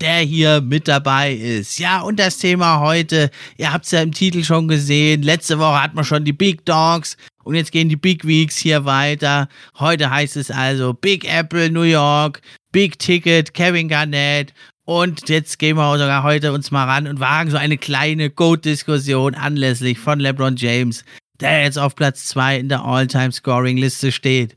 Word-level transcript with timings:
der 0.00 0.18
hier 0.18 0.60
mit 0.60 0.88
dabei 0.88 1.32
ist. 1.34 1.78
Ja, 1.78 2.00
und 2.00 2.18
das 2.18 2.38
Thema 2.38 2.80
heute, 2.80 3.30
ihr 3.56 3.72
habt 3.72 3.84
es 3.84 3.92
ja 3.92 4.02
im 4.02 4.12
Titel 4.12 4.42
schon 4.42 4.68
gesehen, 4.68 5.22
letzte 5.22 5.58
Woche 5.58 5.82
hatten 5.82 5.96
wir 5.96 6.04
schon 6.04 6.24
die 6.24 6.32
Big 6.32 6.64
Dogs 6.64 7.16
und 7.44 7.54
jetzt 7.54 7.72
gehen 7.72 7.88
die 7.88 7.96
Big 7.96 8.26
Weeks 8.26 8.56
hier 8.56 8.84
weiter. 8.84 9.48
Heute 9.78 10.10
heißt 10.10 10.36
es 10.36 10.50
also 10.50 10.94
Big 10.94 11.24
Apple 11.24 11.70
New 11.70 11.82
York, 11.82 12.40
Big 12.72 12.98
Ticket 12.98 13.54
Kevin 13.54 13.88
Garnett 13.88 14.52
und 14.84 15.28
jetzt 15.28 15.58
gehen 15.58 15.76
wir 15.76 15.98
sogar 15.98 16.22
heute 16.22 16.52
uns 16.52 16.70
mal 16.70 16.84
ran 16.84 17.06
und 17.06 17.20
wagen 17.20 17.50
so 17.50 17.56
eine 17.56 17.78
kleine 17.78 18.30
Goat-Diskussion 18.30 19.34
anlässlich 19.34 19.98
von 19.98 20.20
LeBron 20.20 20.56
James, 20.56 21.04
der 21.40 21.62
jetzt 21.62 21.78
auf 21.78 21.94
Platz 21.94 22.26
2 22.26 22.58
in 22.58 22.68
der 22.68 22.84
All-Time-Scoring-Liste 22.84 24.12
steht. 24.12 24.56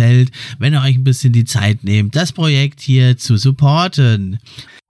gefällt, 0.00 0.30
wenn 0.58 0.72
ihr 0.72 0.80
euch 0.80 0.96
ein 0.96 1.04
bisschen 1.04 1.32
die 1.32 1.44
Zeit 1.44 1.84
nehmt, 1.84 2.16
das 2.16 2.32
Projekt 2.32 2.80
hier 2.80 3.18
zu 3.18 3.36
supporten. 3.36 4.38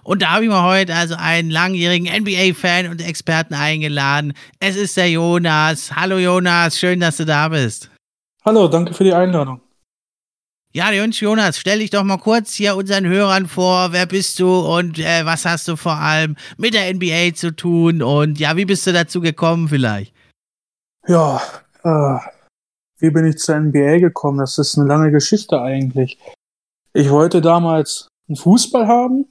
Und 0.03 0.23
da 0.23 0.31
habe 0.31 0.45
ich 0.45 0.51
mir 0.51 0.63
heute 0.63 0.95
also 0.95 1.15
einen 1.17 1.51
langjährigen 1.51 2.07
NBA-Fan 2.07 2.89
und 2.89 3.03
Experten 3.03 3.55
eingeladen. 3.55 4.33
Es 4.61 4.77
ist 4.77 4.97
der 4.97 5.11
Jonas. 5.11 5.95
Hallo 5.95 6.19
Jonas, 6.19 6.79
schön, 6.79 7.01
dass 7.01 7.19
du 7.19 7.27
da 7.27 7.49
bist. 7.49 7.91
Hallo, 8.45 8.69
danke 8.69 8.95
für 8.95 9.05
die 9.05 9.13
Einladung. 9.13 9.61
Ja, 10.73 10.93
Jonas, 10.93 11.59
stell 11.59 11.81
dich 11.81 11.91
doch 11.91 12.05
mal 12.05 12.19
kurz 12.19 12.55
hier 12.55 12.77
unseren 12.77 13.05
Hörern 13.05 13.49
vor. 13.49 13.93
Wer 13.93 14.07
bist 14.07 14.39
du 14.39 14.61
und 14.61 15.01
äh, 15.01 15.27
was 15.27 15.45
hast 15.45 15.67
du 15.67 15.75
vor 15.75 15.97
allem 15.97 16.37
mit 16.57 16.75
der 16.75 16.95
NBA 16.95 17.35
zu 17.35 17.55
tun? 17.55 18.03
Und 18.03 18.39
ja, 18.39 18.57
wie 18.57 18.65
bist 18.65 18.87
du 18.87 18.93
dazu 18.93 19.21
gekommen 19.21 19.69
vielleicht? 19.69 20.15
Ja, 21.09 21.43
äh, 21.83 22.19
wie 23.01 23.11
bin 23.11 23.27
ich 23.27 23.39
zur 23.39 23.59
NBA 23.59 23.99
gekommen? 23.99 24.39
Das 24.39 24.59
ist 24.59 24.79
eine 24.79 24.87
lange 24.87 25.11
Geschichte 25.11 25.61
eigentlich. 25.61 26.19
Ich 26.93 27.11
wollte 27.11 27.41
damals 27.41 28.09
einen 28.29 28.37
Fußball 28.37 28.87
haben, 28.87 29.27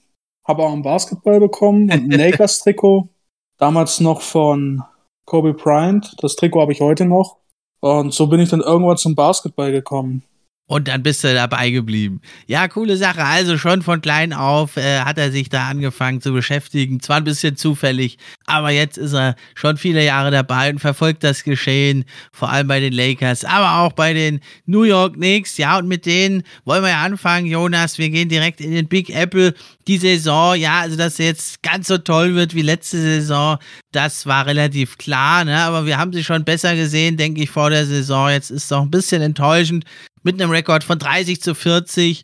habe 0.47 0.63
auch 0.63 0.74
einen 0.74 0.84
Basketball 0.84 1.40
bekommen 1.40 1.84
und 1.84 1.91
ein 1.91 2.12
Lakers-Trikot. 2.12 3.09
Damals 3.58 4.00
noch 4.00 4.22
von 4.22 4.84
Kobe 5.25 5.53
Bryant. 5.53 6.16
Das 6.22 6.35
Trikot 6.35 6.62
habe 6.62 6.72
ich 6.72 6.81
heute 6.81 7.06
noch. 7.06 7.38
Und 7.81 8.13
so 8.13 8.28
bin 8.28 8.40
ich 8.40 8.50
dann 8.50 8.62
irgendwann 8.62 8.97
zum 8.97 9.16
Basketball 9.16 9.72
gekommen. 9.72 10.24
Und 10.69 10.88
dann 10.88 11.02
bist 11.02 11.24
du 11.24 11.34
dabei 11.34 11.72
geblieben. 11.72 12.22
Ja, 12.46 12.68
coole 12.68 12.96
Sache. 12.96 13.24
Also 13.24 13.57
schon 13.57 13.81
von 13.81 14.02
klein 14.02 14.34
auf 14.34 14.78
äh, 14.78 15.00
hat 15.00 15.18
er 15.18 15.31
sich 15.31 15.50
da 15.50 15.68
angefangen 15.68 16.22
zu 16.22 16.31
beschäftigen. 16.31 17.00
Zwar 17.00 17.18
ein 17.18 17.24
bisschen 17.24 17.56
zufällig, 17.56 18.19
aber 18.46 18.69
jetzt 18.69 19.00
ist 19.00 19.13
er 19.13 19.35
schon 19.56 19.78
viele 19.78 20.06
Jahre 20.06 20.29
dabei 20.29 20.69
und 20.69 20.78
verfolgt 20.78 21.24
das 21.24 21.44
Geschehen, 21.44 22.06
vor 22.31 22.52
allem 22.52 22.68
bei 22.68 22.79
den 22.79 22.94
Lakers, 22.94 23.46
aber 23.46 23.79
auch 23.79 23.94
bei 23.94 24.13
den 24.13 24.41
New 24.68 24.84
York 24.84 25.16
Knicks. 25.16 25.58
Ja, 25.58 25.79
und 25.79 25.88
mit 25.88 26.06
denen 26.06 26.44
wollen 26.66 26.84
wir 26.84 26.90
ja 26.90 27.02
anfangen, 27.02 27.47
Jonas. 27.47 27.97
Wir 27.97 28.12
gehen 28.12 28.29
direkt 28.29 28.62
in 28.62 28.69
den 28.72 28.88
Big 28.88 29.09
Apple. 29.09 29.56
Die 29.89 29.97
Saison, 29.97 30.55
ja, 30.55 30.81
also 30.81 30.95
dass 30.95 31.17
sie 31.17 31.23
jetzt 31.23 31.63
ganz 31.63 31.88
so 31.88 31.97
toll 31.97 32.35
wird 32.35 32.53
wie 32.53 32.61
letzte 32.61 33.01
Saison, 33.01 33.57
das 33.91 34.27
war 34.27 34.45
relativ 34.45 35.00
klar, 35.00 35.44
ne? 35.44 35.57
Aber 35.57 35.88
wir 35.88 35.97
haben 35.97 36.13
sie 36.13 36.23
schon 36.23 36.44
besser 36.45 36.75
gesehen, 36.75 37.17
denke 37.17 37.41
ich, 37.41 37.50
vor 37.50 37.72
der 37.72 37.88
Saison. 37.88 38.29
Jetzt 38.29 38.51
ist 38.51 38.63
es 38.63 38.67
doch 38.67 38.83
ein 38.83 38.91
bisschen 38.91 39.23
enttäuschend 39.23 39.85
mit 40.22 40.39
einem 40.39 40.51
Rekord 40.51 40.83
von 40.83 40.99
30 40.99 41.41
zu 41.41 41.55
40 41.55 42.23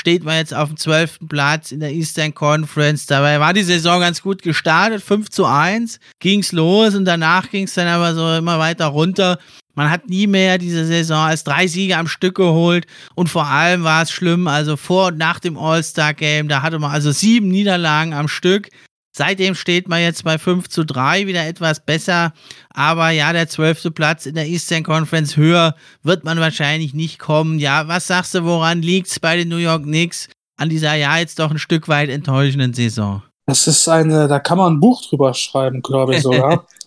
steht 0.00 0.24
man 0.24 0.36
jetzt 0.36 0.54
auf 0.54 0.68
dem 0.68 0.76
12. 0.76 1.20
Platz 1.28 1.70
in 1.70 1.80
der 1.80 1.92
Eastern 1.92 2.34
Conference. 2.34 3.06
Dabei 3.06 3.38
war 3.38 3.52
die 3.52 3.62
Saison 3.62 4.00
ganz 4.00 4.22
gut 4.22 4.42
gestartet, 4.42 5.02
5 5.02 5.30
zu 5.30 5.44
1, 5.44 6.00
ging's 6.18 6.50
los 6.50 6.94
und 6.94 7.04
danach 7.04 7.50
ging 7.50 7.64
es 7.64 7.74
dann 7.74 7.86
aber 7.86 8.14
so 8.14 8.36
immer 8.36 8.58
weiter 8.58 8.86
runter. 8.86 9.38
Man 9.74 9.90
hat 9.90 10.08
nie 10.08 10.26
mehr 10.26 10.58
diese 10.58 10.84
Saison 10.84 11.18
als 11.18 11.44
drei 11.44 11.66
Siege 11.66 11.96
am 11.96 12.08
Stück 12.08 12.36
geholt 12.36 12.86
und 13.14 13.28
vor 13.28 13.46
allem 13.46 13.84
war 13.84 14.02
es 14.02 14.10
schlimm, 14.10 14.46
also 14.46 14.76
vor 14.76 15.08
und 15.08 15.18
nach 15.18 15.40
dem 15.40 15.56
All-Star-Game, 15.56 16.48
da 16.48 16.62
hatte 16.62 16.78
man 16.78 16.90
also 16.90 17.10
sieben 17.10 17.48
Niederlagen 17.48 18.12
am 18.12 18.28
Stück. 18.28 18.68
Seitdem 19.14 19.54
steht 19.54 19.88
man 19.88 20.00
jetzt 20.00 20.24
bei 20.24 20.38
5 20.38 20.68
zu 20.70 20.84
3, 20.84 21.26
wieder 21.26 21.46
etwas 21.46 21.84
besser. 21.84 22.32
Aber 22.70 23.10
ja, 23.10 23.34
der 23.34 23.46
zwölfte 23.46 23.90
Platz 23.90 24.24
in 24.24 24.34
der 24.34 24.46
Eastern 24.46 24.84
Conference 24.84 25.36
höher 25.36 25.74
wird 26.02 26.24
man 26.24 26.40
wahrscheinlich 26.40 26.94
nicht 26.94 27.18
kommen. 27.18 27.58
Ja, 27.58 27.88
was 27.88 28.06
sagst 28.06 28.34
du, 28.34 28.44
woran 28.44 28.80
liegt 28.80 29.08
es 29.08 29.20
bei 29.20 29.36
den 29.36 29.48
New 29.48 29.56
York 29.56 29.82
Knicks 29.82 30.28
an 30.56 30.70
dieser 30.70 30.94
ja 30.94 31.18
jetzt 31.18 31.38
doch 31.38 31.50
ein 31.50 31.58
Stück 31.58 31.88
weit 31.88 32.08
enttäuschenden 32.08 32.72
Saison? 32.72 33.22
Das 33.46 33.66
ist 33.66 33.86
eine, 33.86 34.28
da 34.28 34.38
kann 34.38 34.56
man 34.56 34.74
ein 34.74 34.80
Buch 34.80 35.02
drüber 35.06 35.34
schreiben, 35.34 35.82
glaube 35.82 36.16
ich 36.16 36.22
sogar. 36.22 36.66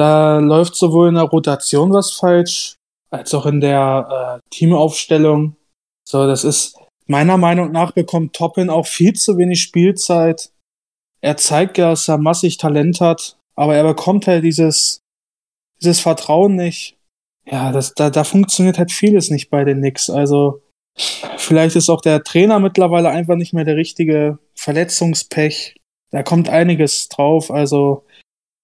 da 0.00 0.38
läuft 0.38 0.74
sowohl 0.74 1.08
in 1.08 1.14
der 1.14 1.24
Rotation 1.24 1.92
was 1.92 2.12
falsch, 2.12 2.76
als 3.10 3.34
auch 3.34 3.46
in 3.46 3.60
der 3.60 4.40
äh, 4.40 4.48
Teamaufstellung. 4.50 5.56
So, 6.08 6.26
das 6.26 6.44
ist 6.44 6.78
meiner 7.06 7.36
Meinung 7.36 7.72
nach 7.72 7.92
bekommt 7.92 8.34
Toppin 8.34 8.70
auch 8.70 8.86
viel 8.86 9.14
zu 9.14 9.36
wenig 9.36 9.62
Spielzeit 9.62 10.50
er 11.20 11.36
zeigt 11.36 11.78
ja, 11.78 11.90
dass 11.90 12.08
er 12.08 12.18
massig 12.18 12.56
Talent 12.56 13.00
hat, 13.00 13.36
aber 13.54 13.76
er 13.76 13.84
bekommt 13.84 14.26
halt 14.26 14.44
dieses, 14.44 15.00
dieses 15.80 16.00
Vertrauen 16.00 16.56
nicht. 16.56 16.96
Ja, 17.46 17.72
das, 17.72 17.94
da, 17.94 18.10
da 18.10 18.24
funktioniert 18.24 18.78
halt 18.78 18.92
vieles 18.92 19.30
nicht 19.30 19.50
bei 19.50 19.64
den 19.64 19.78
Knicks. 19.78 20.08
Also, 20.08 20.62
vielleicht 21.36 21.76
ist 21.76 21.90
auch 21.90 22.00
der 22.00 22.22
Trainer 22.22 22.58
mittlerweile 22.58 23.10
einfach 23.10 23.36
nicht 23.36 23.52
mehr 23.52 23.64
der 23.64 23.76
richtige 23.76 24.38
Verletzungspech. 24.54 25.76
Da 26.10 26.22
kommt 26.22 26.48
einiges 26.48 27.08
drauf. 27.08 27.50
Also, 27.50 28.04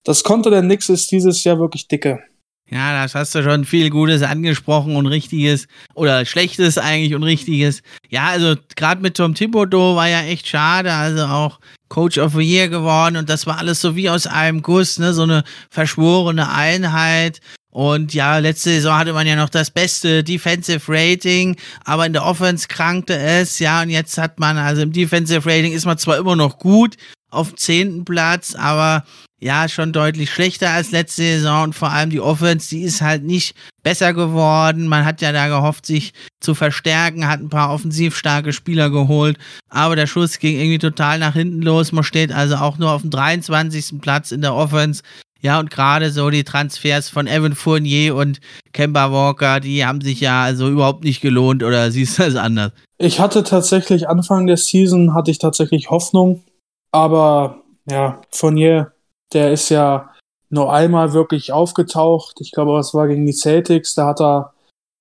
das 0.07 0.23
Konto 0.23 0.51
der 0.51 0.63
Knicks 0.63 0.89
ist 0.89 1.11
dieses 1.11 1.43
Jahr 1.45 1.59
wirklich 1.59 1.89
dicke. 1.89 2.21
Ja, 2.69 3.01
das 3.01 3.15
hast 3.15 3.35
du 3.35 3.45
schon 3.45 3.65
viel 3.65 3.91
Gutes 3.91 4.23
angesprochen 4.23 4.97
und 4.97 5.07
Richtiges 5.07 5.69
oder 5.95 6.25
Schlechtes 6.25 6.79
eigentlich 6.79 7.15
und 7.15 7.23
Richtiges. 7.23 7.83
Ja, 8.09 8.27
also 8.27 8.55
gerade 8.75 9.03
mit 9.03 9.17
Tom 9.17 9.35
Thibodeau 9.35 9.95
war 9.95 10.09
ja 10.09 10.23
echt 10.23 10.49
schade. 10.49 10.93
Also 10.93 11.25
auch 11.27 11.61
Coach 11.89 12.19
of 12.19 12.35
the 12.35 12.41
Year 12.41 12.69
geworden 12.69 13.17
und 13.17 13.31
das 13.31 13.47
war 13.47 13.59
alles 13.59 13.81
so 13.81 13.95
wie 13.95 14.11
aus 14.11 14.27
einem 14.27 14.63
Guss, 14.63 14.99
ne, 14.99 15.15
so 15.15 15.23
eine 15.23 15.45
verschworene 15.71 16.51
Einheit. 16.51 17.41
Und 17.71 18.15
ja, 18.15 18.39
letzte 18.39 18.71
Saison 18.71 18.97
hatte 18.97 19.13
man 19.13 19.27
ja 19.27 19.37
noch 19.37 19.51
das 19.51 19.71
beste 19.71 20.25
Defensive 20.25 20.81
Rating, 20.89 21.57
aber 21.85 22.07
in 22.07 22.15
der 22.15 22.25
Offense 22.25 22.67
krankte 22.69 23.17
es, 23.17 23.59
ja, 23.59 23.83
und 23.83 23.91
jetzt 23.91 24.19
hat 24.19 24.41
man, 24.41 24.57
also 24.57 24.83
im 24.83 24.93
Defensive 24.93 25.49
Rating 25.49 25.73
ist 25.73 25.85
man 25.85 25.99
zwar 25.99 26.17
immer 26.17 26.37
noch 26.37 26.59
gut 26.59 26.97
auf 27.31 27.51
dem 27.51 27.57
zehnten 27.59 28.05
Platz, 28.05 28.55
aber 28.55 29.05
ja, 29.39 29.69
schon 29.69 29.93
deutlich 29.93 30.31
schlechter 30.31 30.71
als 30.71 30.93
letzte 30.93 31.23
Saison 31.23 31.65
und 31.65 31.75
vor 31.75 31.91
allem 31.91 32.09
die 32.09 32.21
Offense, 32.21 32.71
die 32.71 32.83
ist 32.83 33.03
halt 33.03 33.23
nicht 33.23 33.55
besser 33.83 34.15
geworden. 34.15 34.89
Man 34.89 35.05
hat 35.05 35.21
ja 35.21 35.31
da 35.31 35.49
gehofft, 35.49 35.85
sich 35.85 36.13
zu 36.41 36.55
verstärken, 36.55 37.29
hat 37.29 37.41
ein 37.41 37.51
paar 37.51 37.71
offensiv 37.73 38.17
starke 38.17 38.53
Spieler 38.55 38.89
geholt, 38.89 39.37
aber 39.69 39.95
der 39.95 40.07
Schuss 40.07 40.39
ging 40.39 40.57
irgendwie 40.57 40.79
total 40.79 41.19
nach 41.19 41.35
hinten 41.35 41.61
los. 41.61 41.93
Man 41.93 42.05
steht 42.05 42.33
also 42.33 42.57
auch 42.57 42.79
nur 42.79 42.93
auf 42.93 43.03
dem 43.03 43.11
23. 43.11 44.01
Platz 44.01 44.33
in 44.33 44.41
der 44.41 44.55
Offense 44.55 45.03
Ja, 45.43 45.61
und 45.61 45.71
gerade 45.71 46.11
so 46.11 46.31
die 46.31 46.45
Transfers 46.45 47.11
von 47.11 47.27
Evan 47.27 47.55
Fournier 47.55 48.17
und 48.17 48.41
Kemba 48.73 49.13
Walker, 49.13 49.61
die 49.61 49.85
haben 49.85 50.01
sich 50.01 50.21
ja 50.21 50.45
also 50.45 50.71
überhaupt 50.71 51.05
nicht 51.05 51.21
gelohnt 51.21 51.63
oder 51.63 51.91
siehst 51.93 52.19
du 52.19 52.23
das 52.23 52.37
anders? 52.37 52.73
Ich 52.97 53.21
hatte 53.21 53.45
tatsächlich 53.45 54.09
Anfang 54.09 54.47
der 54.47 54.57
Season 54.57 55.13
hatte 55.13 55.31
ich 55.31 55.39
tatsächlich 55.39 55.91
Hoffnung, 55.91 56.43
aber 56.91 57.63
ja, 57.89 58.23
Fournier, 58.33 58.93
der 59.33 59.53
ist 59.53 59.69
ja 59.69 60.11
nur 60.49 60.73
einmal 60.73 61.13
wirklich 61.13 61.53
aufgetaucht. 61.53 62.41
Ich 62.41 62.53
glaube, 62.53 62.79
es 62.79 62.95
war 62.95 63.09
gegen 63.09 63.27
die 63.27 63.33
Celtics, 63.33 63.95
da 63.95 64.07
hat 64.07 64.21
er 64.21 64.55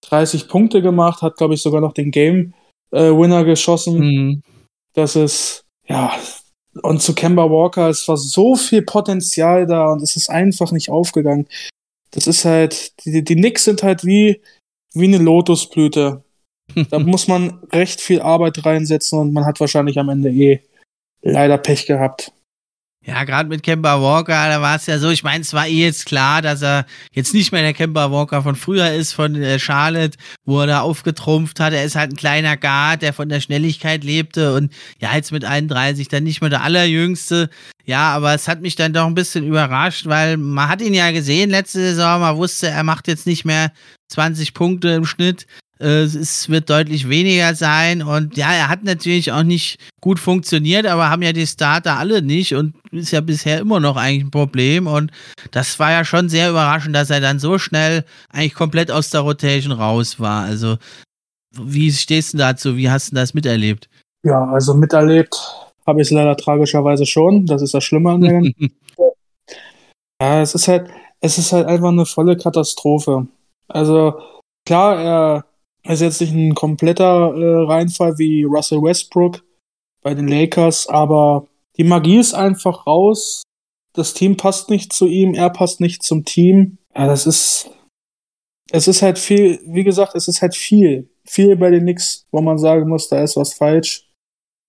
30 0.10 0.48
Punkte 0.48 0.82
gemacht, 0.82 1.22
hat 1.22 1.38
glaube 1.38 1.54
ich 1.54 1.62
sogar 1.62 1.82
noch 1.82 1.94
den 1.94 2.12
Game 2.12 2.54
äh, 2.92 3.12
Winner 3.12 3.44
geschossen. 3.44 4.00
Mhm. 4.00 4.44
Das 4.94 5.16
ist 5.16 5.66
ja 5.88 6.12
und 6.82 7.02
zu 7.02 7.14
Kemba 7.16 7.50
Walker, 7.50 7.90
es 7.90 8.08
war 8.08 8.18
so 8.18 8.56
viel 8.56 8.82
Potenzial 8.82 9.66
da 9.66 9.92
und 9.92 10.02
es 10.02 10.16
ist 10.16 10.30
einfach 10.30 10.72
nicht 10.72 10.90
aufgegangen. 10.90 11.48
Das 12.12 12.28
ist 12.28 12.46
halt, 12.46 13.06
die, 13.06 13.24
die 13.24 13.36
Knicks 13.36 13.66
sind 13.66 13.84
halt 13.84 14.06
wie, 14.06 14.42
wie 14.94 15.06
eine 15.06 15.18
Lotusblüte. 15.18 16.24
Da 16.90 16.98
muss 16.98 17.28
man 17.28 17.60
recht 17.72 18.02
viel 18.02 18.22
Arbeit 18.22 18.66
reinsetzen 18.66 19.20
und 19.20 19.34
man 19.34 19.46
hat 19.46 19.60
wahrscheinlich 19.60 20.00
am 20.00 20.10
Ende 20.10 20.32
eh 20.32 20.62
leider 21.22 21.60
Pech 21.60 21.86
gehabt. 21.86 22.32
Ja, 23.08 23.24
gerade 23.24 23.48
mit 23.48 23.62
Kemba 23.62 24.02
Walker, 24.02 24.50
da 24.50 24.62
war 24.64 24.78
es 24.78 24.88
ja 24.88 24.98
so, 24.98 25.12
ich 25.12 25.22
meine, 25.22 25.42
es 25.42 25.54
war 25.54 25.68
eh 25.68 25.84
jetzt 25.84 26.08
klar, 26.08 26.42
dass 26.42 26.64
er 26.64 26.88
jetzt 27.14 27.36
nicht 27.36 27.52
mehr 27.52 27.62
der 27.62 27.76
Kemba 27.76 28.10
Walker 28.12 28.42
von 28.42 28.56
früher 28.56 28.94
ist, 28.94 29.14
von 29.14 29.36
äh, 29.36 29.60
Charlotte, 29.60 30.18
wo 30.44 30.62
er 30.62 30.68
da 30.68 30.80
aufgetrumpft 30.82 31.60
hat. 31.60 31.72
Er 31.74 31.86
ist 31.86 31.96
halt 31.96 32.14
ein 32.14 32.16
kleiner 32.16 32.58
Guard, 32.58 33.04
der 33.04 33.14
von 33.14 33.30
der 33.30 33.42
Schnelligkeit 33.42 34.04
lebte 34.04 34.56
und 34.56 34.74
ja, 35.00 35.16
jetzt 35.16 35.32
mit 35.32 35.46
31 35.46 36.08
dann 36.08 36.24
nicht 36.24 36.42
mehr 36.42 36.50
der 36.50 36.64
allerjüngste. 36.64 37.52
Ja, 37.86 38.10
aber 38.10 38.34
es 38.34 38.48
hat 38.48 38.62
mich 38.62 38.76
dann 38.76 38.94
doch 38.94 39.06
ein 39.06 39.14
bisschen 39.14 39.46
überrascht, 39.46 40.08
weil 40.08 40.38
man 40.38 40.68
hat 40.68 40.82
ihn 40.82 40.96
ja 40.96 41.12
gesehen 41.12 41.52
letzte 41.52 41.82
Saison, 41.82 42.22
man 42.22 42.38
wusste, 42.38 42.70
er 42.70 42.84
macht 42.84 43.08
jetzt 43.08 43.28
nicht 43.28 43.46
mehr 43.46 43.72
20 44.08 44.56
Punkte 44.56 44.90
im 44.90 45.06
Schnitt. 45.06 45.46
Äh, 45.80 46.04
es 46.04 46.50
wird 46.50 46.70
deutlich 46.70 47.10
weniger 47.10 47.54
sein 47.54 48.02
und 48.02 48.38
ja, 48.38 48.54
er 48.54 48.70
hat 48.70 48.84
natürlich 48.84 49.32
auch 49.32 49.44
nicht 49.44 49.78
gut 50.00 50.20
funktioniert, 50.20 50.86
aber 50.86 51.10
haben 51.10 51.22
ja 51.22 51.34
die 51.34 51.48
Starter 51.48 51.98
alle 51.98 52.22
nicht 52.22 52.56
und 52.56 52.76
ist 52.92 53.12
ja 53.12 53.20
bisher 53.20 53.60
immer 53.60 53.80
noch 53.80 53.98
eigentlich 53.98 54.24
ein 54.24 54.32
Problem 54.32 54.88
und 54.88 55.12
das 55.52 55.78
war 55.80 55.92
ja 55.92 56.06
schon 56.06 56.30
sehr 56.30 56.50
überraschend, 56.50 56.96
dass 56.96 57.10
er 57.10 57.20
dann 57.20 57.40
so 57.40 57.58
schnell 57.58 58.06
eigentlich 58.30 58.54
komplett 58.54 58.90
aus 58.90 59.10
der 59.10 59.22
Rotation 59.22 59.74
raus 59.74 60.20
war. 60.20 60.46
Also, 60.46 60.78
wie 61.52 61.92
stehst 61.92 62.34
du 62.34 62.38
dazu? 62.38 62.78
Wie 62.78 62.90
hast 62.90 63.12
du 63.12 63.16
das 63.16 63.34
miterlebt? 63.34 63.90
Ja, 64.24 64.46
also 64.46 64.74
miterlebt 64.74 65.36
habe 65.86 66.02
ich 66.02 66.08
es 66.08 66.12
leider 66.12 66.36
tragischerweise 66.38 67.06
schon. 67.06 67.46
Das 67.46 67.62
ist 67.62 67.74
das 67.74 67.84
Schlimme 67.84 68.12
an 68.12 68.22
dem. 68.22 68.54
ja, 70.22 70.42
es 70.42 70.56
ist 70.56 70.68
halt, 70.68 70.90
es 71.20 71.38
ist 71.38 71.52
halt 71.52 71.68
einfach 71.68 71.90
eine 71.90 72.06
volle 72.06 72.38
Katastrophe. 72.38 73.28
Also, 73.68 74.20
klar, 74.66 75.00
er 75.00 75.46
ist 75.94 76.02
jetzt 76.02 76.22
nicht 76.22 76.34
ein 76.34 76.56
kompletter 76.56 77.34
äh, 77.36 77.66
Reinfall 77.66 78.18
wie 78.18 78.44
Russell 78.44 78.82
Westbrook 78.82 79.44
bei 80.02 80.14
den 80.14 80.28
Lakers, 80.28 80.88
aber 80.88 81.48
die 81.78 81.84
Magie 81.84 82.18
ist 82.18 82.34
einfach 82.34 82.88
raus. 82.88 83.44
Das 83.94 84.14
Team 84.14 84.38
passt 84.38 84.70
nicht 84.70 84.94
zu 84.94 85.08
ihm, 85.08 85.34
er 85.34 85.50
passt 85.50 85.80
nicht 85.80 86.04
zum 86.04 86.26
Team. 86.26 86.78
Ja, 86.96 87.08
das 87.08 87.28
ist, 87.28 87.70
es 88.72 88.88
ist 88.88 89.02
halt 89.02 89.20
viel, 89.20 89.60
wie 89.66 89.84
gesagt, 89.84 90.16
es 90.16 90.28
ist 90.28 90.42
halt 90.42 90.56
viel, 90.56 91.10
viel 91.24 91.56
bei 91.56 91.70
den 91.70 91.82
Knicks, 91.82 92.26
wo 92.32 92.42
man 92.42 92.58
sagen 92.58 92.90
muss, 92.90 93.10
da 93.10 93.22
ist 93.22 93.38
was 93.38 93.54
falsch. 93.54 94.10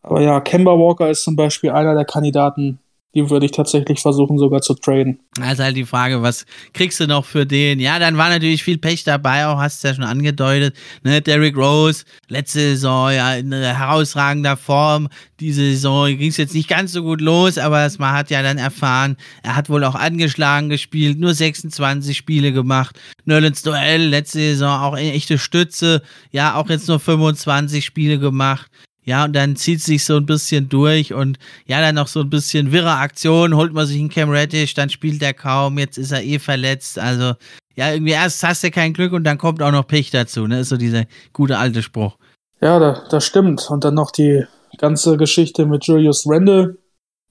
Aber 0.03 0.21
ja, 0.21 0.41
Kemba 0.41 0.73
Walker 0.73 1.11
ist 1.11 1.25
zum 1.25 1.35
Beispiel 1.35 1.71
einer 1.71 1.95
der 1.95 2.05
Kandidaten, 2.05 2.79
die 3.15 3.31
würde 3.31 3.47
ich 3.47 3.53
tatsächlich 3.53 4.01
versuchen 4.01 4.37
sogar 4.37 4.61
zu 4.61 4.75
traden. 4.75 5.21
Ist 5.39 5.59
halt 5.59 5.75
die 5.75 5.87
Frage, 5.87 6.21
was 6.21 6.45
kriegst 6.75 7.01
du 7.01 7.07
noch 7.07 7.25
für 7.25 7.47
den? 7.47 7.81
Ja, 7.81 7.99
dann 7.99 8.19
war 8.19 8.29
natürlich 8.29 8.63
viel 8.63 8.77
Pech 8.77 9.05
dabei, 9.05 9.47
auch 9.47 9.59
hast 9.59 9.83
du 9.83 9.89
ja 9.89 9.95
schon 9.95 10.05
angedeutet. 10.05 10.77
Ne? 11.03 11.23
Derrick 11.23 11.57
Rose, 11.57 12.05
letzte 12.29 12.61
Saison 12.61 13.11
ja 13.11 13.35
in 13.37 13.53
herausragender 13.53 14.59
Form. 14.59 15.09
Diese 15.41 15.63
Saison 15.63 16.09
ging 16.09 16.29
es 16.29 16.37
jetzt 16.37 16.55
nicht 16.55 16.69
ganz 16.69 16.93
so 16.93 17.03
gut 17.03 17.23
los, 17.23 17.57
aber 17.57 17.91
man 17.99 18.13
hat 18.13 18.31
ja 18.31 18.43
dann 18.43 18.59
erfahren, 18.59 19.17
er 19.43 19.57
hat 19.57 19.71
wohl 19.71 19.85
auch 19.85 19.95
angeschlagen 19.95 20.69
gespielt, 20.69 21.19
nur 21.19 21.33
26 21.33 22.15
Spiele 22.15 22.53
gemacht. 22.53 23.01
Nerlens 23.25 23.63
Duell, 23.63 24.09
letzte 24.09 24.41
Saison 24.41 24.81
auch 24.81 24.97
echte 24.97 25.39
Stütze, 25.39 26.03
ja, 26.33 26.55
auch 26.55 26.69
jetzt 26.69 26.89
nur 26.89 27.01
25 27.01 27.83
Spiele 27.83 28.19
gemacht. 28.19 28.71
Ja, 29.07 29.25
und 29.25 29.35
dann 29.35 29.55
zieht 29.55 29.81
sich 29.81 30.05
so 30.05 30.17
ein 30.17 30.27
bisschen 30.27 30.69
durch 30.69 31.15
und 31.15 31.39
ja, 31.65 31.81
dann 31.81 31.95
noch 31.95 32.09
so 32.09 32.21
ein 32.21 32.29
bisschen 32.29 32.73
wirre 32.73 32.97
Aktion, 32.97 33.55
holt 33.55 33.73
man 33.73 33.87
sich 33.87 34.01
einen 34.01 34.09
Cam 34.09 34.31
Reddish, 34.31 34.75
dann 34.75 34.91
spielt 34.91 35.23
er 35.23 35.33
kaum, 35.33 35.79
jetzt 35.79 35.97
ist 35.97 36.11
er 36.11 36.25
eh 36.25 36.41
verletzt. 36.41 36.99
Also, 36.99 37.35
ja, 37.77 37.93
irgendwie 37.93 38.13
erst 38.13 38.43
hast 38.43 38.65
du 38.65 38.71
kein 38.73 38.93
Glück 38.93 39.13
und 39.13 39.23
dann 39.23 39.39
kommt 39.39 39.63
auch 39.63 39.71
noch 39.71 39.87
Pech 39.87 40.11
dazu, 40.11 40.49
ne? 40.49 40.61
Ist 40.61 40.71
so 40.71 40.77
dieser 40.77 41.05
gute 41.33 41.57
alte 41.57 41.83
Spruch. 41.83 42.17
Ja, 42.61 42.81
da, 42.81 43.05
das 43.09 43.25
stimmt. 43.25 43.71
Und 43.71 43.85
dann 43.85 43.95
noch 43.95 44.11
die 44.11 44.45
ganze 44.79 45.17
Geschichte 45.17 45.67
mit 45.67 45.87
Julius 45.87 46.25
Randle. 46.27 46.77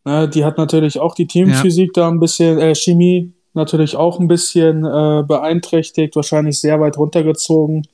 Ne, 0.06 0.30
die 0.30 0.46
hat 0.46 0.58
natürlich 0.58 1.00
auch 1.00 1.14
die 1.14 1.28
Teamphysik 1.28 1.92
ja. 1.98 2.04
da 2.04 2.08
ein 2.08 2.20
bisschen, 2.20 2.58
äh, 2.58 2.74
Chemie 2.74 3.34
natürlich 3.54 3.98
auch 3.98 4.20
ein 4.20 4.28
bisschen 4.28 4.86
äh, 4.86 5.24
beeinträchtigt, 5.28 6.16
wahrscheinlich 6.16 6.60
sehr 6.60 6.80
weit 6.80 6.98
runtergezogen. 6.98 7.88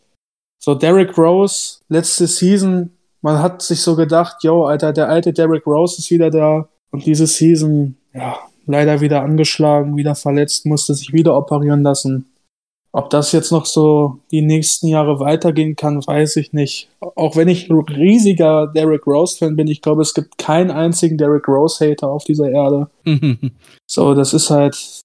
So, 0.59 0.75
Derrick 0.75 1.17
Rose, 1.17 1.79
letzte 1.87 2.27
Season 2.27 2.91
man 3.21 3.39
hat 3.39 3.62
sich 3.62 3.81
so 3.81 3.95
gedacht, 3.95 4.44
yo, 4.44 4.65
Alter, 4.65 4.94
der 4.94 5.09
alte 5.09 5.33
Derrick 5.33 5.65
Rose 5.65 6.00
ist 6.00 6.12
wieder 6.12 6.29
da. 6.29 6.68
Und 6.91 7.06
diese 7.06 7.27
Season, 7.27 7.95
ja, 8.13 8.38
leider 8.65 9.01
wieder 9.01 9.21
angeschlagen, 9.21 9.95
wieder 9.95 10.15
verletzt, 10.15 10.65
musste 10.65 10.94
sich 10.94 11.13
wieder 11.13 11.38
operieren 11.38 11.83
lassen. 11.83 12.25
Ob 12.94 13.09
das 13.09 13.31
jetzt 13.31 13.51
noch 13.51 13.65
so 13.65 14.19
die 14.31 14.41
nächsten 14.41 14.88
Jahre 14.88 15.21
weitergehen 15.21 15.77
kann, 15.77 16.06
weiß 16.06 16.35
ich 16.35 16.51
nicht. 16.51 16.89
Auch 17.00 17.38
wenn 17.38 17.47
ich 17.47 17.69
ein 17.69 17.79
riesiger 17.79 18.68
Derrick 18.68 19.07
Rose-Fan 19.07 19.56
bin, 19.56 19.67
ich 19.67 19.81
glaube, 19.81 20.01
es 20.01 20.13
gibt 20.13 20.38
keinen 20.38 20.71
einzigen 20.71 21.17
Derrick 21.17 21.47
Rose-Hater 21.47 22.09
auf 22.09 22.25
dieser 22.25 22.50
Erde. 22.51 22.89
so, 23.88 24.13
das 24.13 24.33
ist 24.33 24.50
halt, 24.50 25.03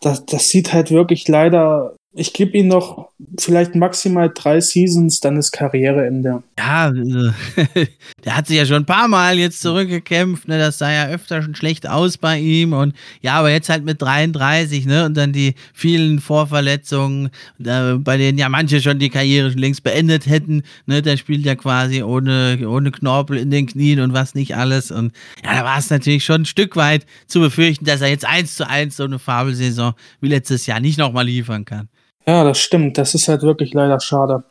das, 0.00 0.24
das 0.24 0.48
sieht 0.48 0.72
halt 0.72 0.90
wirklich 0.90 1.28
leider 1.28 1.94
ich 2.18 2.32
gebe 2.32 2.56
ihm 2.56 2.68
noch 2.68 3.10
vielleicht 3.38 3.74
maximal 3.74 4.30
drei 4.32 4.60
Seasons, 4.62 5.20
dann 5.20 5.36
ist 5.36 5.52
Karriereende. 5.52 6.42
Ja, 6.58 6.84
also, 6.84 7.02
der 8.24 8.36
hat 8.36 8.46
sich 8.46 8.56
ja 8.56 8.64
schon 8.64 8.76
ein 8.76 8.86
paar 8.86 9.06
Mal 9.06 9.38
jetzt 9.38 9.60
zurückgekämpft, 9.60 10.48
ne? 10.48 10.58
Das 10.58 10.78
sah 10.78 10.90
ja 10.90 11.08
öfter 11.08 11.42
schon 11.42 11.54
schlecht 11.54 11.86
aus 11.86 12.16
bei 12.16 12.38
ihm. 12.38 12.72
Und 12.72 12.94
ja, 13.20 13.34
aber 13.34 13.50
jetzt 13.50 13.68
halt 13.68 13.84
mit 13.84 14.00
33, 14.00 14.86
ne? 14.86 15.04
Und 15.04 15.14
dann 15.14 15.34
die 15.34 15.54
vielen 15.74 16.18
Vorverletzungen, 16.20 17.28
äh, 17.62 17.94
bei 17.98 18.16
denen 18.16 18.38
ja 18.38 18.48
manche 18.48 18.80
schon 18.80 18.98
die 18.98 19.10
Karriere 19.10 19.50
schon 19.50 19.60
längst 19.60 19.82
beendet 19.82 20.26
hätten. 20.26 20.62
Ne? 20.86 21.02
Der 21.02 21.18
spielt 21.18 21.44
ja 21.44 21.54
quasi 21.54 22.02
ohne, 22.02 22.66
ohne 22.66 22.92
Knorpel 22.92 23.36
in 23.36 23.50
den 23.50 23.66
Knien 23.66 24.00
und 24.00 24.14
was 24.14 24.34
nicht 24.34 24.56
alles. 24.56 24.90
Und 24.90 25.12
ja, 25.44 25.54
da 25.54 25.64
war 25.64 25.78
es 25.78 25.90
natürlich 25.90 26.24
schon 26.24 26.42
ein 26.42 26.46
Stück 26.46 26.76
weit 26.76 27.04
zu 27.26 27.40
befürchten, 27.40 27.84
dass 27.84 28.00
er 28.00 28.08
jetzt 28.08 28.24
eins 28.24 28.56
zu 28.56 28.66
eins 28.66 28.96
so 28.96 29.04
eine 29.04 29.18
Fabelsaison 29.18 29.92
wie 30.22 30.28
letztes 30.28 30.64
Jahr 30.64 30.80
nicht 30.80 30.98
nochmal 30.98 31.26
liefern 31.26 31.66
kann. 31.66 31.90
Ja, 32.28 32.44
das 32.44 32.58
stimmt. 32.58 32.98
Das 32.98 33.14
ist 33.14 33.28
halt 33.28 33.42
wirklich 33.42 33.72
leider 33.72 34.00
schade. 34.00 34.44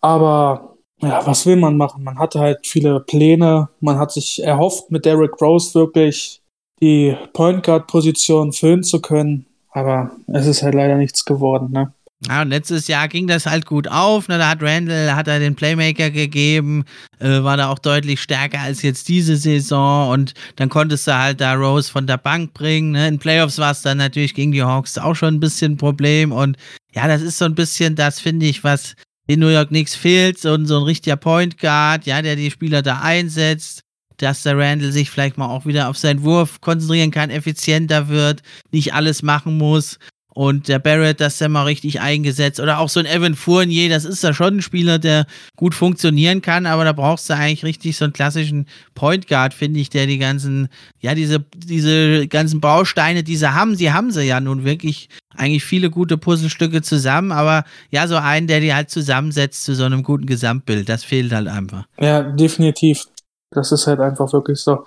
Aber 0.00 0.76
ja, 1.00 1.26
was 1.26 1.44
will 1.46 1.56
man 1.56 1.76
machen? 1.76 2.04
Man 2.04 2.18
hatte 2.18 2.40
halt 2.40 2.66
viele 2.66 3.00
Pläne. 3.00 3.68
Man 3.80 3.98
hat 3.98 4.12
sich 4.12 4.42
erhofft, 4.42 4.90
mit 4.90 5.04
Derrick 5.04 5.40
Rose 5.40 5.74
wirklich 5.74 6.42
die 6.80 7.16
Point 7.32 7.64
Guard 7.64 7.86
Position 7.86 8.52
füllen 8.52 8.82
zu 8.82 9.00
können. 9.00 9.46
Aber 9.70 10.12
es 10.28 10.46
ist 10.46 10.62
halt 10.62 10.74
leider 10.74 10.96
nichts 10.96 11.24
geworden, 11.24 11.70
ne? 11.72 11.92
Ja, 12.24 12.40
und 12.40 12.48
letztes 12.48 12.88
Jahr 12.88 13.08
ging 13.08 13.26
das 13.26 13.44
halt 13.44 13.66
gut 13.66 13.88
auf. 13.88 14.28
Ne? 14.28 14.38
Da 14.38 14.48
hat 14.48 14.62
Randall, 14.62 15.14
hat 15.14 15.28
er 15.28 15.38
den 15.38 15.54
Playmaker 15.54 16.10
gegeben, 16.10 16.84
äh, 17.18 17.42
war 17.42 17.58
da 17.58 17.68
auch 17.68 17.78
deutlich 17.78 18.22
stärker 18.22 18.60
als 18.60 18.80
jetzt 18.80 19.08
diese 19.08 19.36
Saison. 19.36 20.10
Und 20.10 20.32
dann 20.56 20.70
konntest 20.70 21.06
du 21.06 21.16
halt 21.16 21.42
da 21.42 21.52
Rose 21.54 21.90
von 21.90 22.06
der 22.06 22.16
Bank 22.16 22.54
bringen. 22.54 22.92
Ne? 22.92 23.06
In 23.06 23.18
Playoffs 23.18 23.58
war 23.58 23.72
es 23.72 23.82
dann 23.82 23.98
natürlich 23.98 24.32
gegen 24.32 24.52
die 24.52 24.62
Hawks 24.62 24.96
auch 24.96 25.14
schon 25.14 25.34
ein 25.34 25.40
bisschen 25.40 25.72
ein 25.72 25.76
Problem. 25.76 26.32
Und 26.32 26.56
ja, 26.94 27.06
das 27.06 27.20
ist 27.20 27.36
so 27.36 27.44
ein 27.44 27.54
bisschen 27.54 27.96
das, 27.96 28.18
finde 28.18 28.46
ich, 28.46 28.64
was 28.64 28.94
in 29.26 29.40
New 29.40 29.48
York 29.48 29.68
Knicks 29.68 29.94
fehlt. 29.94 30.38
So, 30.38 30.56
so 30.64 30.78
ein 30.78 30.84
richtiger 30.84 31.16
Point 31.16 31.58
Guard, 31.58 32.06
ja, 32.06 32.22
der 32.22 32.36
die 32.36 32.50
Spieler 32.50 32.80
da 32.80 33.00
einsetzt 33.00 33.82
dass 34.18 34.44
der 34.44 34.56
Randall 34.56 34.92
sich 34.92 35.10
vielleicht 35.10 35.36
mal 35.36 35.48
auch 35.48 35.66
wieder 35.66 35.90
auf 35.90 35.98
seinen 35.98 36.22
Wurf 36.22 36.62
konzentrieren 36.62 37.10
kann, 37.10 37.28
effizienter 37.28 38.08
wird, 38.08 38.42
nicht 38.70 38.94
alles 38.94 39.22
machen 39.22 39.58
muss. 39.58 39.98
Und 40.36 40.68
der 40.68 40.78
Barrett, 40.78 41.22
das 41.22 41.32
ist 41.34 41.40
ja 41.40 41.48
mal 41.48 41.62
richtig 41.62 42.02
eingesetzt. 42.02 42.60
Oder 42.60 42.78
auch 42.78 42.90
so 42.90 43.00
ein 43.00 43.06
Evan 43.06 43.34
Fournier, 43.34 43.88
das 43.88 44.04
ist 44.04 44.22
ja 44.22 44.34
schon 44.34 44.58
ein 44.58 44.62
Spieler, 44.62 44.98
der 44.98 45.24
gut 45.56 45.74
funktionieren 45.74 46.42
kann, 46.42 46.66
aber 46.66 46.84
da 46.84 46.92
brauchst 46.92 47.30
du 47.30 47.34
eigentlich 47.34 47.64
richtig 47.64 47.96
so 47.96 48.04
einen 48.04 48.12
klassischen 48.12 48.66
Point 48.94 49.28
Guard, 49.28 49.54
finde 49.54 49.80
ich, 49.80 49.88
der 49.88 50.06
die 50.06 50.18
ganzen, 50.18 50.68
ja, 51.00 51.14
diese, 51.14 51.42
diese 51.56 52.28
ganzen 52.28 52.60
Bausteine, 52.60 53.22
die 53.22 53.34
sie 53.34 53.54
haben, 53.54 53.76
sie 53.76 53.94
haben 53.94 54.10
sie 54.10 54.24
ja 54.24 54.38
nun 54.40 54.66
wirklich 54.66 55.08
eigentlich 55.34 55.64
viele 55.64 55.88
gute 55.88 56.18
Puzzlestücke 56.18 56.82
zusammen, 56.82 57.32
aber 57.32 57.64
ja, 57.90 58.06
so 58.06 58.16
einen, 58.16 58.46
der 58.46 58.60
die 58.60 58.74
halt 58.74 58.90
zusammensetzt 58.90 59.64
zu 59.64 59.74
so 59.74 59.84
einem 59.84 60.02
guten 60.02 60.26
Gesamtbild, 60.26 60.86
das 60.86 61.02
fehlt 61.02 61.32
halt 61.32 61.48
einfach. 61.48 61.86
Ja, 61.98 62.22
definitiv. 62.22 63.06
Das 63.54 63.72
ist 63.72 63.86
halt 63.86 64.00
einfach 64.00 64.30
wirklich 64.34 64.58
so. 64.58 64.84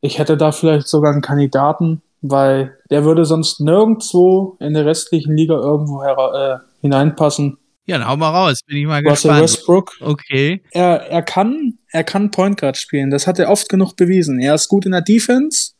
Ich 0.00 0.20
hätte 0.20 0.36
da 0.36 0.52
vielleicht 0.52 0.86
sogar 0.86 1.10
einen 1.10 1.22
Kandidaten, 1.22 2.00
weil 2.20 2.76
der 2.90 3.04
würde 3.04 3.24
sonst 3.24 3.60
nirgendwo 3.60 4.56
in 4.60 4.74
der 4.74 4.86
restlichen 4.86 5.36
Liga 5.36 5.54
irgendwo 5.54 6.02
äh, 6.02 6.58
hineinpassen. 6.80 7.58
Ja, 7.86 7.96
dann 7.96 8.08
hau 8.08 8.16
mal 8.16 8.30
raus, 8.30 8.60
bin 8.66 8.76
ich 8.76 8.86
mal 8.86 8.98
Russell 8.98 9.30
gespannt. 9.30 9.42
Westbrook. 9.42 9.92
Okay. 10.00 10.62
Er, 10.72 11.10
er 11.10 11.22
kann, 11.22 11.78
er 11.90 12.04
kann 12.04 12.30
Point 12.30 12.60
Guard 12.60 12.76
spielen. 12.76 13.10
Das 13.10 13.26
hat 13.26 13.38
er 13.38 13.48
oft 13.48 13.68
genug 13.70 13.96
bewiesen. 13.96 14.40
Er 14.40 14.54
ist 14.54 14.68
gut 14.68 14.84
in 14.84 14.92
der 14.92 15.00
Defense. 15.00 15.72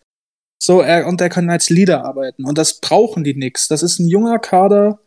So, 0.61 0.81
er, 0.81 1.07
und 1.07 1.21
er 1.21 1.29
kann 1.29 1.51
als 1.51 1.69
Leader 1.69 2.05
arbeiten. 2.05 2.47
Und 2.47 2.57
das 2.57 2.81
brauchen 2.81 3.25
die 3.25 3.35
nix. 3.35 3.69
Das 3.69 3.83
ist 3.83 3.99
ein 3.99 4.09
junger 4.09 4.39
Kader. 4.39 5.01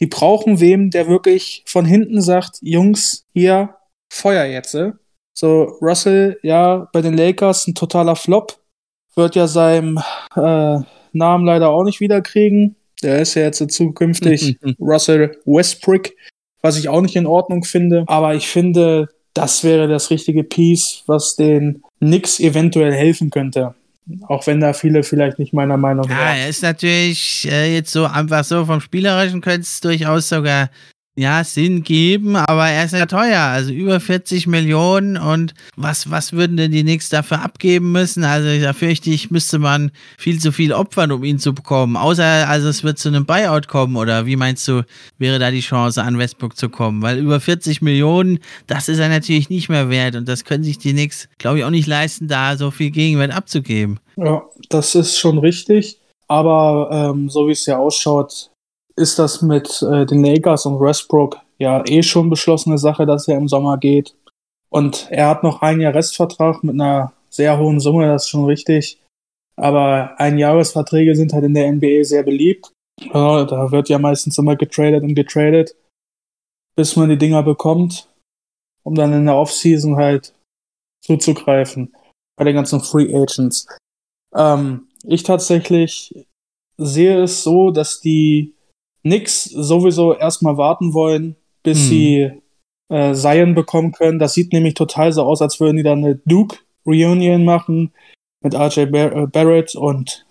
Die 0.00 0.06
brauchen 0.06 0.60
wem, 0.60 0.90
der 0.90 1.06
wirklich 1.06 1.62
von 1.66 1.84
hinten 1.84 2.20
sagt, 2.20 2.58
Jungs, 2.60 3.24
hier, 3.32 3.76
Feuer 4.12 4.44
jetzt. 4.44 4.76
So, 5.32 5.62
Russell, 5.80 6.38
ja, 6.42 6.88
bei 6.92 7.02
den 7.02 7.16
Lakers 7.16 7.68
ein 7.68 7.74
totaler 7.74 8.16
Flop. 8.16 8.58
Wird 9.16 9.34
ja 9.34 9.46
seinem 9.46 9.98
äh, 10.36 10.78
Namen 11.12 11.46
leider 11.46 11.70
auch 11.70 11.84
nicht 11.84 12.00
wiederkriegen. 12.00 12.76
Der 13.02 13.20
ist 13.20 13.34
ja 13.34 13.42
jetzt 13.42 13.70
zukünftig 13.72 14.58
Russell 14.78 15.38
Westbrook, 15.44 16.10
was 16.62 16.78
ich 16.78 16.88
auch 16.88 17.00
nicht 17.00 17.16
in 17.16 17.26
Ordnung 17.26 17.64
finde. 17.64 18.04
Aber 18.06 18.34
ich 18.34 18.48
finde, 18.48 19.08
das 19.34 19.64
wäre 19.64 19.88
das 19.88 20.10
richtige 20.10 20.44
Piece, 20.44 21.02
was 21.06 21.36
den 21.36 21.82
Knicks 22.00 22.40
eventuell 22.40 22.92
helfen 22.92 23.30
könnte. 23.30 23.74
Auch 24.28 24.46
wenn 24.46 24.60
da 24.60 24.72
viele 24.72 25.02
vielleicht 25.02 25.38
nicht 25.38 25.52
meiner 25.52 25.76
Meinung 25.76 26.04
sind. 26.04 26.12
Ja, 26.12 26.34
er 26.36 26.48
ist 26.48 26.62
natürlich 26.62 27.48
äh, 27.50 27.74
jetzt 27.74 27.92
so 27.92 28.04
einfach 28.04 28.44
so 28.44 28.64
vom 28.64 28.80
Spielerischen 28.80 29.40
könnte 29.40 29.62
es 29.62 29.80
durchaus 29.80 30.28
sogar 30.28 30.70
ja, 31.18 31.42
Sinn 31.44 31.82
geben, 31.82 32.36
aber 32.36 32.68
er 32.68 32.84
ist 32.84 32.92
ja 32.92 33.06
teuer, 33.06 33.40
also 33.40 33.72
über 33.72 34.00
40 34.00 34.46
Millionen 34.46 35.16
und 35.16 35.54
was, 35.74 36.10
was 36.10 36.34
würden 36.34 36.58
denn 36.58 36.72
die 36.72 36.82
Knicks 36.82 37.08
dafür 37.08 37.42
abgeben 37.42 37.90
müssen? 37.90 38.22
Also 38.22 38.62
da 38.62 38.74
fürchte 38.74 39.08
ich, 39.08 39.30
müsste 39.30 39.58
man 39.58 39.92
viel 40.18 40.38
zu 40.38 40.52
viel 40.52 40.74
opfern, 40.74 41.12
um 41.12 41.24
ihn 41.24 41.38
zu 41.38 41.54
bekommen. 41.54 41.96
Außer, 41.96 42.46
also 42.48 42.68
es 42.68 42.84
wird 42.84 42.98
zu 42.98 43.08
einem 43.08 43.24
Buyout 43.24 43.66
kommen 43.66 43.96
oder 43.96 44.26
wie 44.26 44.36
meinst 44.36 44.68
du, 44.68 44.84
wäre 45.16 45.38
da 45.38 45.50
die 45.50 45.60
Chance 45.60 46.02
an 46.02 46.18
Westbrook 46.18 46.54
zu 46.54 46.68
kommen? 46.68 47.00
Weil 47.00 47.18
über 47.18 47.40
40 47.40 47.80
Millionen, 47.80 48.38
das 48.66 48.90
ist 48.90 48.98
er 48.98 49.08
natürlich 49.08 49.48
nicht 49.48 49.70
mehr 49.70 49.88
wert 49.88 50.16
und 50.16 50.28
das 50.28 50.44
können 50.44 50.64
sich 50.64 50.76
die 50.76 50.92
Knicks, 50.92 51.30
glaube 51.38 51.58
ich, 51.58 51.64
auch 51.64 51.70
nicht 51.70 51.86
leisten, 51.86 52.28
da 52.28 52.58
so 52.58 52.70
viel 52.70 52.90
Gegenwert 52.90 53.34
abzugeben. 53.34 54.00
Ja, 54.16 54.42
das 54.68 54.94
ist 54.94 55.18
schon 55.18 55.38
richtig. 55.38 55.98
Aber 56.28 56.90
ähm, 56.92 57.30
so 57.30 57.46
wie 57.46 57.52
es 57.52 57.64
ja 57.66 57.78
ausschaut, 57.78 58.50
ist 58.96 59.18
das 59.18 59.42
mit 59.42 59.82
äh, 59.82 60.06
den 60.06 60.24
Lakers 60.24 60.66
und 60.66 60.80
Westbrook 60.80 61.38
ja 61.58 61.84
eh 61.86 62.02
schon 62.02 62.30
beschlossene 62.30 62.78
Sache, 62.78 63.06
dass 63.06 63.28
er 63.28 63.36
im 63.36 63.48
Sommer 63.48 63.78
geht. 63.78 64.14
Und 64.70 65.08
er 65.10 65.28
hat 65.28 65.42
noch 65.42 65.62
ein 65.62 65.80
Jahr 65.80 65.94
Restvertrag 65.94 66.64
mit 66.64 66.74
einer 66.74 67.12
sehr 67.30 67.58
hohen 67.58 67.80
Summe, 67.80 68.06
das 68.06 68.24
ist 68.24 68.30
schon 68.30 68.46
richtig. 68.46 69.00
Aber 69.56 70.18
Einjahresverträge 70.18 71.14
sind 71.14 71.32
halt 71.32 71.44
in 71.44 71.54
der 71.54 71.70
NBA 71.72 72.04
sehr 72.04 72.22
beliebt. 72.22 72.72
Ja, 73.00 73.44
da 73.44 73.70
wird 73.70 73.88
ja 73.88 73.98
meistens 73.98 74.38
immer 74.38 74.56
getradet 74.56 75.02
und 75.02 75.14
getradet, 75.14 75.76
bis 76.76 76.96
man 76.96 77.08
die 77.08 77.18
Dinger 77.18 77.42
bekommt, 77.42 78.08
um 78.82 78.94
dann 78.94 79.12
in 79.12 79.26
der 79.26 79.36
Offseason 79.36 79.96
halt 79.96 80.34
zuzugreifen 81.04 81.94
bei 82.36 82.44
den 82.44 82.54
ganzen 82.54 82.80
Free 82.80 83.14
Agents. 83.14 83.66
Ähm, 84.34 84.88
ich 85.04 85.22
tatsächlich 85.22 86.26
sehe 86.78 87.22
es 87.22 87.42
so, 87.42 87.70
dass 87.70 88.00
die 88.00 88.55
Knicks 89.06 89.44
sowieso 89.44 90.14
erstmal 90.14 90.56
warten 90.56 90.92
wollen, 90.92 91.36
bis 91.62 91.78
hm. 91.78 91.84
sie 91.84 92.30
äh, 92.88 93.14
Zion 93.14 93.54
bekommen 93.54 93.92
können. 93.92 94.18
Das 94.18 94.34
sieht 94.34 94.52
nämlich 94.52 94.74
total 94.74 95.12
so 95.12 95.22
aus, 95.22 95.40
als 95.40 95.60
würden 95.60 95.76
die 95.76 95.84
dann 95.84 96.04
eine 96.04 96.16
Duke-Reunion 96.26 97.44
machen 97.44 97.92
mit 98.42 98.54
RJ 98.54 98.86
Bar 98.86 99.12
äh, 99.12 99.26
Barrett 99.26 99.76
und 99.76 100.26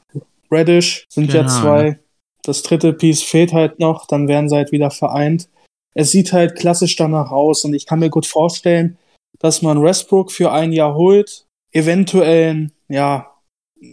Reddish 0.51 1.05
sind 1.10 1.32
genau. 1.32 1.44
ja 1.44 1.48
zwei. 1.48 2.00
Das 2.44 2.63
dritte 2.63 2.94
Piece 2.94 3.24
fehlt 3.24 3.53
halt 3.53 3.79
noch, 3.79 4.08
dann 4.08 4.27
werden 4.27 4.50
sie 4.50 4.55
halt 4.55 4.72
wieder 4.72 4.91
vereint. 4.91 5.50
Es 5.94 6.12
sieht 6.12 6.34
halt 6.34 6.55
klassisch 6.55 6.98
danach 6.98 7.32
aus 7.32 7.63
und 7.63 7.74
ich 7.74 7.86
kann 7.86 8.00
mir 8.00 8.10
gut 8.10 8.25
vorstellen, 8.25 8.98
dass 9.39 9.62
man 9.62 9.82
Westbrook 9.82 10.32
für 10.32 10.51
ein 10.51 10.74
Jahr 10.74 10.96
holt, 10.96 11.46
eventuell 11.72 12.72
ja 12.89 13.32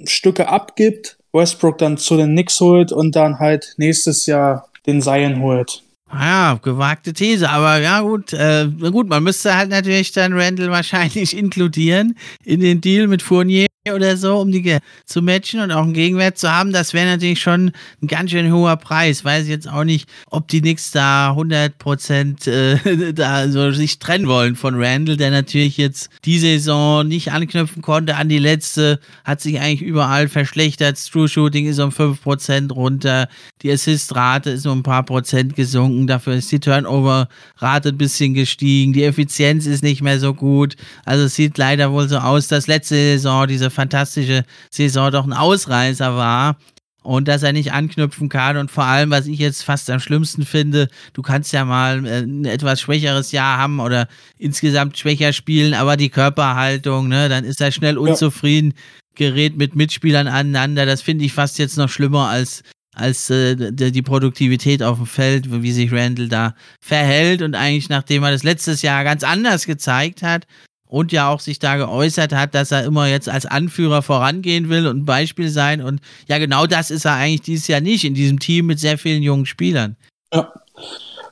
Stücke 0.04 0.48
abgibt, 0.48 1.18
Westbrook 1.32 1.78
dann 1.78 1.98
zu 1.98 2.16
den 2.16 2.30
Knicks 2.30 2.60
holt 2.60 2.92
und 2.92 3.16
dann 3.16 3.38
halt 3.38 3.74
nächstes 3.76 4.26
Jahr 4.26 4.68
den 4.86 5.00
Seien 5.00 5.40
holt. 5.40 5.82
Ja, 6.12 6.58
gewagte 6.62 7.14
These, 7.14 7.48
aber 7.48 7.78
ja 7.78 8.02
gut, 8.02 8.34
äh, 8.34 8.68
gut, 8.68 9.08
man 9.08 9.22
müsste 9.22 9.56
halt 9.56 9.70
natürlich 9.70 10.12
dann 10.12 10.34
Randall 10.34 10.70
wahrscheinlich 10.70 11.36
inkludieren 11.36 12.16
in 12.44 12.60
den 12.60 12.80
Deal 12.82 13.06
mit 13.06 13.22
Fournier 13.22 13.66
oder 13.90 14.16
so, 14.16 14.38
um 14.38 14.52
die 14.52 14.78
zu 15.04 15.22
matchen 15.22 15.60
und 15.60 15.72
auch 15.72 15.82
einen 15.82 15.92
Gegenwert 15.92 16.38
zu 16.38 16.50
haben. 16.50 16.72
Das 16.72 16.94
wäre 16.94 17.06
natürlich 17.06 17.40
schon 17.40 17.72
ein 18.00 18.06
ganz 18.06 18.30
schön 18.30 18.52
hoher 18.52 18.76
Preis. 18.76 19.24
Weiß 19.24 19.48
jetzt 19.48 19.68
auch 19.68 19.84
nicht, 19.84 20.08
ob 20.30 20.48
die 20.48 20.60
Knicks 20.60 20.92
da 20.92 21.30
100 21.30 21.78
Prozent 21.78 22.46
äh, 22.46 23.12
da 23.12 23.48
so 23.48 23.72
sich 23.72 23.98
trennen 23.98 24.28
wollen 24.28 24.56
von 24.56 24.74
Randall, 24.80 25.16
der 25.16 25.30
natürlich 25.30 25.76
jetzt 25.76 26.10
die 26.24 26.38
Saison 26.38 27.06
nicht 27.06 27.32
anknüpfen 27.32 27.82
konnte 27.82 28.16
an 28.16 28.28
die 28.28 28.38
letzte, 28.38 29.00
hat 29.24 29.40
sich 29.40 29.60
eigentlich 29.60 29.82
überall 29.82 30.28
verschlechtert. 30.28 30.98
True 31.10 31.28
Shooting 31.28 31.66
ist 31.66 31.78
um 31.78 31.92
5 31.92 32.22
Prozent 32.22 32.72
runter, 32.72 33.28
die 33.62 33.70
Assist-Rate 33.70 34.50
ist 34.50 34.66
um 34.66 34.78
ein 34.78 34.82
paar 34.82 35.04
Prozent 35.04 35.56
gesunken 35.56 35.72
gesunken, 35.72 36.06
dafür 36.06 36.34
ist 36.34 36.52
die 36.52 36.60
Turnover-Rate 36.60 37.90
ein 37.90 37.98
bisschen 37.98 38.34
gestiegen, 38.34 38.92
die 38.92 39.04
Effizienz 39.04 39.66
ist 39.66 39.82
nicht 39.82 40.02
mehr 40.02 40.18
so 40.18 40.34
gut. 40.34 40.76
Also 41.04 41.24
es 41.24 41.34
sieht 41.34 41.58
leider 41.58 41.92
wohl 41.92 42.08
so 42.08 42.18
aus, 42.18 42.48
dass 42.48 42.66
letzte 42.66 42.94
Saison, 42.94 43.46
diese 43.46 43.70
fantastische 43.73 44.45
Saison, 44.71 45.11
doch 45.11 45.25
ein 45.25 45.33
Ausreißer 45.33 46.17
war 46.17 46.57
und 47.02 47.29
dass 47.29 47.43
er 47.43 47.52
nicht 47.52 47.73
anknüpfen 47.73 48.29
kann. 48.29 48.57
Und 48.57 48.71
vor 48.71 48.85
allem, 48.85 49.11
was 49.11 49.26
ich 49.26 49.38
jetzt 49.38 49.62
fast 49.62 49.91
am 49.91 50.00
schlimmsten 50.00 50.45
finde, 50.45 50.88
du 51.12 51.23
kannst 51.23 51.52
ja 51.52 51.64
mal 51.64 52.05
äh, 52.07 52.21
ein 52.21 52.45
etwas 52.45 52.81
schwächeres 52.81 53.33
Jahr 53.33 53.59
haben 53.59 53.81
oder 53.81 54.09
insgesamt 54.38 54.99
schwächer 54.99 55.33
spielen, 55.33 55.75
aber 55.75 55.97
die 55.97 56.11
Körperhaltung, 56.11 57.09
ne, 57.09 57.29
dann 57.29 57.45
ist 57.45 57.61
er 57.61 57.73
schnell 57.73 57.99
unzufrieden, 57.99 58.75
gerät 59.14 59.57
mit 59.57 59.76
Mitspielern 59.76 60.29
aneinander. 60.29 60.87
Das 60.87 61.02
finde 61.02 61.25
ich 61.25 61.33
fast 61.33 61.59
jetzt 61.59 61.76
noch 61.76 61.88
schlimmer 61.88 62.29
als 62.29 62.62
als 62.95 63.31
äh, 63.31 63.73
die 63.73 64.02
Produktivität 64.02 64.83
auf 64.83 64.99
dem 64.99 65.07
Feld, 65.07 65.62
wie 65.62 65.73
sich 65.73 65.91
Randall 65.93 66.29
da 66.29 66.55
verhält 66.79 67.41
und 67.41 67.55
eigentlich 67.55 67.88
nachdem 67.88 68.23
er 68.23 68.33
das 68.33 68.43
letztes 68.43 68.83
Jahr 68.83 69.02
ganz 69.02 69.25
anders 69.25 69.64
gezeigt 69.64 70.23
hat 70.23 70.47
und 70.92 71.11
ja 71.11 71.30
auch 71.30 71.40
sich 71.40 71.58
da 71.58 71.76
geäußert 71.76 72.34
hat, 72.34 72.54
dass 72.54 72.70
er 72.70 72.84
immer 72.84 73.08
jetzt 73.08 73.26
als 73.26 73.46
Anführer 73.46 74.02
vorangehen 74.02 74.68
will 74.68 74.87
und 74.87 74.99
ein 74.99 75.04
Beispiel 75.06 75.49
sein 75.49 75.80
und 75.80 76.02
ja 76.28 76.37
genau 76.37 76.66
das 76.66 76.90
ist 76.90 77.06
er 77.06 77.14
eigentlich 77.14 77.40
dieses 77.40 77.66
Jahr 77.66 77.80
nicht 77.80 78.04
in 78.04 78.12
diesem 78.12 78.38
Team 78.38 78.66
mit 78.66 78.78
sehr 78.78 78.99
vielen 78.99 79.22
jungen 79.22 79.46
Spielern. 79.46 79.96
Ja, 80.34 80.52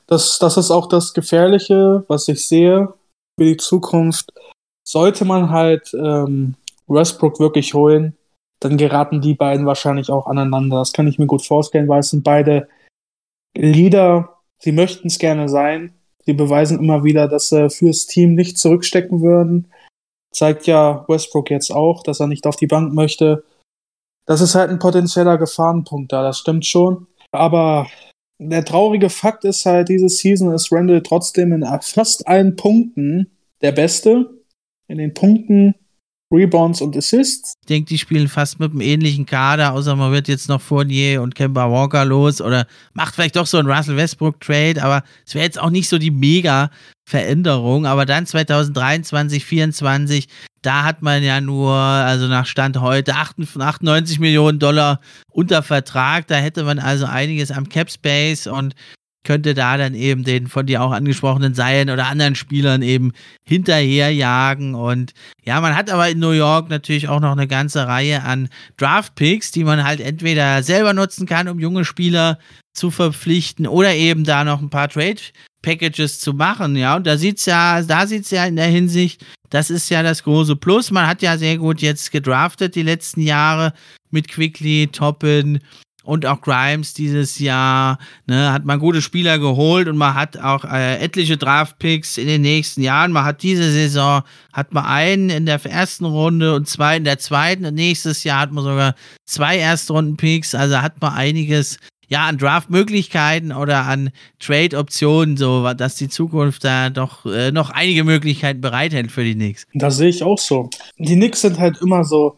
das, 0.07 0.39
das 0.39 0.57
ist 0.57 0.71
auch 0.71 0.89
das 0.89 1.13
Gefährliche, 1.13 2.03
was 2.07 2.27
ich 2.27 2.47
sehe 2.47 2.91
für 3.39 3.45
die 3.45 3.57
Zukunft. 3.57 4.33
Sollte 4.83 5.25
man 5.25 5.51
halt 5.51 5.93
ähm, 5.93 6.55
Westbrook 6.87 7.39
wirklich 7.39 7.75
holen, 7.75 8.17
dann 8.59 8.77
geraten 8.77 9.21
die 9.21 9.35
beiden 9.35 9.67
wahrscheinlich 9.67 10.09
auch 10.09 10.25
aneinander. 10.25 10.79
Das 10.79 10.91
kann 10.91 11.07
ich 11.07 11.19
mir 11.19 11.27
gut 11.27 11.45
vorstellen, 11.45 11.87
weil 11.87 11.99
es 11.99 12.09
sind 12.09 12.23
beide 12.23 12.67
Leader, 13.55 14.37
sie 14.57 14.71
möchten 14.71 15.07
es 15.07 15.19
gerne 15.19 15.47
sein. 15.49 15.93
Sie 16.25 16.33
beweisen 16.33 16.79
immer 16.79 17.03
wieder, 17.03 17.27
dass 17.27 17.49
sie 17.49 17.69
fürs 17.69 18.05
Team 18.05 18.35
nicht 18.35 18.57
zurückstecken 18.57 19.21
würden. 19.21 19.71
Zeigt 20.31 20.67
ja 20.67 21.05
Westbrook 21.07 21.49
jetzt 21.49 21.71
auch, 21.71 22.03
dass 22.03 22.19
er 22.19 22.27
nicht 22.27 22.47
auf 22.47 22.55
die 22.55 22.67
Bank 22.67 22.93
möchte. 22.93 23.43
Das 24.25 24.39
ist 24.39 24.55
halt 24.55 24.69
ein 24.69 24.79
potenzieller 24.79 25.37
Gefahrenpunkt 25.37 26.11
da, 26.11 26.23
das 26.23 26.39
stimmt 26.39 26.65
schon. 26.65 27.07
Aber 27.31 27.87
der 28.39 28.65
traurige 28.65 29.09
Fakt 29.09 29.45
ist 29.45 29.65
halt, 29.65 29.89
diese 29.89 30.09
Season 30.09 30.53
ist 30.53 30.71
Randall 30.71 31.03
trotzdem 31.03 31.53
in 31.53 31.65
fast 31.81 32.27
allen 32.27 32.55
Punkten 32.55 33.31
der 33.61 33.71
Beste. 33.71 34.29
In 34.87 34.97
den 34.97 35.13
Punkten 35.13 35.75
Rebounds 36.31 36.81
und 36.81 36.95
Assists. 36.95 37.53
Ich 37.61 37.67
denke, 37.67 37.89
die 37.89 37.97
spielen 37.97 38.27
fast 38.27 38.59
mit 38.59 38.71
einem 38.71 38.81
ähnlichen 38.81 39.25
Kader, 39.25 39.73
außer 39.73 39.95
man 39.95 40.11
wird 40.11 40.27
jetzt 40.27 40.49
noch 40.49 40.61
Fournier 40.61 41.21
und 41.21 41.35
Kemba 41.35 41.69
Walker 41.69 42.05
los 42.05 42.41
oder 42.41 42.65
macht 42.93 43.15
vielleicht 43.15 43.35
doch 43.35 43.45
so 43.45 43.57
einen 43.57 43.69
Russell 43.69 43.97
Westbrook 43.97 44.39
Trade, 44.39 44.81
aber 44.81 45.03
es 45.25 45.35
wäre 45.35 45.45
jetzt 45.45 45.59
auch 45.59 45.69
nicht 45.69 45.89
so 45.89 45.97
die 45.97 46.11
mega 46.11 46.69
Veränderung. 47.05 47.85
Aber 47.85 48.05
dann 48.05 48.25
2023, 48.25 49.43
2024, 49.43 50.27
da 50.61 50.83
hat 50.83 51.01
man 51.01 51.23
ja 51.23 51.41
nur, 51.41 51.73
also 51.73 52.27
nach 52.27 52.45
Stand 52.45 52.79
heute, 52.79 53.15
98 53.15 54.19
Millionen 54.19 54.59
Dollar 54.59 55.01
unter 55.31 55.63
Vertrag. 55.63 56.27
Da 56.27 56.35
hätte 56.35 56.63
man 56.63 56.79
also 56.79 57.05
einiges 57.05 57.51
am 57.51 57.67
Cap 57.67 57.91
Space 57.91 58.47
und 58.47 58.75
könnte 59.23 59.53
da 59.53 59.77
dann 59.77 59.93
eben 59.93 60.23
den 60.23 60.47
von 60.47 60.65
dir 60.65 60.81
auch 60.81 60.91
angesprochenen 60.91 61.53
Seien 61.53 61.89
oder 61.89 62.07
anderen 62.07 62.35
Spielern 62.35 62.81
eben 62.81 63.11
hinterherjagen. 63.43 64.73
Und 64.73 65.13
ja, 65.43 65.61
man 65.61 65.75
hat 65.75 65.89
aber 65.89 66.09
in 66.09 66.19
New 66.19 66.31
York 66.31 66.69
natürlich 66.69 67.07
auch 67.07 67.19
noch 67.19 67.31
eine 67.31 67.47
ganze 67.47 67.87
Reihe 67.87 68.23
an 68.23 68.49
Draft-Picks, 68.77 69.51
die 69.51 69.63
man 69.63 69.83
halt 69.83 69.99
entweder 69.99 70.63
selber 70.63 70.93
nutzen 70.93 71.27
kann, 71.27 71.47
um 71.47 71.59
junge 71.59 71.85
Spieler 71.85 72.39
zu 72.73 72.89
verpflichten 72.89 73.67
oder 73.67 73.93
eben 73.93 74.23
da 74.23 74.43
noch 74.43 74.61
ein 74.61 74.69
paar 74.69 74.89
Trade 74.89 75.21
Packages 75.61 76.19
zu 76.19 76.33
machen, 76.33 76.75
ja. 76.75 76.95
Und 76.95 77.05
da 77.05 77.17
sieht's 77.17 77.45
ja, 77.45 77.81
da 77.81 78.07
sieht's 78.07 78.31
ja 78.31 78.45
in 78.45 78.55
der 78.55 78.67
Hinsicht 78.67 79.23
Das 79.49 79.69
ist 79.69 79.89
ja 79.89 80.01
das 80.01 80.23
große 80.23 80.55
Plus. 80.55 80.91
Man 80.91 81.05
hat 81.05 81.21
ja 81.21 81.37
sehr 81.37 81.57
gut 81.57 81.81
jetzt 81.81 82.11
gedraftet 82.11 82.75
die 82.75 82.83
letzten 82.83 83.21
Jahre 83.21 83.73
mit 84.09 84.29
Quickly, 84.29 84.87
Toppin 84.91 85.59
und 86.03 86.25
auch 86.25 86.41
Grimes 86.41 86.93
dieses 86.93 87.39
Jahr. 87.39 87.99
Ne, 88.27 88.51
hat 88.51 88.65
man 88.65 88.79
gute 88.79 89.01
Spieler 89.01 89.39
geholt 89.39 89.87
und 89.87 89.97
man 89.97 90.15
hat 90.15 90.37
auch 90.37 90.65
äh, 90.65 90.97
etliche 90.97 91.37
Draftpicks 91.37 92.17
in 92.17 92.27
den 92.27 92.41
nächsten 92.41 92.81
Jahren. 92.81 93.11
Man 93.11 93.25
hat 93.25 93.43
diese 93.43 93.71
Saison, 93.71 94.23
hat 94.53 94.73
man 94.73 94.85
einen 94.85 95.29
in 95.29 95.45
der 95.45 95.63
ersten 95.65 96.05
Runde 96.05 96.55
und 96.55 96.67
zwei 96.67 96.97
in 96.97 97.03
der 97.03 97.19
zweiten. 97.19 97.65
Und 97.65 97.75
nächstes 97.75 98.23
Jahr 98.23 98.39
hat 98.39 98.51
man 98.51 98.63
sogar 98.63 98.95
zwei 99.25 99.57
Erstrunden-Picks. 99.57 100.55
Also 100.55 100.81
hat 100.81 101.01
man 101.01 101.13
einiges 101.13 101.77
ja, 102.11 102.27
an 102.27 102.37
Draft-Möglichkeiten 102.37 103.53
oder 103.53 103.85
an 103.85 104.09
Trade-Optionen, 104.39 105.37
so 105.37 105.73
dass 105.73 105.95
die 105.95 106.09
Zukunft 106.09 106.65
da 106.65 106.89
doch 106.89 107.25
äh, 107.25 107.51
noch 107.51 107.69
einige 107.69 108.03
Möglichkeiten 108.03 108.59
bereithält 108.59 109.13
für 109.13 109.23
die 109.23 109.33
Knicks. 109.33 109.65
Das 109.73 109.95
sehe 109.95 110.09
ich 110.09 110.21
auch 110.21 110.37
so. 110.37 110.69
Die 110.97 111.15
Knicks 111.15 111.39
sind 111.39 111.57
halt 111.57 111.77
immer 111.81 112.03
so, 112.03 112.37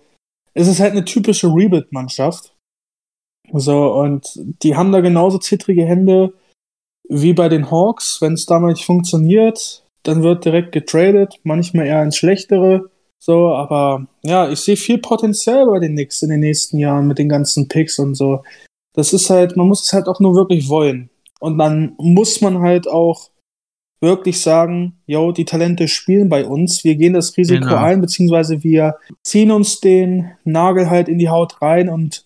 es 0.54 0.68
ist 0.68 0.80
halt 0.80 0.92
eine 0.92 1.04
typische 1.04 1.48
Rebuild-Mannschaft. 1.48 2.53
So, 3.54 3.94
und 3.94 4.28
die 4.64 4.76
haben 4.76 4.92
da 4.92 5.02
genauso 5.02 5.38
zittrige 5.38 5.86
Hände 5.86 6.34
wie 7.08 7.34
bei 7.34 7.50
den 7.50 7.70
Hawks. 7.70 8.22
Wenn 8.22 8.34
es 8.34 8.46
damals 8.46 8.80
nicht 8.80 8.86
funktioniert, 8.86 9.86
dann 10.04 10.24
wird 10.24 10.46
direkt 10.46 10.72
getradet, 10.72 11.40
manchmal 11.44 11.86
eher 11.86 12.04
ins 12.04 12.18
Schlechtere. 12.18 12.90
So, 13.20 13.54
aber 13.54 14.08
ja, 14.24 14.50
ich 14.50 14.60
sehe 14.60 14.76
viel 14.76 14.98
Potenzial 14.98 15.66
bei 15.68 15.80
den 15.80 15.94
Knicks 15.94 16.22
in 16.24 16.30
den 16.30 16.42
nächsten 16.42 16.78
Jahren 16.78 17.08
mit 17.08 17.20
den 17.20 17.30
ganzen 17.30 17.68
Picks 17.68 18.00
und 18.00 18.16
so 18.16 18.42
das 18.94 19.12
ist 19.12 19.30
halt, 19.30 19.58
man 19.58 19.68
muss 19.68 19.84
es 19.84 19.94
halt 19.94 20.08
auch 20.08 20.20
nur 20.20 20.36
wirklich 20.36 20.70
wollen. 20.70 21.10
Und 21.40 21.58
dann 21.58 21.96
muss 21.98 22.42
man 22.42 22.60
halt 22.60 22.88
auch 22.88 23.30
wirklich 24.00 24.40
sagen, 24.40 25.02
yo, 25.08 25.32
die 25.32 25.46
Talente 25.46 25.88
spielen 25.88 26.30
bei 26.30 26.46
uns, 26.46 26.84
wir 26.84 26.96
gehen 26.96 27.14
das 27.14 27.36
Risiko 27.38 27.62
genau. 27.62 27.78
ein, 27.78 28.02
beziehungsweise 28.02 28.64
wir 28.64 28.98
ziehen 29.24 29.52
uns 29.52 29.80
den 29.80 30.32
Nagel 30.44 30.90
halt 30.90 31.08
in 31.08 31.18
die 31.18 31.30
Haut 31.30 31.62
rein 31.62 31.90
und 31.90 32.26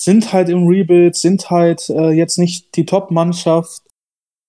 sind 0.00 0.32
halt 0.32 0.48
im 0.48 0.66
Rebuild, 0.66 1.14
sind 1.14 1.50
halt 1.50 1.90
äh, 1.90 2.10
jetzt 2.10 2.38
nicht 2.38 2.74
die 2.76 2.86
Top-Mannschaft, 2.86 3.82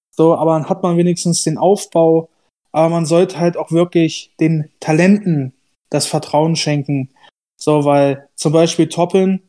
so, 0.10 0.34
aber 0.36 0.54
dann 0.54 0.70
hat 0.70 0.82
man 0.82 0.96
wenigstens 0.96 1.44
den 1.44 1.58
Aufbau, 1.58 2.30
aber 2.72 2.88
man 2.88 3.06
sollte 3.06 3.38
halt 3.38 3.58
auch 3.58 3.72
wirklich 3.72 4.34
den 4.40 4.70
Talenten 4.80 5.54
das 5.90 6.08
Vertrauen 6.08 6.56
schenken, 6.56 7.10
so, 7.58 7.84
weil 7.84 8.30
zum 8.36 8.54
Beispiel 8.54 8.88
Toppin, 8.88 9.42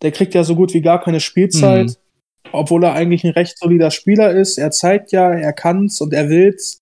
der 0.00 0.12
kriegt 0.12 0.34
ja 0.34 0.44
so 0.44 0.56
gut 0.56 0.72
wie 0.72 0.80
gar 0.80 0.98
keine 0.98 1.20
Spielzeit, 1.20 1.88
mhm. 1.88 1.94
obwohl 2.52 2.82
er 2.82 2.94
eigentlich 2.94 3.24
ein 3.24 3.32
recht 3.32 3.58
solider 3.58 3.90
Spieler 3.90 4.30
ist. 4.30 4.56
Er 4.56 4.70
zeigt 4.70 5.12
ja, 5.12 5.30
er 5.30 5.52
kann's 5.52 6.00
und 6.00 6.14
er 6.14 6.30
will's. 6.30 6.80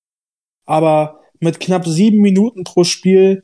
Aber 0.66 1.20
mit 1.40 1.58
knapp 1.58 1.84
sieben 1.84 2.20
Minuten 2.20 2.62
pro 2.62 2.84
Spiel, 2.84 3.42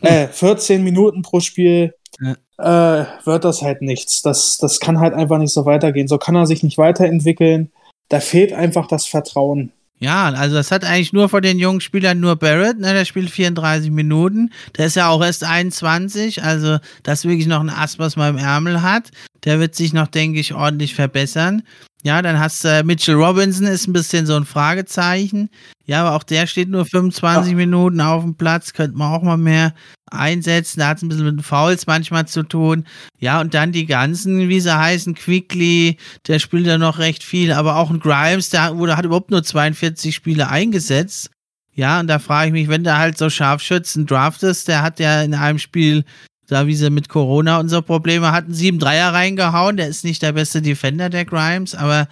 äh, 0.00 0.26
14 0.26 0.82
Minuten 0.82 1.20
pro 1.20 1.40
Spiel, 1.40 1.94
ja. 2.18 2.34
Äh, 2.58 3.04
wird 3.24 3.44
das 3.44 3.62
halt 3.62 3.82
nichts. 3.82 4.22
Das, 4.22 4.58
das 4.58 4.80
kann 4.80 5.00
halt 5.00 5.14
einfach 5.14 5.38
nicht 5.38 5.52
so 5.52 5.64
weitergehen. 5.64 6.08
So 6.08 6.18
kann 6.18 6.34
er 6.34 6.46
sich 6.46 6.62
nicht 6.62 6.78
weiterentwickeln. 6.78 7.70
Da 8.08 8.20
fehlt 8.20 8.52
einfach 8.52 8.86
das 8.86 9.06
Vertrauen. 9.06 9.72
Ja, 10.00 10.26
also 10.26 10.54
das 10.54 10.70
hat 10.70 10.84
eigentlich 10.84 11.12
nur 11.12 11.28
von 11.28 11.42
den 11.42 11.58
jungen 11.58 11.80
Spielern 11.80 12.20
nur 12.20 12.36
Barrett, 12.36 12.78
ne, 12.78 12.92
der 12.92 13.04
spielt 13.04 13.30
34 13.30 13.90
Minuten. 13.90 14.52
Der 14.76 14.86
ist 14.86 14.94
ja 14.94 15.08
auch 15.08 15.22
erst 15.24 15.42
21, 15.42 16.44
also 16.44 16.78
das 17.02 17.20
ist 17.20 17.24
wirklich 17.28 17.48
noch 17.48 17.60
ein 17.60 17.68
Ass, 17.68 17.98
was 17.98 18.14
man 18.14 18.36
im 18.36 18.38
Ärmel 18.38 18.82
hat. 18.82 19.10
Der 19.44 19.60
wird 19.60 19.74
sich 19.74 19.92
noch, 19.92 20.08
denke 20.08 20.40
ich, 20.40 20.54
ordentlich 20.54 20.94
verbessern. 20.94 21.62
Ja, 22.04 22.22
dann 22.22 22.38
hast 22.38 22.64
du 22.64 22.68
äh, 22.68 22.82
Mitchell 22.84 23.16
Robinson, 23.16 23.66
ist 23.66 23.88
ein 23.88 23.92
bisschen 23.92 24.24
so 24.24 24.36
ein 24.36 24.44
Fragezeichen. 24.44 25.50
Ja, 25.84 26.02
aber 26.02 26.16
auch 26.16 26.22
der 26.22 26.46
steht 26.46 26.68
nur 26.68 26.84
25 26.84 27.50
ja. 27.50 27.56
Minuten 27.56 28.00
auf 28.00 28.22
dem 28.22 28.36
Platz, 28.36 28.72
könnte 28.72 28.96
man 28.96 29.12
auch 29.12 29.22
mal 29.22 29.36
mehr 29.36 29.74
einsetzen. 30.06 30.80
Da 30.80 30.88
hat 30.88 30.98
es 30.98 31.02
ein 31.02 31.08
bisschen 31.08 31.24
mit 31.24 31.38
den 31.38 31.42
Fouls 31.42 31.86
manchmal 31.86 32.26
zu 32.28 32.44
tun. 32.44 32.84
Ja, 33.18 33.40
und 33.40 33.52
dann 33.52 33.72
die 33.72 33.86
ganzen, 33.86 34.48
wie 34.48 34.60
sie 34.60 34.76
heißen, 34.76 35.14
Quickly, 35.14 35.96
der 36.28 36.38
spielt 36.38 36.66
ja 36.66 36.78
noch 36.78 36.98
recht 36.98 37.24
viel, 37.24 37.52
aber 37.52 37.76
auch 37.76 37.90
ein 37.90 38.00
Grimes, 38.00 38.50
der 38.50 38.76
wurde, 38.76 38.96
hat 38.96 39.04
überhaupt 39.04 39.30
nur 39.30 39.42
42 39.42 40.14
Spiele 40.14 40.48
eingesetzt. 40.48 41.30
Ja, 41.74 42.00
und 42.00 42.06
da 42.08 42.18
frage 42.18 42.48
ich 42.48 42.52
mich, 42.52 42.68
wenn 42.68 42.84
du 42.84 42.96
halt 42.96 43.18
so 43.18 43.30
Scharfschützen 43.30 44.06
draftest, 44.06 44.68
der 44.68 44.82
hat 44.82 45.00
ja 45.00 45.22
in 45.22 45.34
einem 45.34 45.58
Spiel 45.58 46.04
da 46.48 46.66
wie 46.66 46.74
sie 46.74 46.90
mit 46.90 47.08
Corona 47.08 47.60
unsere 47.60 47.82
Probleme 47.82 48.32
hatten, 48.32 48.52
sieben 48.52 48.78
Dreier 48.78 49.12
reingehauen. 49.12 49.76
Der 49.76 49.88
ist 49.88 50.04
nicht 50.04 50.22
der 50.22 50.32
beste 50.32 50.60
Defender 50.62 51.10
der 51.10 51.24
Grimes, 51.24 51.74
aber 51.74 52.08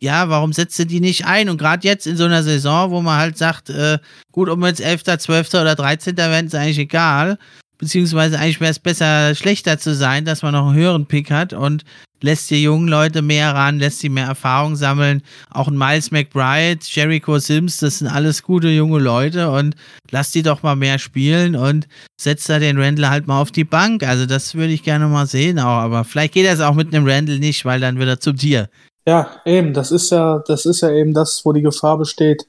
ja, 0.00 0.28
warum 0.28 0.52
setzt 0.52 0.78
du 0.78 0.86
die 0.86 1.00
nicht 1.00 1.26
ein? 1.26 1.48
Und 1.48 1.58
gerade 1.58 1.86
jetzt 1.86 2.06
in 2.06 2.16
so 2.16 2.24
einer 2.24 2.42
Saison, 2.42 2.90
wo 2.90 3.00
man 3.02 3.18
halt 3.18 3.38
sagt, 3.38 3.70
äh, 3.70 3.98
gut, 4.32 4.48
ob 4.48 4.58
wir 4.58 4.68
jetzt 4.68 4.80
11., 4.80 5.04
12. 5.18 5.54
oder 5.54 5.74
13. 5.76 6.16
werden, 6.16 6.46
ist 6.46 6.54
eigentlich 6.54 6.78
egal. 6.78 7.38
Beziehungsweise 7.82 8.38
eigentlich 8.38 8.60
wäre 8.60 8.70
es 8.70 8.78
besser, 8.78 9.34
schlechter 9.34 9.76
zu 9.76 9.92
sein, 9.92 10.24
dass 10.24 10.42
man 10.42 10.52
noch 10.52 10.68
einen 10.68 10.76
höheren 10.76 11.06
Pick 11.06 11.32
hat 11.32 11.52
und 11.52 11.82
lässt 12.20 12.48
die 12.48 12.62
jungen 12.62 12.86
Leute 12.86 13.22
mehr 13.22 13.52
ran, 13.56 13.80
lässt 13.80 13.98
sie 13.98 14.08
mehr 14.08 14.26
Erfahrung 14.26 14.76
sammeln. 14.76 15.20
Auch 15.50 15.66
ein 15.66 15.76
Miles 15.76 16.12
McBride, 16.12 16.78
Jericho 16.84 17.40
Sims, 17.40 17.78
das 17.78 17.98
sind 17.98 18.06
alles 18.06 18.44
gute 18.44 18.68
junge 18.68 19.00
Leute 19.00 19.50
und 19.50 19.74
lass 20.12 20.30
die 20.30 20.44
doch 20.44 20.62
mal 20.62 20.76
mehr 20.76 21.00
spielen 21.00 21.56
und 21.56 21.88
setzt 22.20 22.48
da 22.48 22.60
den 22.60 22.78
Randall 22.78 23.10
halt 23.10 23.26
mal 23.26 23.40
auf 23.40 23.50
die 23.50 23.64
Bank. 23.64 24.04
Also 24.04 24.26
das 24.26 24.54
würde 24.54 24.72
ich 24.72 24.84
gerne 24.84 25.08
mal 25.08 25.26
sehen 25.26 25.58
auch, 25.58 25.80
aber 25.80 26.04
vielleicht 26.04 26.34
geht 26.34 26.46
das 26.46 26.60
auch 26.60 26.74
mit 26.74 26.94
einem 26.94 27.04
Randall 27.04 27.40
nicht, 27.40 27.64
weil 27.64 27.80
dann 27.80 27.98
wird 27.98 28.08
er 28.08 28.20
zum 28.20 28.36
Tier. 28.36 28.68
Ja, 29.08 29.40
eben, 29.44 29.74
das 29.74 29.90
ist 29.90 30.10
ja, 30.10 30.40
das 30.46 30.66
ist 30.66 30.82
ja 30.82 30.90
eben 30.92 31.14
das, 31.14 31.44
wo 31.44 31.52
die 31.52 31.62
Gefahr 31.62 31.98
besteht, 31.98 32.46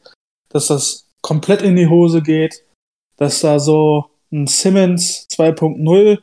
dass 0.50 0.68
das 0.68 1.08
komplett 1.22 1.64
in 1.64 1.76
die 1.76 1.88
Hose 1.88 2.22
geht, 2.22 2.62
dass 3.18 3.42
da 3.42 3.58
so 3.58 4.13
ein 4.34 4.48
Simmons 4.48 5.28
2.0 5.32 6.20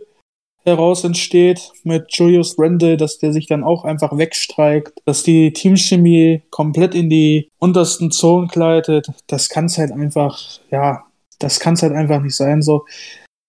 heraus 0.65 1.05
entsteht 1.05 1.73
mit 1.85 2.15
Julius 2.15 2.57
Randle, 2.59 2.97
dass 2.97 3.19
der 3.19 3.33
sich 3.33 3.47
dann 3.47 3.65
auch 3.65 3.85
einfach 3.85 4.17
wegstreikt, 4.17 4.93
dass 5.07 5.23
die 5.23 5.53
Teamchemie 5.53 6.43
komplett 6.51 6.95
in 6.95 7.09
die 7.09 7.49
untersten 7.59 8.11
Zonen 8.11 8.49
gleitet. 8.49 9.09
Das 9.27 9.49
kann 9.49 9.67
es 9.67 9.79
halt 9.79 9.93
einfach, 9.93 10.39
ja, 10.71 11.05
das 11.39 11.61
kann 11.61 11.75
es 11.75 11.83
halt 11.83 11.93
einfach 11.95 12.21
nicht 12.21 12.37
sein. 12.37 12.61
So, 12.61 12.85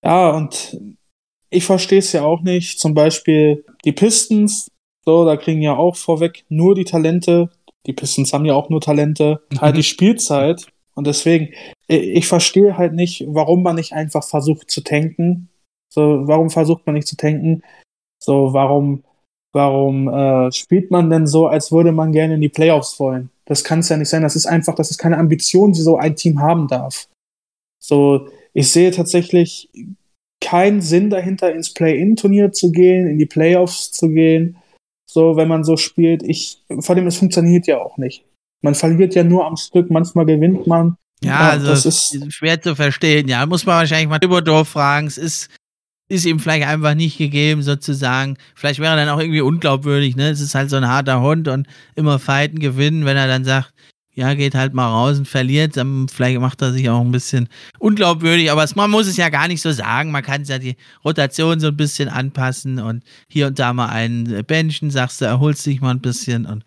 ja, 0.04 0.30
und 0.30 0.80
ich 1.50 1.66
verstehe 1.66 2.00
es 2.00 2.14
ja 2.14 2.24
auch 2.24 2.42
nicht. 2.42 2.80
Zum 2.80 2.94
Beispiel 2.94 3.66
die 3.84 3.92
Pistons, 3.92 4.70
so, 5.04 5.26
da 5.26 5.36
kriegen 5.36 5.62
ja 5.62 5.76
auch 5.76 5.96
vorweg 5.96 6.46
nur 6.48 6.76
die 6.76 6.86
Talente. 6.86 7.50
Die 7.86 7.94
Pistons 7.94 8.32
haben 8.32 8.46
ja 8.46 8.54
auch 8.54 8.70
nur 8.70 8.80
Talente, 8.80 9.42
halt 9.60 9.76
die 9.76 9.84
Spielzeit. 9.84 10.68
Und 10.96 11.08
deswegen, 11.08 11.54
ich 11.88 12.28
verstehe 12.28 12.78
halt 12.78 12.94
nicht, 12.94 13.26
warum 13.28 13.64
man 13.64 13.76
nicht 13.76 13.94
einfach 13.94 14.24
versucht 14.24 14.70
zu 14.70 14.82
tanken 14.82 15.50
so, 15.94 16.26
warum 16.26 16.50
versucht 16.50 16.86
man 16.86 16.96
nicht 16.96 17.08
zu 17.08 17.18
tanken? 17.18 17.64
So, 18.18 18.54
warum, 18.54 19.04
warum 19.52 20.08
äh, 20.08 20.52
spielt 20.52 20.90
man 20.90 21.10
denn 21.10 21.28
so, 21.28 21.48
als 21.48 21.72
würde 21.72 21.92
man 21.92 22.14
gerne 22.14 22.36
in 22.36 22.42
die 22.42 22.50
Playoffs 22.50 23.00
wollen? 23.00 23.30
Das 23.46 23.64
kann 23.64 23.80
es 23.80 23.90
ja 23.90 23.98
nicht 23.98 24.10
sein. 24.10 24.24
Das 24.24 24.38
ist 24.38 24.46
einfach, 24.46 24.76
das 24.76 24.90
ist 24.90 24.98
keine 24.98 25.18
Ambition, 25.18 25.74
die 25.74 25.82
so 25.82 25.98
ein 25.98 26.16
Team 26.16 26.40
haben 26.40 26.68
darf. 26.68 27.10
So, 27.80 28.30
ich 28.54 28.72
sehe 28.72 28.92
tatsächlich 28.92 29.70
keinen 30.40 30.82
Sinn 30.82 31.10
dahinter, 31.10 31.54
ins 31.54 31.74
Play-In-Turnier 31.74 32.54
zu 32.54 32.72
gehen, 32.72 33.08
in 33.08 33.20
die 33.20 33.26
Playoffs 33.26 33.92
zu 33.92 34.10
gehen. 34.10 34.58
So, 35.06 35.36
wenn 35.36 35.50
man 35.50 35.66
so 35.66 35.76
spielt. 35.76 36.24
Ich, 36.24 36.64
vor 36.80 36.96
allem, 36.96 37.08
es 37.08 37.18
funktioniert 37.18 37.68
ja 37.68 37.82
auch 37.82 37.98
nicht. 37.98 38.24
Man 38.62 38.76
verliert 38.76 39.16
ja 39.16 39.24
nur 39.24 39.46
am 39.46 39.58
Stück, 39.58 39.90
manchmal 39.90 40.26
gewinnt 40.26 40.68
man. 40.68 40.98
Ja, 41.24 41.30
ja 41.30 41.50
also 41.52 41.68
das 41.68 41.86
ist 41.86 42.34
schwer 42.34 42.62
zu 42.62 42.76
verstehen. 42.76 43.28
Ja, 43.28 43.46
muss 43.46 43.66
man 43.66 43.78
wahrscheinlich 43.78 44.10
mal 44.10 44.20
über 44.24 44.42
Dorf 44.42 44.70
fragen. 44.70 45.08
Es 45.08 45.18
ist 45.18 45.50
ist 46.12 46.26
ihm 46.26 46.40
vielleicht 46.40 46.68
einfach 46.68 46.94
nicht 46.94 47.18
gegeben, 47.18 47.64
sozusagen. 47.64 48.36
Vielleicht 48.54 48.80
wäre 48.80 48.92
er 48.92 49.06
dann 49.06 49.10
auch 49.16 49.22
irgendwie 49.22 49.40
unglaubwürdig, 49.40 50.18
ne? 50.18 50.30
Es 50.30 50.42
ist 50.42 50.56
halt 50.56 50.70
so 50.70 50.76
ein 50.76 50.88
harter 50.88 51.22
Hund 51.22 51.48
und 51.48 51.68
immer 51.96 52.20
fighten, 52.20 52.60
gewinnen, 52.60 53.06
wenn 53.06 53.16
er 53.16 53.28
dann 53.28 53.46
sagt, 53.46 53.74
ja, 54.14 54.34
geht 54.34 54.56
halt 54.56 54.74
mal 54.74 54.90
raus 54.90 55.20
und 55.20 55.28
verliert, 55.28 55.78
dann 55.78 56.08
vielleicht 56.10 56.40
macht 56.42 56.62
er 56.62 56.74
sich 56.74 56.90
auch 56.90 57.00
ein 57.00 57.14
bisschen 57.14 57.48
unglaubwürdig, 57.80 58.52
aber 58.52 58.66
man 58.76 58.92
muss 58.92 59.08
es 59.08 59.16
ja 59.16 59.30
gar 59.30 59.48
nicht 59.48 59.62
so 59.62 59.72
sagen, 59.72 60.12
man 60.12 60.22
kann 60.22 60.44
ja 60.44 60.60
die 60.60 60.76
Rotation 61.06 61.62
so 61.62 61.68
ein 61.68 61.78
bisschen 61.78 62.10
anpassen 62.10 62.80
und 62.80 63.04
hier 63.30 63.48
und 63.48 63.58
da 63.58 63.72
mal 63.72 63.88
einen 63.88 64.44
benchen, 64.46 64.92
sagst 64.92 65.22
du, 65.22 65.26
erholst 65.26 65.66
dich 65.66 65.80
mal 65.80 65.92
ein 65.92 66.02
bisschen 66.02 66.46
und 66.46 66.66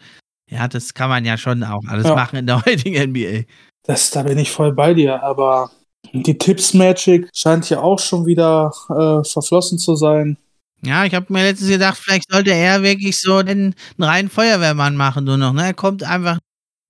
ja, 0.50 0.68
das 0.68 0.94
kann 0.94 1.08
man 1.08 1.24
ja 1.24 1.36
schon 1.36 1.62
auch 1.62 1.82
alles 1.88 2.06
ja. 2.06 2.14
machen 2.14 2.36
in 2.36 2.46
der 2.46 2.62
heutigen 2.66 3.10
NBA. 3.10 3.44
Das, 3.84 4.10
da 4.10 4.22
bin 4.22 4.38
ich 4.38 4.50
voll 4.50 4.72
bei 4.72 4.94
dir, 4.94 5.22
aber 5.22 5.70
die 6.12 6.38
Tipps-Magic 6.38 7.28
scheint 7.34 7.68
ja 7.70 7.80
auch 7.80 7.98
schon 7.98 8.26
wieder 8.26 8.72
äh, 8.88 9.28
verflossen 9.28 9.78
zu 9.78 9.96
sein. 9.96 10.38
Ja, 10.82 11.04
ich 11.04 11.14
habe 11.14 11.32
mir 11.32 11.42
letztens 11.42 11.70
gedacht, 11.70 11.98
vielleicht 11.98 12.30
sollte 12.30 12.52
er 12.52 12.82
wirklich 12.82 13.18
so 13.18 13.42
den, 13.42 13.58
einen 13.58 13.74
reinen 13.98 14.28
Feuerwehrmann 14.28 14.96
machen, 14.96 15.24
nur 15.24 15.38
noch. 15.38 15.52
Ne? 15.52 15.64
Er 15.64 15.74
kommt 15.74 16.02
einfach 16.02 16.38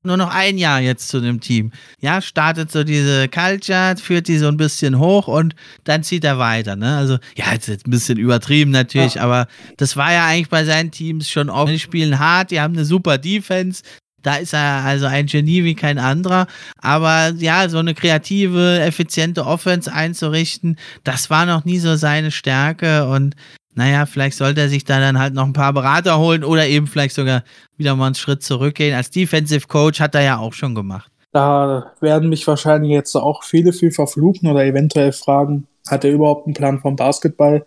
nur 0.04 0.16
noch 0.16 0.34
ein 0.34 0.58
Jahr 0.58 0.80
jetzt 0.80 1.08
zu 1.08 1.20
dem 1.20 1.40
Team. 1.40 1.72
Ja, 2.00 2.20
startet 2.20 2.70
so 2.70 2.84
diese 2.84 3.28
Culture, 3.28 3.96
führt 3.96 4.28
die 4.28 4.38
so 4.38 4.48
ein 4.48 4.56
bisschen 4.56 4.98
hoch 4.98 5.28
und 5.28 5.54
dann 5.84 6.02
zieht 6.02 6.24
er 6.24 6.38
weiter. 6.38 6.76
Ne? 6.76 6.96
Also, 6.96 7.18
ja, 7.36 7.52
jetzt 7.52 7.68
ist 7.68 7.86
ein 7.86 7.90
bisschen 7.90 8.18
übertrieben 8.18 8.70
natürlich, 8.70 9.14
ja. 9.14 9.22
aber 9.22 9.46
das 9.76 9.96
war 9.96 10.12
ja 10.12 10.26
eigentlich 10.26 10.48
bei 10.48 10.64
seinen 10.64 10.90
Teams 10.90 11.28
schon 11.28 11.50
oft. 11.50 11.72
Die 11.72 11.78
spielen 11.78 12.18
hart, 12.18 12.50
die 12.50 12.60
haben 12.60 12.74
eine 12.74 12.84
super 12.84 13.18
Defense, 13.18 13.82
Da 14.24 14.36
ist 14.36 14.54
er 14.54 14.84
also 14.84 15.06
ein 15.06 15.26
Genie 15.26 15.64
wie 15.64 15.74
kein 15.74 15.98
anderer. 15.98 16.46
Aber 16.78 17.32
ja, 17.36 17.68
so 17.68 17.78
eine 17.78 17.94
kreative, 17.94 18.80
effiziente 18.80 19.46
Offense 19.46 19.92
einzurichten, 19.92 20.76
das 21.04 21.30
war 21.30 21.46
noch 21.46 21.64
nie 21.64 21.78
so 21.78 21.94
seine 21.96 22.30
Stärke. 22.30 23.06
Und 23.06 23.36
naja, 23.74 24.06
vielleicht 24.06 24.36
sollte 24.36 24.60
er 24.60 24.68
sich 24.68 24.84
da 24.84 25.00
dann 25.00 25.18
halt 25.18 25.34
noch 25.34 25.44
ein 25.44 25.52
paar 25.52 25.72
Berater 25.72 26.18
holen 26.18 26.44
oder 26.44 26.66
eben 26.66 26.86
vielleicht 26.86 27.14
sogar 27.14 27.42
wieder 27.76 27.96
mal 27.96 28.06
einen 28.06 28.14
Schritt 28.14 28.42
zurückgehen. 28.42 28.94
Als 28.94 29.10
Defensive 29.10 29.66
Coach 29.66 30.00
hat 30.00 30.14
er 30.14 30.22
ja 30.22 30.38
auch 30.38 30.52
schon 30.52 30.74
gemacht. 30.74 31.10
Da 31.32 31.92
werden 32.00 32.28
mich 32.28 32.46
wahrscheinlich 32.46 32.92
jetzt 32.92 33.16
auch 33.16 33.42
viele 33.42 33.72
viel 33.72 33.90
verfluchen 33.90 34.48
oder 34.48 34.64
eventuell 34.64 35.10
fragen, 35.10 35.66
hat 35.88 36.04
er 36.04 36.12
überhaupt 36.12 36.46
einen 36.46 36.54
Plan 36.54 36.80
vom 36.80 36.96
Basketball? 36.96 37.66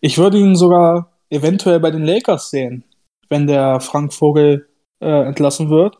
Ich 0.00 0.16
würde 0.16 0.38
ihn 0.38 0.54
sogar 0.54 1.10
eventuell 1.28 1.80
bei 1.80 1.90
den 1.90 2.04
Lakers 2.04 2.50
sehen, 2.50 2.84
wenn 3.28 3.46
der 3.46 3.80
Frank 3.80 4.12
Vogel 4.12 4.68
äh, 5.00 5.26
entlassen 5.26 5.70
wird. 5.70 5.98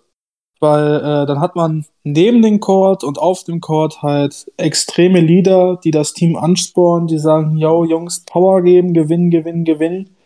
Weil 0.61 0.97
äh, 0.97 1.27
dann 1.27 1.41
hat 1.41 1.57
man 1.57 1.87
neben 2.05 2.43
dem 2.43 2.61
Court 2.61 3.03
und 3.03 3.19
auf 3.19 3.45
dem 3.45 3.61
Court 3.61 4.03
halt 4.03 4.51
extreme 4.59 5.21
Leader, 5.21 5.79
die 5.83 5.91
das 5.91 6.13
Team 6.13 6.37
anspornen, 6.37 7.09
die 7.09 7.19
sagen, 7.19 7.57
yo, 7.57 7.85
Jungs, 7.85 8.25
Power 8.27 8.63
geben, 8.63 8.93
gewinnen, 8.93 9.31
gewinnen, 9.31 9.65
gewinnen. 9.65 10.17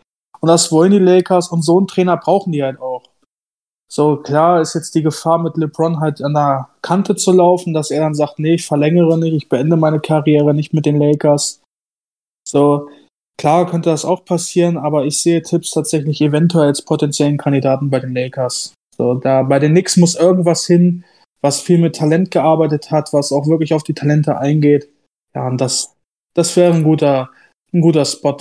Und 0.41 0.49
das 0.49 0.73
wollen 0.73 0.91
die 0.91 0.99
Lakers 0.99 1.49
und 1.49 1.63
so 1.63 1.79
einen 1.79 1.87
Trainer 1.87 2.17
brauchen 2.17 2.53
die 2.53 2.63
halt 2.63 2.81
auch. 2.81 3.05
So, 3.91 4.17
klar 4.17 4.61
ist 4.61 4.75
jetzt 4.75 4.97
die 4.97 5.03
Gefahr 5.03 5.39
mit 5.39 5.57
LeBron 5.57 6.01
halt 6.01 6.21
an 6.21 6.35
der 6.35 6.69
Kante 6.83 7.15
zu 7.15 7.31
laufen, 7.31 7.73
dass 7.73 7.93
er 7.93 8.01
dann 8.01 8.15
sagt, 8.15 8.41
nee, 8.41 8.55
ich 8.55 8.67
verlängere 8.67 9.17
nicht, 9.17 9.35
ich 9.35 9.49
beende 9.49 9.77
meine 9.77 10.01
Karriere 10.01 10.53
nicht 10.53 10.75
mit 10.75 10.85
den 10.85 10.99
Lakers. 10.99 11.63
So, 12.47 12.89
klar 13.39 13.67
könnte 13.67 13.91
das 13.91 14.05
auch 14.05 14.25
passieren, 14.25 14.77
aber 14.77 15.05
ich 15.05 15.23
sehe 15.23 15.43
Tipps 15.43 15.71
tatsächlich 15.71 16.21
eventuell 16.21 16.67
als 16.67 16.83
potenziellen 16.83 17.39
Kandidaten 17.39 17.89
bei 17.89 18.01
den 18.01 18.15
Lakers. 18.15 18.75
So, 18.97 19.15
da 19.15 19.43
bei 19.43 19.59
den 19.59 19.73
Knicks 19.73 19.97
muss 19.97 20.15
irgendwas 20.15 20.67
hin, 20.67 21.05
was 21.41 21.61
viel 21.61 21.79
mit 21.79 21.97
Talent 21.97 22.31
gearbeitet 22.31 22.91
hat, 22.91 23.13
was 23.13 23.33
auch 23.33 23.47
wirklich 23.47 23.75
auf 23.75 23.83
die 23.83 23.95
Talente 23.95 24.39
eingeht. 24.39 24.89
Ja, 25.35 25.47
und 25.49 25.61
das, 25.61 25.97
das 26.35 26.57
wäre 26.57 26.73
ein 26.73 26.85
guter, 26.85 27.31
ein 27.73 27.81
guter 27.81 28.05
Spot, 28.05 28.39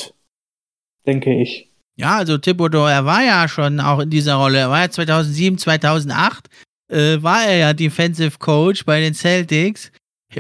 denke 1.06 1.34
ich. 1.34 1.70
Ja, 1.96 2.18
also 2.18 2.38
Thibodeau, 2.38 2.86
er 2.86 3.06
war 3.06 3.24
ja 3.24 3.48
schon 3.48 3.80
auch 3.80 4.00
in 4.00 4.10
dieser 4.10 4.36
Rolle. 4.36 4.60
Er 4.60 4.70
war 4.70 4.82
ja 4.82 4.90
2007, 4.90 5.58
2008, 5.58 6.48
äh, 6.92 7.22
war 7.22 7.46
er 7.46 7.58
ja 7.58 7.74
Defensive 7.74 8.40
Coach 8.40 8.86
bei 8.86 9.00
den 9.00 9.14
Celtics 9.14 9.92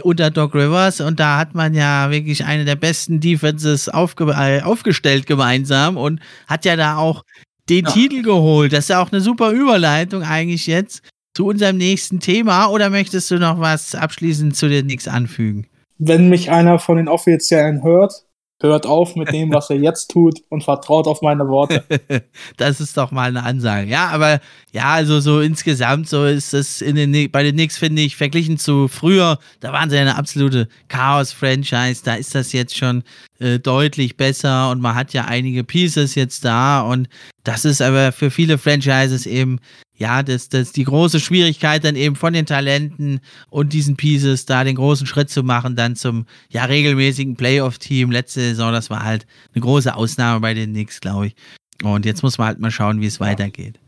unter 0.02 0.32
Doc 0.32 0.56
Rivers 0.56 1.02
und 1.02 1.19
da 1.19 1.38
hat 1.38 1.54
man 1.54 1.76
ja 1.76 2.10
wirklich 2.10 2.45
eine 2.45 2.65
der 2.65 2.76
besten 2.76 3.19
Defenses 3.19 3.89
aufge 3.89 4.26
äh, 4.32 4.62
aufgestellt 4.63 5.28
gemeinsam 5.28 5.97
und 5.97 6.19
hat 6.47 6.65
ja 6.65 6.76
da 6.76 6.97
auch 6.97 7.23
den 7.69 7.86
ja. 7.86 7.91
Titel 7.91 8.21
geholt. 8.21 8.73
Das 8.73 8.86
ist 8.86 8.89
ja 8.89 9.02
auch 9.02 9.12
eine 9.12 9.21
super 9.21 9.52
Überleitung 9.52 10.23
eigentlich 10.23 10.67
jetzt 10.67 11.02
zu 11.34 11.45
unserem 11.47 11.78
nächsten 11.78 12.19
Thema. 12.19 12.67
Oder 12.67 12.89
möchtest 12.89 13.32
du 13.32 13.39
noch 13.39 13.60
was 13.60 13.95
abschließend 13.95 14.56
zu 14.56 14.69
den 14.69 14.86
Nix 14.86 15.08
anfügen? 15.08 15.67
Wenn 15.97 16.30
mich 16.30 16.52
einer 16.52 16.80
von 16.80 16.97
den 16.97 17.08
Offiziellen 17.08 17.84
hört, 17.84 18.26
hört 18.63 18.86
auf 18.86 19.15
mit 19.15 19.32
dem, 19.32 19.54
was 19.54 19.69
er 19.69 19.76
jetzt 19.76 20.10
tut 20.10 20.41
und 20.49 20.63
vertraut 20.63 21.06
auf 21.06 21.21
meine 21.21 21.47
Worte. 21.47 21.84
das 22.58 22.80
ist 22.80 22.97
doch 22.97 23.12
mal 23.12 23.28
eine 23.28 23.43
Ansage. 23.43 23.89
Ja, 23.89 24.08
aber 24.08 24.39
ja, 24.71 24.93
also 24.93 25.19
so 25.19 25.41
insgesamt, 25.41 26.10
so 26.10 26.26
ist 26.26 26.54
es 26.54 26.82
in 26.82 26.95
den, 26.95 27.32
bei 27.32 27.43
den 27.43 27.56
Knicks, 27.56 27.78
finde 27.78 28.02
ich, 28.02 28.15
verglichen 28.15 28.58
zu 28.58 28.88
früher, 28.88 29.38
da 29.60 29.73
waren 29.73 29.89
sie 29.89 29.97
eine 29.97 30.15
absolute 30.15 30.67
Chaos-Franchise. 30.88 32.02
Da 32.04 32.15
ist 32.15 32.34
das 32.34 32.54
jetzt 32.54 32.78
schon 32.78 33.04
äh, 33.39 33.60
deutlich 33.60 34.17
besser 34.17 34.71
und 34.71 34.82
man 34.82 34.95
hat 34.95 35.13
ja 35.13 35.26
einige 35.26 35.63
Pieces 35.63 36.15
jetzt 36.15 36.45
da 36.45 36.82
und 36.82 37.10
das 37.43 37.65
ist 37.65 37.82
aber 37.82 38.13
für 38.13 38.32
viele 38.32 38.58
Franchises 38.58 39.26
eben 39.26 39.60
ja, 39.95 40.23
das, 40.23 40.49
das 40.49 40.71
die 40.71 40.86
große 40.86 41.19
Schwierigkeit 41.19 41.84
dann 41.84 41.95
eben 41.95 42.15
von 42.15 42.34
den 42.34 42.45
Talenten 42.45 43.19
und 43.49 43.73
diesen 43.73 43.95
Pieces 43.95 44.45
da 44.45 44.63
den 44.63 44.75
großen 44.75 45.06
Schritt 45.06 45.29
zu 45.29 45.43
machen, 45.43 45.75
dann 45.75 45.95
zum 45.95 46.25
ja 46.49 46.65
regelmäßigen 46.65 47.36
Playoff-Team. 47.36 48.12
Letzte 48.12 48.41
Saison, 48.41 48.71
das 48.71 48.89
war 48.89 49.03
halt 49.03 49.27
eine 49.53 49.62
große 49.62 49.95
Ausnahme 49.95 50.39
bei 50.39 50.53
den 50.53 50.71
Knicks, 50.71 50.99
glaube 50.99 51.27
ich. 51.27 51.36
Und 51.84 52.06
jetzt 52.06 52.23
muss 52.23 52.38
man 52.38 52.47
halt 52.47 52.60
mal 52.60 52.71
schauen, 52.71 53.01
wie 53.01 53.06
es 53.06 53.19
weitergeht. 53.19 53.79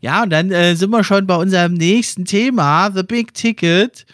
Ja, 0.00 0.22
und 0.22 0.30
dann 0.30 0.50
äh, 0.50 0.76
sind 0.76 0.90
wir 0.90 1.04
schon 1.04 1.26
bei 1.26 1.36
unserem 1.36 1.74
nächsten 1.74 2.24
Thema, 2.24 2.90
The 2.90 3.02
Big 3.02 3.34
Ticket. 3.34 4.06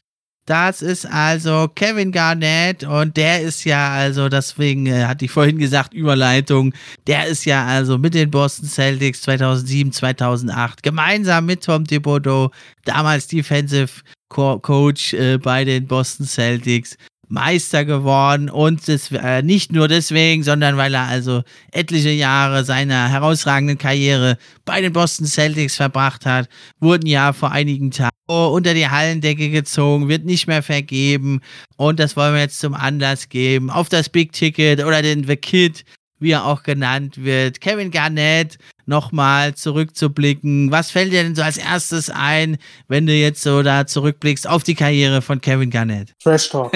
Das 0.46 0.82
ist 0.82 1.06
also 1.06 1.68
Kevin 1.74 2.12
Garnett 2.12 2.84
und 2.84 3.16
der 3.16 3.40
ist 3.40 3.64
ja 3.64 3.92
also, 3.92 4.28
deswegen 4.28 4.84
äh, 4.84 5.04
hatte 5.04 5.24
ich 5.24 5.30
vorhin 5.30 5.58
gesagt, 5.58 5.94
Überleitung, 5.94 6.74
der 7.06 7.26
ist 7.26 7.46
ja 7.46 7.64
also 7.64 7.96
mit 7.96 8.12
den 8.12 8.30
Boston 8.30 8.68
Celtics 8.68 9.22
2007, 9.22 9.92
2008 9.92 10.82
gemeinsam 10.82 11.46
mit 11.46 11.64
Tom 11.64 11.86
Thibodeau, 11.86 12.50
damals 12.84 13.26
Defensive 13.26 14.02
Co 14.28 14.58
Coach 14.58 15.14
äh, 15.14 15.38
bei 15.38 15.64
den 15.64 15.86
Boston 15.86 16.26
Celtics, 16.26 16.98
Meister 17.28 17.84
geworden 17.84 18.50
und 18.50 18.86
das, 18.88 19.10
äh, 19.12 19.42
nicht 19.42 19.72
nur 19.72 19.88
deswegen, 19.88 20.42
sondern 20.42 20.76
weil 20.76 20.94
er 20.94 21.04
also 21.04 21.42
etliche 21.72 22.10
Jahre 22.10 22.64
seiner 22.64 23.08
herausragenden 23.08 23.78
Karriere 23.78 24.38
bei 24.64 24.80
den 24.80 24.92
Boston 24.92 25.26
Celtics 25.26 25.76
verbracht 25.76 26.26
hat, 26.26 26.48
wurden 26.80 27.06
ja 27.06 27.32
vor 27.32 27.52
einigen 27.52 27.90
Tagen 27.90 28.14
unter 28.26 28.74
die 28.74 28.88
Hallendecke 28.88 29.50
gezogen, 29.50 30.08
wird 30.08 30.24
nicht 30.24 30.46
mehr 30.46 30.62
vergeben. 30.62 31.40
Und 31.76 32.00
das 32.00 32.16
wollen 32.16 32.34
wir 32.34 32.40
jetzt 32.40 32.60
zum 32.60 32.74
Anlass 32.74 33.28
geben 33.28 33.70
auf 33.70 33.88
das 33.88 34.08
Big 34.08 34.32
Ticket 34.32 34.82
oder 34.84 35.02
den 35.02 35.24
The 35.24 35.36
Kid, 35.36 35.84
wie 36.18 36.32
er 36.32 36.46
auch 36.46 36.62
genannt 36.62 37.24
wird. 37.24 37.60
Kevin 37.60 37.90
Garnett 37.90 38.58
nochmal 38.86 39.54
zurückzublicken. 39.54 40.70
Was 40.70 40.90
fällt 40.90 41.12
dir 41.12 41.22
denn 41.22 41.34
so 41.34 41.42
als 41.42 41.56
erstes 41.56 42.10
ein, 42.10 42.58
wenn 42.88 43.06
du 43.06 43.12
jetzt 43.12 43.42
so 43.42 43.62
da 43.62 43.86
zurückblickst 43.86 44.48
auf 44.48 44.62
die 44.62 44.74
Karriere 44.74 45.22
von 45.22 45.40
Kevin 45.40 45.70
Garnett? 45.70 46.12
Trash 46.22 46.48
Talk. 46.50 46.72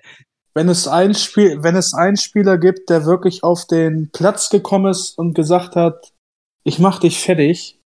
wenn 0.54 0.68
es 0.68 0.86
ein 0.88 1.14
Spiel, 1.14 1.62
wenn 1.62 1.76
es 1.76 1.94
einen 1.94 2.16
Spieler 2.16 2.58
gibt, 2.58 2.90
der 2.90 3.04
wirklich 3.04 3.42
auf 3.42 3.66
den 3.66 4.10
Platz 4.12 4.50
gekommen 4.50 4.90
ist 4.90 5.18
und 5.18 5.34
gesagt 5.34 5.76
hat, 5.76 6.12
ich 6.64 6.78
mach 6.78 7.00
dich 7.00 7.18
fertig, 7.18 7.80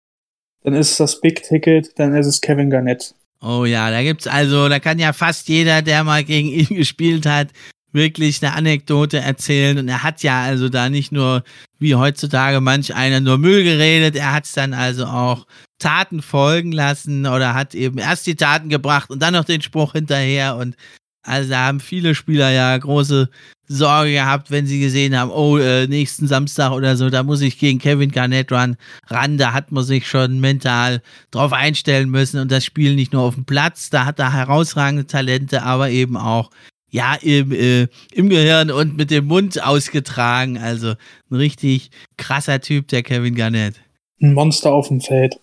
dann 0.64 0.74
ist 0.74 1.00
das 1.00 1.22
Big 1.22 1.44
Ticket, 1.44 1.98
dann 2.00 2.16
ist 2.16 2.26
es 2.26 2.42
Kevin 2.42 2.70
Garnett. 2.70 3.14
Oh 3.42 3.66
ja, 3.66 3.92
da 3.92 4.02
gibt's 4.02 4.26
also, 4.26 4.70
da 4.70 4.80
kann 4.80 4.98
ja 4.98 5.14
fast 5.14 5.48
jeder, 5.48 5.84
der 5.84 6.04
mal 6.04 6.24
gegen 6.24 6.50
ihn 6.50 6.68
gespielt 6.70 7.26
hat, 7.26 7.50
wirklich 7.96 8.44
eine 8.44 8.54
Anekdote 8.54 9.18
erzählen. 9.18 9.80
Und 9.80 9.88
er 9.88 10.04
hat 10.04 10.22
ja 10.22 10.44
also 10.44 10.70
da 10.70 10.90
nicht 10.90 11.12
nur 11.12 11.44
wie 11.80 11.96
heutzutage 11.96 12.62
manch 12.62 12.94
einer 12.94 13.20
nur 13.20 13.38
Müll 13.38 13.64
geredet, 13.64 14.16
er 14.16 14.34
hat 14.34 14.46
es 14.46 14.54
dann 14.54 14.74
also 14.74 15.06
auch 15.06 15.48
Taten 15.80 16.22
folgen 16.22 16.72
lassen 16.72 17.26
oder 17.26 17.54
hat 17.54 17.76
eben 17.76 17.98
erst 17.98 18.28
die 18.28 18.36
Taten 18.36 18.70
gebracht 18.70 19.10
und 19.10 19.22
dann 19.22 19.34
noch 19.34 19.44
den 19.44 19.62
Spruch 19.62 19.94
hinterher. 19.94 20.56
Und 20.56 20.76
also 21.24 21.50
da 21.50 21.66
haben 21.66 21.80
viele 21.80 22.16
Spieler 22.16 22.52
ja 22.52 22.78
große 22.78 23.30
Sorge 23.68 24.12
gehabt, 24.12 24.52
wenn 24.52 24.68
sie 24.68 24.80
gesehen 24.80 25.18
haben, 25.18 25.32
oh, 25.32 25.58
äh, 25.58 25.88
nächsten 25.88 26.28
Samstag 26.28 26.72
oder 26.72 26.96
so, 26.96 27.10
da 27.10 27.24
muss 27.24 27.42
ich 27.42 27.58
gegen 27.58 27.80
Kevin 27.80 28.12
Garnett 28.12 28.52
ran, 28.52 28.78
ran. 29.08 29.38
Da 29.38 29.54
hat 29.54 29.72
man 29.72 29.84
sich 29.84 30.08
schon 30.08 30.40
mental 30.40 31.02
drauf 31.32 31.52
einstellen 31.52 32.10
müssen 32.10 32.40
und 32.40 32.52
das 32.52 32.64
Spiel 32.64 32.96
nicht 32.96 33.12
nur 33.12 33.24
auf 33.24 33.36
dem 33.36 33.46
Platz, 33.46 33.90
da 33.90 34.06
hat 34.06 34.20
er 34.20 34.34
herausragende 34.34 35.08
Talente, 35.08 35.64
aber 35.64 35.90
eben 35.90 36.16
auch 36.16 36.52
ja, 36.96 37.16
im, 37.16 37.52
äh, 37.52 37.88
im 38.14 38.30
Gehirn 38.30 38.72
und 38.72 38.96
mit 38.96 39.12
dem 39.12 39.26
Mund 39.26 39.62
ausgetragen. 39.62 40.58
Also 40.58 40.94
ein 41.30 41.36
richtig 41.36 41.92
krasser 42.16 42.62
Typ, 42.62 42.88
der 42.88 43.04
Kevin 43.04 43.36
Garnett. 43.36 43.76
Ein 44.22 44.34
Monster 44.34 44.72
auf 44.72 44.88
dem 44.88 45.02
Feld. 45.02 45.36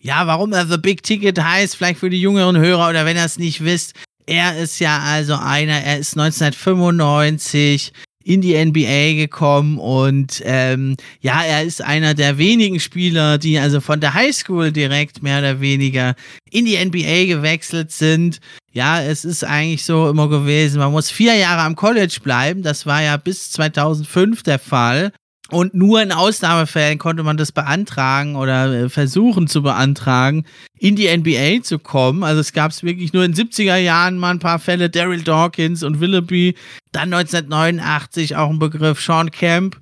Ja, 0.00 0.26
warum 0.26 0.54
er 0.54 0.66
The 0.66 0.78
Big 0.78 1.02
Ticket 1.02 1.38
heißt, 1.38 1.76
vielleicht 1.76 2.00
für 2.00 2.08
die 2.08 2.20
jüngeren 2.20 2.56
Hörer 2.56 2.88
oder 2.88 3.04
wenn 3.04 3.18
ihr 3.18 3.24
es 3.24 3.38
nicht 3.38 3.62
wisst, 3.62 3.92
er 4.24 4.58
ist 4.58 4.78
ja 4.78 5.00
also 5.00 5.34
einer, 5.34 5.78
er 5.78 5.98
ist 5.98 6.16
1995 6.16 7.92
in 8.24 8.40
die 8.40 8.62
NBA 8.62 9.14
gekommen 9.14 9.78
und 9.78 10.42
ähm, 10.44 10.96
ja, 11.20 11.42
er 11.42 11.64
ist 11.64 11.82
einer 11.82 12.14
der 12.14 12.38
wenigen 12.38 12.80
Spieler, 12.80 13.36
die 13.36 13.58
also 13.58 13.80
von 13.80 14.00
der 14.00 14.14
Highschool 14.14 14.72
direkt 14.72 15.22
mehr 15.22 15.40
oder 15.40 15.60
weniger 15.60 16.14
in 16.50 16.64
die 16.64 16.82
NBA 16.82 17.26
gewechselt 17.26 17.90
sind. 17.90 18.40
Ja, 18.78 19.02
es 19.02 19.24
ist 19.24 19.42
eigentlich 19.42 19.84
so 19.84 20.08
immer 20.08 20.28
gewesen, 20.28 20.78
man 20.78 20.92
muss 20.92 21.10
vier 21.10 21.34
Jahre 21.34 21.62
am 21.62 21.74
College 21.74 22.20
bleiben. 22.22 22.62
Das 22.62 22.86
war 22.86 23.02
ja 23.02 23.16
bis 23.16 23.50
2005 23.50 24.44
der 24.44 24.60
Fall. 24.60 25.10
Und 25.50 25.74
nur 25.74 26.00
in 26.00 26.12
Ausnahmefällen 26.12 26.98
konnte 26.98 27.24
man 27.24 27.36
das 27.36 27.50
beantragen 27.50 28.36
oder 28.36 28.72
äh, 28.72 28.88
versuchen 28.88 29.48
zu 29.48 29.64
beantragen, 29.64 30.44
in 30.78 30.94
die 30.94 31.08
NBA 31.08 31.64
zu 31.64 31.80
kommen. 31.80 32.22
Also 32.22 32.40
es 32.40 32.52
gab 32.52 32.70
es 32.70 32.84
wirklich 32.84 33.12
nur 33.12 33.24
in 33.24 33.34
70er 33.34 33.78
Jahren 33.78 34.16
mal 34.16 34.30
ein 34.30 34.38
paar 34.38 34.60
Fälle, 34.60 34.90
Daryl 34.90 35.24
Dawkins 35.24 35.82
und 35.82 35.98
Willoughby. 35.98 36.54
Dann 36.92 37.12
1989 37.12 38.36
auch 38.36 38.48
ein 38.48 38.60
Begriff, 38.60 39.00
Sean 39.00 39.32
Camp. 39.32 39.80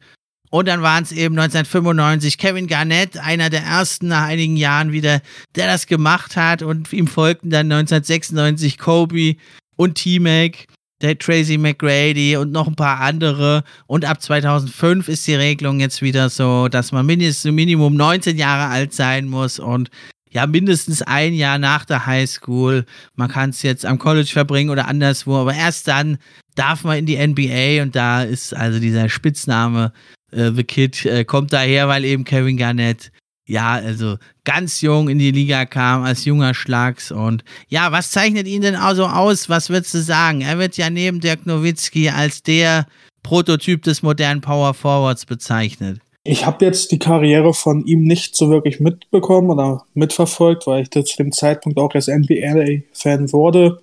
Und 0.57 0.69
dann 0.69 0.81
waren 0.81 1.03
es 1.03 1.13
eben 1.13 1.39
1995 1.39 2.39
Kevin 2.39 2.67
Garnett, 2.67 3.19
einer 3.19 3.51
der 3.51 3.61
ersten 3.61 4.09
nach 4.09 4.23
einigen 4.23 4.57
Jahren 4.57 4.91
wieder, 4.91 5.21
der 5.55 5.67
das 5.67 5.87
gemacht 5.87 6.35
hat. 6.35 6.63
Und 6.63 6.91
ihm 6.95 7.09
folgten 7.09 7.51
dann 7.51 7.71
1996 7.71 8.79
Kobe 8.79 9.37
und 9.77 9.97
T-Mac 9.97 10.67
der 11.03 11.19
Tracy 11.19 11.59
McGrady 11.59 12.39
und 12.39 12.53
noch 12.53 12.69
ein 12.69 12.75
paar 12.75 13.01
andere. 13.01 13.65
Und 13.87 14.07
ab 14.07 14.23
2005 14.23 15.09
ist 15.09 15.27
die 15.27 15.35
Regelung 15.35 15.79
jetzt 15.79 16.01
wieder 16.01 16.31
so, 16.31 16.69
dass 16.69 16.91
man 16.91 17.05
mindestens 17.05 17.53
Minimum 17.53 17.95
19 17.95 18.39
Jahre 18.39 18.73
alt 18.73 18.95
sein 18.95 19.29
muss. 19.29 19.59
Und 19.59 19.91
ja 20.31 20.47
mindestens 20.47 21.03
ein 21.03 21.35
Jahr 21.35 21.59
nach 21.59 21.85
der 21.85 22.07
Highschool. 22.07 22.87
Man 23.15 23.29
kann 23.29 23.51
es 23.51 23.61
jetzt 23.61 23.85
am 23.85 23.99
College 23.99 24.31
verbringen 24.33 24.71
oder 24.71 24.89
anderswo, 24.89 25.37
aber 25.37 25.53
erst 25.53 25.87
dann 25.87 26.17
darf 26.55 26.83
man 26.83 26.97
in 26.97 27.05
die 27.05 27.19
NBA 27.19 27.83
und 27.83 27.95
da 27.95 28.23
ist 28.23 28.55
also 28.55 28.81
dieser 28.81 29.11
Spitzname 29.11 29.93
äh, 30.33 30.51
The 30.53 30.65
Kid 30.65 31.05
äh, 31.07 31.25
kommt 31.25 31.53
daher, 31.53 31.89
weil 31.89 32.05
eben 32.05 32.25
Kevin 32.25 32.57
Garnett 32.57 33.11
ja, 33.49 33.75
also 33.75 34.17
ganz 34.45 34.81
jung 34.81 35.09
in 35.09 35.19
die 35.19 35.31
Liga 35.31 35.67
kam, 35.67 36.03
als 36.03 36.25
junger 36.25 36.53
Schlags. 36.53 37.13
Und 37.13 37.45
ja, 37.69 37.93
was 37.93 38.11
zeichnet 38.11 38.47
ihn 38.49 38.63
denn 38.63 38.75
also 38.75 39.07
aus? 39.07 39.49
Was 39.49 39.71
würdest 39.71 39.95
du 39.95 39.99
sagen? 39.99 40.41
Er 40.41 40.59
wird 40.59 40.77
ja 40.77 40.91
neben 40.91 41.21
Dirk 41.21 41.47
Nowitzki 41.47 42.11
als 42.11 42.43
der 42.43 42.87
Prototyp 43.23 43.83
des 43.83 44.03
modernen 44.03 44.41
Power 44.41 44.75
Forwards 44.75 45.27
bezeichnet. 45.27 46.01
Ich 46.25 46.45
habe 46.45 46.65
jetzt 46.65 46.91
die 46.91 46.99
Karriere 46.99 47.55
von 47.55 47.87
ihm 47.87 48.03
nicht 48.03 48.35
so 48.35 48.51
wirklich 48.51 48.81
mitbekommen 48.81 49.51
oder 49.51 49.85
mitverfolgt, 49.95 50.67
weil 50.67 50.83
ich 50.83 50.91
zu 50.91 51.17
dem 51.17 51.31
Zeitpunkt 51.31 51.79
auch 51.79 51.95
als 51.95 52.09
NBA-Fan 52.09 53.33
wurde. 53.33 53.81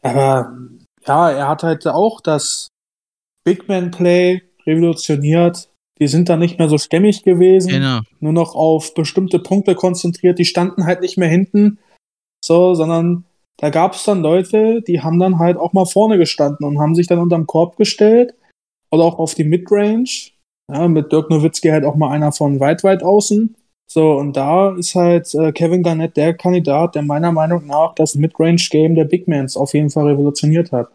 Aber 0.00 0.56
ja, 1.06 1.30
er 1.30 1.48
hat 1.48 1.64
halt 1.64 1.84
auch 1.88 2.20
das 2.20 2.68
Big 3.44 3.66
Man 3.66 3.90
Play 3.90 4.42
revolutioniert. 4.64 5.68
Die 6.02 6.08
sind 6.08 6.28
dann 6.28 6.40
nicht 6.40 6.58
mehr 6.58 6.68
so 6.68 6.78
stämmig 6.78 7.22
gewesen, 7.22 7.68
genau. 7.68 8.00
nur 8.18 8.32
noch 8.32 8.56
auf 8.56 8.92
bestimmte 8.92 9.38
Punkte 9.38 9.76
konzentriert. 9.76 10.36
Die 10.40 10.44
standen 10.44 10.84
halt 10.84 11.00
nicht 11.00 11.16
mehr 11.16 11.28
hinten, 11.28 11.78
so, 12.44 12.74
sondern 12.74 13.22
da 13.58 13.70
gab 13.70 13.94
es 13.94 14.02
dann 14.02 14.20
Leute, 14.20 14.82
die 14.82 15.00
haben 15.00 15.20
dann 15.20 15.38
halt 15.38 15.56
auch 15.56 15.72
mal 15.72 15.86
vorne 15.86 16.18
gestanden 16.18 16.66
und 16.66 16.80
haben 16.80 16.96
sich 16.96 17.06
dann 17.06 17.20
unterm 17.20 17.46
Korb 17.46 17.76
gestellt 17.76 18.34
oder 18.90 19.04
auch 19.04 19.20
auf 19.20 19.36
die 19.36 19.44
Midrange. 19.44 20.32
Ja, 20.68 20.88
mit 20.88 21.12
Dirk 21.12 21.30
Nowitzki 21.30 21.68
halt 21.68 21.84
auch 21.84 21.94
mal 21.94 22.10
einer 22.10 22.32
von 22.32 22.58
weit, 22.58 22.82
weit 22.82 23.04
außen. 23.04 23.54
So, 23.88 24.14
und 24.14 24.36
da 24.36 24.74
ist 24.74 24.96
halt 24.96 25.32
äh, 25.36 25.52
Kevin 25.52 25.84
Garnett 25.84 26.16
der 26.16 26.34
Kandidat, 26.34 26.96
der 26.96 27.02
meiner 27.02 27.30
Meinung 27.30 27.64
nach 27.64 27.94
das 27.94 28.16
Midrange-Game 28.16 28.96
der 28.96 29.04
Big 29.04 29.28
Mans 29.28 29.56
auf 29.56 29.72
jeden 29.72 29.90
Fall 29.90 30.08
revolutioniert 30.08 30.72
hat. 30.72 30.88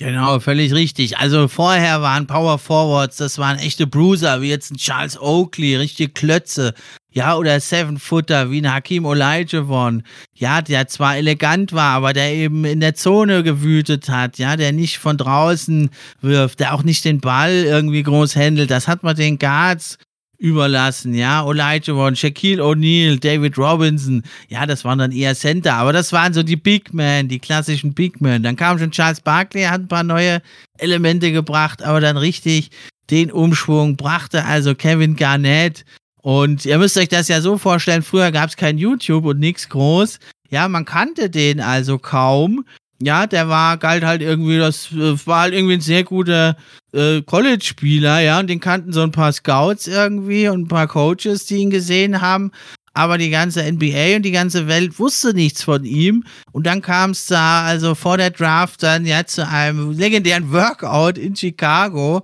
Genau, 0.00 0.40
völlig 0.40 0.72
richtig. 0.72 1.18
Also 1.18 1.46
vorher 1.46 2.00
waren 2.00 2.26
Power 2.26 2.58
Forwards, 2.58 3.18
das 3.18 3.36
waren 3.36 3.58
echte 3.58 3.86
Bruiser, 3.86 4.40
wie 4.40 4.48
jetzt 4.48 4.70
ein 4.70 4.78
Charles 4.78 5.20
Oakley, 5.20 5.76
richtige 5.76 6.10
Klötze. 6.10 6.72
Ja, 7.12 7.36
oder 7.36 7.60
Seven 7.60 7.98
Footer, 7.98 8.50
wie 8.50 8.62
ein 8.62 8.72
Hakim 8.72 9.04
Olajuwon. 9.04 10.02
Ja, 10.34 10.62
der 10.62 10.88
zwar 10.88 11.18
elegant 11.18 11.74
war, 11.74 11.96
aber 11.96 12.14
der 12.14 12.32
eben 12.32 12.64
in 12.64 12.80
der 12.80 12.94
Zone 12.94 13.42
gewütet 13.42 14.08
hat. 14.08 14.38
Ja, 14.38 14.56
der 14.56 14.72
nicht 14.72 14.96
von 14.96 15.18
draußen 15.18 15.90
wirft, 16.22 16.60
der 16.60 16.72
auch 16.72 16.82
nicht 16.82 17.04
den 17.04 17.20
Ball 17.20 17.52
irgendwie 17.52 18.02
groß 18.02 18.36
händelt. 18.36 18.70
Das 18.70 18.88
hat 18.88 19.02
man 19.02 19.16
den 19.16 19.38
Guards 19.38 19.98
überlassen, 20.40 21.14
ja. 21.14 21.44
Olajuwon, 21.44 22.16
Shaquille 22.16 22.62
O'Neal, 22.62 23.20
David 23.20 23.58
Robinson, 23.58 24.22
ja, 24.48 24.64
das 24.66 24.84
waren 24.84 24.98
dann 24.98 25.12
eher 25.12 25.34
Center, 25.34 25.74
aber 25.74 25.92
das 25.92 26.12
waren 26.12 26.32
so 26.32 26.42
die 26.42 26.56
Big 26.56 26.94
Men, 26.94 27.28
die 27.28 27.38
klassischen 27.38 27.92
Big 27.92 28.20
Men. 28.20 28.42
Dann 28.42 28.56
kam 28.56 28.78
schon 28.78 28.90
Charles 28.90 29.20
Barkley, 29.20 29.64
hat 29.64 29.82
ein 29.82 29.88
paar 29.88 30.02
neue 30.02 30.40
Elemente 30.78 31.30
gebracht, 31.30 31.82
aber 31.82 32.00
dann 32.00 32.16
richtig 32.16 32.70
den 33.10 33.30
Umschwung 33.30 33.96
brachte 33.96 34.44
also 34.44 34.74
Kevin 34.74 35.14
Garnett. 35.14 35.84
Und 36.22 36.64
ihr 36.64 36.78
müsst 36.78 36.96
euch 36.96 37.08
das 37.08 37.28
ja 37.28 37.40
so 37.40 37.58
vorstellen, 37.58 38.02
früher 38.02 38.32
gab 38.32 38.48
es 38.48 38.56
kein 38.56 38.78
YouTube 38.78 39.26
und 39.26 39.38
nichts 39.38 39.68
groß. 39.68 40.18
Ja, 40.48 40.68
man 40.68 40.84
kannte 40.84 41.28
den 41.30 41.60
also 41.60 41.98
kaum 41.98 42.64
ja, 43.02 43.26
der 43.26 43.48
war, 43.48 43.78
galt 43.78 44.04
halt 44.04 44.20
irgendwie, 44.20 44.58
das 44.58 44.92
äh, 44.92 45.26
war 45.26 45.42
halt 45.42 45.54
irgendwie 45.54 45.74
ein 45.74 45.80
sehr 45.80 46.04
guter 46.04 46.56
äh, 46.92 47.22
College-Spieler, 47.22 48.20
ja, 48.20 48.38
und 48.38 48.48
den 48.48 48.60
kannten 48.60 48.92
so 48.92 49.02
ein 49.02 49.12
paar 49.12 49.32
Scouts 49.32 49.86
irgendwie 49.86 50.48
und 50.48 50.62
ein 50.62 50.68
paar 50.68 50.86
Coaches, 50.86 51.46
die 51.46 51.56
ihn 51.56 51.70
gesehen 51.70 52.20
haben. 52.20 52.52
Aber 52.92 53.18
die 53.18 53.30
ganze 53.30 53.62
NBA 53.62 54.16
und 54.16 54.22
die 54.22 54.32
ganze 54.32 54.66
Welt 54.66 54.98
wusste 54.98 55.32
nichts 55.32 55.62
von 55.62 55.84
ihm. 55.84 56.24
Und 56.52 56.66
dann 56.66 56.82
kam 56.82 57.12
es 57.12 57.26
da, 57.26 57.64
also 57.64 57.94
vor 57.94 58.16
der 58.16 58.30
Draft, 58.30 58.82
dann 58.82 59.06
ja 59.06 59.24
zu 59.24 59.46
einem 59.46 59.92
legendären 59.92 60.52
Workout 60.52 61.16
in 61.16 61.36
Chicago. 61.36 62.22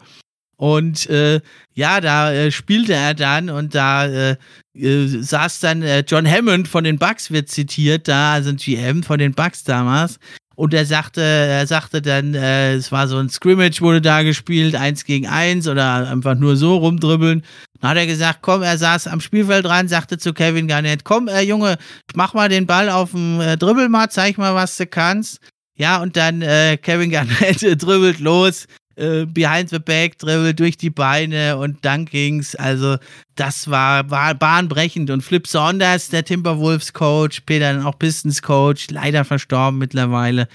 Und 0.57 1.09
äh, 1.09 1.41
ja, 1.75 2.01
da 2.01 2.33
äh, 2.33 2.51
spielte 2.51 2.95
er 2.95 3.15
dann 3.15 3.49
und 3.49 3.75
da 3.75 4.07
äh, 4.07 4.37
äh 4.75 5.07
saß 5.07 5.61
dann 5.61 5.83
äh, 5.83 6.03
John 6.07 6.29
Hammond 6.29 6.67
von 6.67 6.83
den 6.83 6.99
Bucks, 6.99 7.31
wird 7.31 7.49
zitiert, 7.49 8.09
da, 8.09 8.33
also 8.33 8.51
ein 8.51 8.57
GM 8.57 9.03
von 9.03 9.19
den 9.19 9.35
Bucks 9.35 9.65
damals. 9.65 10.19
Und 10.57 10.73
er 10.73 10.87
sagte, 10.87 11.21
er 11.21 11.66
sagte 11.66 12.01
dann, 12.01 12.35
äh, 12.35 12.75
es 12.75 12.90
war 12.90 13.09
so 13.09 13.19
ein 13.19 13.29
Scrimmage, 13.29 13.83
wurde 13.83 14.01
da 14.01 14.23
gespielt, 14.23 14.75
eins 14.75 15.05
gegen 15.05 15.27
eins 15.27 15.69
oder 15.69 16.11
einfach 16.11 16.35
nur 16.35 16.57
so 16.57 16.77
rumdribbeln. 16.79 17.42
Dann 17.81 17.90
hat 17.90 17.99
er 17.99 18.07
gesagt, 18.07 18.38
komm, 18.40 18.62
er 18.62 18.79
saß 18.79 19.07
am 19.09 19.21
Spielfeld 19.21 19.66
dran, 19.66 19.87
sagte 19.87 20.16
zu 20.16 20.33
Kevin 20.33 20.66
Garnett, 20.66 21.05
komm, 21.05 21.29
äh, 21.29 21.42
Junge, 21.42 21.77
mach 22.14 22.33
mal 22.33 22.49
den 22.49 22.66
Ball 22.66 22.88
auf 22.88 23.11
dem 23.11 23.38
äh, 23.38 23.59
Dribbelmat, 23.59 24.12
zeig 24.12 24.38
mal, 24.38 24.55
was 24.55 24.79
du 24.79 24.87
kannst. 24.87 25.40
Ja, 25.77 26.01
und 26.01 26.16
dann 26.16 26.40
äh, 26.40 26.79
Kevin 26.81 27.11
Garnett 27.11 27.61
dribbelt 27.83 28.19
los, 28.19 28.66
äh, 28.97 29.27
behind 29.27 29.71
the 29.71 29.79
back, 29.79 30.19
Dribbel 30.19 30.55
durch 30.55 30.77
die 30.77 30.91
Beine 30.91 31.57
und 31.59 31.85
dann 31.85 32.07
ging's. 32.07 32.55
Also, 32.55 32.97
das 33.35 33.71
war, 33.71 34.11
war 34.11 34.35
bahnbrechend. 34.35 35.11
Und 35.11 35.23
Flip 35.23 35.47
Saunders, 35.47 36.09
der 36.09 36.25
Timberwolves 36.25 36.93
Coach, 36.93 37.41
Peter 37.47 37.73
dann 37.73 37.85
auch 37.85 37.99
Pistons 37.99 38.43
Coach, 38.43 38.89
leider 38.91 39.25
verstorben 39.25 39.79
mittlerweile, 39.79 40.49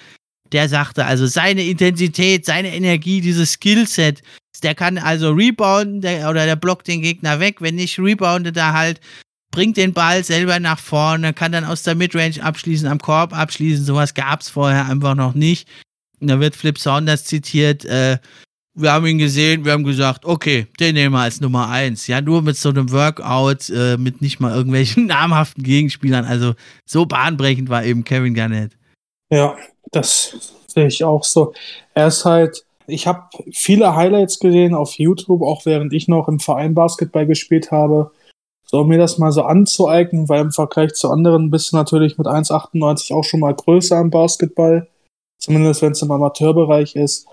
der 0.52 0.68
sagte 0.68 1.06
also, 1.06 1.28
seine 1.28 1.64
Intensität, 1.64 2.46
seine 2.46 2.76
Energie, 2.76 3.22
dieses 3.22 3.54
Skillset, 3.54 4.22
der 4.64 4.76
kann 4.76 4.98
also 4.98 5.32
rebounden 5.32 6.02
der, 6.02 6.30
oder 6.30 6.46
der 6.46 6.56
blockt 6.56 6.88
den 6.88 7.02
Gegner 7.02 7.40
weg. 7.40 7.62
Wenn 7.62 7.76
nicht, 7.76 7.98
reboundet 8.00 8.58
er 8.58 8.74
halt, 8.74 9.00
bringt 9.52 9.78
den 9.78 9.94
Ball 9.94 10.24
selber 10.24 10.60
nach 10.60 10.80
vorne, 10.80 11.34
kann 11.34 11.52
dann 11.52 11.66
aus 11.66 11.84
der 11.84 11.96
Midrange 11.96 12.42
abschließen, 12.42 12.88
am 12.88 13.00
Korb 13.00 13.38
abschließen. 13.38 13.86
Sowas 13.86 14.14
gab 14.14 14.42
es 14.42 14.50
vorher 14.50 14.86
einfach 14.86 15.16
noch 15.16 15.34
nicht. 15.34 15.68
Da 16.28 16.40
wird 16.40 16.56
Flip 16.56 16.78
Saunders 16.78 17.26
zitiert, 17.26 17.86
äh, 17.86 18.18
wir 18.74 18.94
haben 18.94 19.06
ihn 19.06 19.18
gesehen, 19.18 19.66
wir 19.66 19.74
haben 19.74 19.84
gesagt, 19.84 20.26
okay, 20.26 20.68
den 20.80 20.96
nehmen 20.96 21.14
wir 21.14 21.22
als 21.22 21.42
Nummer 21.42 21.70
eins. 21.70 22.08
Ja, 22.08 22.22
nur 22.22 22.42
mit 22.42 22.56
so 22.56 22.70
einem 22.70 22.92
Workout, 22.92 23.70
äh, 23.70 23.98
mit 23.98 24.22
nicht 24.22 24.40
mal 24.40 24.56
irgendwelchen 24.56 25.06
namhaften 25.08 25.64
Gegenspielern. 25.64 26.26
Also 26.26 26.54
so 26.86 27.06
bahnbrechend 27.06 27.70
war 27.70 27.84
eben 27.84 28.04
Kevin 28.04 28.34
Garnett. 28.34 28.78
Ja, 29.30 29.56
das 29.92 30.54
sehe 30.68 30.88
ich 30.88 31.04
auch 31.04 31.24
so. 31.24 31.54
Er 31.94 32.08
ist 32.08 32.24
halt, 32.24 32.66
ich 32.88 33.08
habe 33.08 33.24
viele 33.52 33.96
Highlights 33.96 34.40
gesehen 34.40 34.74
auf 34.74 34.94
YouTube, 34.94 35.42
auch 35.42 35.66
während 35.66 35.94
ich 35.94 36.08
noch 36.08 36.28
im 36.28 36.40
Verein 36.40 36.74
Basketball 36.74 37.26
gespielt 37.26 37.72
habe. 37.72 38.12
So, 38.64 38.80
um 38.80 38.88
mir 38.88 38.98
das 38.98 39.18
mal 39.18 39.34
so 39.34 39.44
anzueignen, 39.44 40.30
weil 40.30 40.42
im 40.42 40.52
Vergleich 40.54 40.94
zu 40.94 41.10
anderen 41.10 41.52
bist 41.52 41.74
du 41.74 41.76
natürlich 41.76 42.18
mit 42.18 42.28
1,98 42.28 43.14
auch 43.14 43.26
schon 43.26 43.42
mal 43.42 43.54
größer 43.54 44.00
im 44.00 44.12
Basketball 44.12 44.88
zumindest 45.42 45.82
wenn 45.82 45.92
es 45.92 46.02
im 46.02 46.12
Amateurbereich 46.12 46.96
ist. 46.96 47.28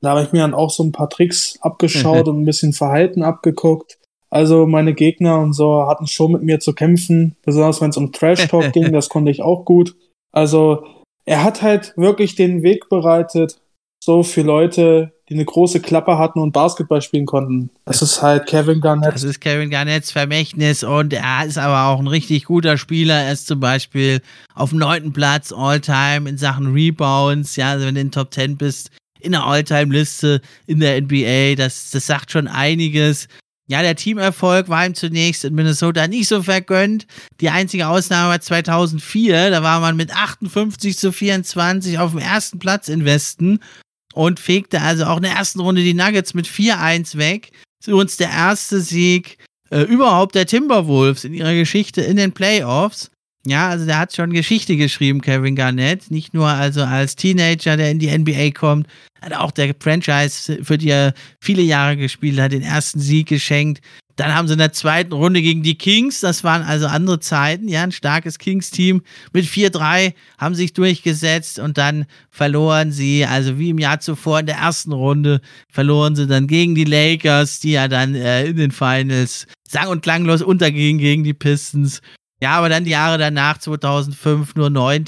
Da 0.00 0.10
habe 0.10 0.22
ich 0.22 0.32
mir 0.32 0.40
dann 0.40 0.54
auch 0.54 0.70
so 0.70 0.82
ein 0.82 0.92
paar 0.92 1.10
Tricks 1.10 1.58
abgeschaut 1.60 2.26
und 2.26 2.40
ein 2.40 2.46
bisschen 2.46 2.72
Verhalten 2.72 3.22
abgeguckt. 3.22 3.98
Also 4.30 4.66
meine 4.66 4.94
Gegner 4.94 5.40
und 5.40 5.52
so 5.52 5.86
hatten 5.86 6.06
schon 6.06 6.32
mit 6.32 6.42
mir 6.42 6.60
zu 6.60 6.72
kämpfen, 6.72 7.36
besonders 7.42 7.80
wenn 7.80 7.90
es 7.90 7.96
um 7.96 8.12
Trash 8.12 8.48
Talk 8.48 8.72
ging, 8.72 8.92
das 8.92 9.08
konnte 9.08 9.30
ich 9.30 9.42
auch 9.42 9.64
gut. 9.64 9.96
Also 10.32 10.84
er 11.26 11.44
hat 11.44 11.62
halt 11.62 11.92
wirklich 11.96 12.34
den 12.34 12.62
Weg 12.62 12.88
bereitet, 12.88 13.60
so 14.02 14.22
für 14.22 14.42
Leute, 14.42 15.12
die 15.30 15.34
eine 15.34 15.44
große 15.44 15.80
Klappe 15.80 16.18
hatten 16.18 16.40
und 16.40 16.50
Basketball 16.50 17.00
spielen 17.00 17.24
konnten. 17.24 17.70
Das 17.84 18.02
ist 18.02 18.20
halt 18.20 18.46
Kevin 18.46 18.80
Garnett. 18.80 19.14
Das 19.14 19.22
ist 19.22 19.40
Kevin 19.40 19.70
Garnetts 19.70 20.10
Vermächtnis 20.10 20.82
und 20.82 21.12
er 21.12 21.46
ist 21.46 21.56
aber 21.56 21.84
auch 21.86 22.00
ein 22.00 22.08
richtig 22.08 22.46
guter 22.46 22.76
Spieler. 22.76 23.14
Er 23.14 23.32
ist 23.32 23.46
zum 23.46 23.60
Beispiel 23.60 24.22
auf 24.54 24.70
dem 24.70 24.80
neunten 24.80 25.12
Platz 25.12 25.52
All-Time 25.52 26.28
in 26.28 26.36
Sachen 26.36 26.72
Rebounds. 26.72 27.54
Ja, 27.54 27.70
also 27.70 27.86
wenn 27.86 27.94
du 27.94 28.00
in 28.00 28.08
den 28.08 28.12
Top 28.12 28.34
10 28.34 28.56
bist, 28.56 28.90
in 29.20 29.30
der 29.30 29.44
All-Time-Liste 29.44 30.40
in 30.66 30.80
der 30.80 31.00
NBA, 31.00 31.54
das, 31.54 31.90
das 31.90 32.06
sagt 32.06 32.32
schon 32.32 32.48
einiges. 32.48 33.28
Ja, 33.68 33.82
der 33.82 33.94
Teamerfolg 33.94 34.68
war 34.68 34.84
ihm 34.84 34.96
zunächst 34.96 35.44
in 35.44 35.54
Minnesota 35.54 36.08
nicht 36.08 36.26
so 36.26 36.42
vergönnt. 36.42 37.06
Die 37.40 37.50
einzige 37.50 37.86
Ausnahme 37.86 38.30
war 38.30 38.40
2004. 38.40 39.50
Da 39.50 39.62
war 39.62 39.78
man 39.78 39.96
mit 39.96 40.12
58 40.12 40.98
zu 40.98 41.12
24 41.12 42.00
auf 42.00 42.10
dem 42.10 42.18
ersten 42.18 42.58
Platz 42.58 42.88
in 42.88 43.04
Westen 43.04 43.60
und 44.14 44.40
fegte 44.40 44.80
also 44.80 45.04
auch 45.04 45.16
in 45.16 45.22
der 45.22 45.32
ersten 45.32 45.60
Runde 45.60 45.82
die 45.82 45.94
Nuggets 45.94 46.34
mit 46.34 46.46
4-1 46.46 47.16
weg. 47.16 47.50
Das 47.52 47.86
ist 47.86 47.88
übrigens 47.88 48.16
der 48.16 48.30
erste 48.30 48.80
Sieg 48.80 49.38
äh, 49.70 49.82
überhaupt 49.82 50.34
der 50.34 50.46
Timberwolves 50.46 51.24
in 51.24 51.34
ihrer 51.34 51.54
Geschichte 51.54 52.02
in 52.02 52.16
den 52.16 52.32
Playoffs. 52.32 53.10
Ja, 53.46 53.70
also 53.70 53.86
der 53.86 53.98
hat 53.98 54.14
schon 54.14 54.32
Geschichte 54.32 54.76
geschrieben, 54.76 55.22
Kevin 55.22 55.56
Garnett. 55.56 56.10
Nicht 56.10 56.34
nur 56.34 56.48
also 56.48 56.82
als 56.82 57.16
Teenager, 57.16 57.76
der 57.78 57.90
in 57.90 57.98
die 57.98 58.16
NBA 58.16 58.50
kommt, 58.50 58.86
hat 59.22 59.32
auch 59.32 59.50
der 59.50 59.74
Franchise, 59.78 60.62
für 60.62 60.76
die 60.76 60.90
er 60.90 61.14
viele 61.40 61.62
Jahre 61.62 61.96
gespielt 61.96 62.38
hat, 62.38 62.52
den 62.52 62.62
ersten 62.62 63.00
Sieg 63.00 63.28
geschenkt. 63.28 63.80
Dann 64.16 64.34
haben 64.34 64.46
sie 64.46 64.52
in 64.52 64.58
der 64.58 64.74
zweiten 64.74 65.14
Runde 65.14 65.40
gegen 65.40 65.62
die 65.62 65.78
Kings, 65.78 66.20
das 66.20 66.44
waren 66.44 66.60
also 66.60 66.86
andere 66.86 67.20
Zeiten, 67.20 67.68
ja, 67.68 67.82
ein 67.82 67.92
starkes 67.92 68.38
Kings-Team 68.38 69.00
mit 69.32 69.46
4-3 69.46 70.12
haben 70.36 70.54
sich 70.54 70.74
durchgesetzt 70.74 71.58
und 71.58 71.78
dann 71.78 72.04
verloren 72.28 72.92
sie, 72.92 73.24
also 73.24 73.58
wie 73.58 73.70
im 73.70 73.78
Jahr 73.78 74.00
zuvor 74.00 74.40
in 74.40 74.46
der 74.46 74.56
ersten 74.56 74.92
Runde, 74.92 75.40
verloren 75.72 76.16
sie 76.16 76.26
dann 76.26 76.48
gegen 76.48 76.74
die 76.74 76.84
Lakers, 76.84 77.60
die 77.60 77.72
ja 77.72 77.88
dann 77.88 78.14
äh, 78.14 78.44
in 78.44 78.58
den 78.58 78.72
Finals 78.72 79.46
sang- 79.66 79.88
und 79.88 80.02
klanglos 80.02 80.42
untergingen 80.42 80.98
gegen 80.98 81.24
die 81.24 81.32
Pistons. 81.32 82.02
Ja, 82.42 82.52
aber 82.52 82.68
dann 82.68 82.84
die 82.84 82.90
Jahre 82.90 83.18
danach, 83.18 83.58
2005 83.58 84.54
nur 84.54 84.70
9., 84.70 85.04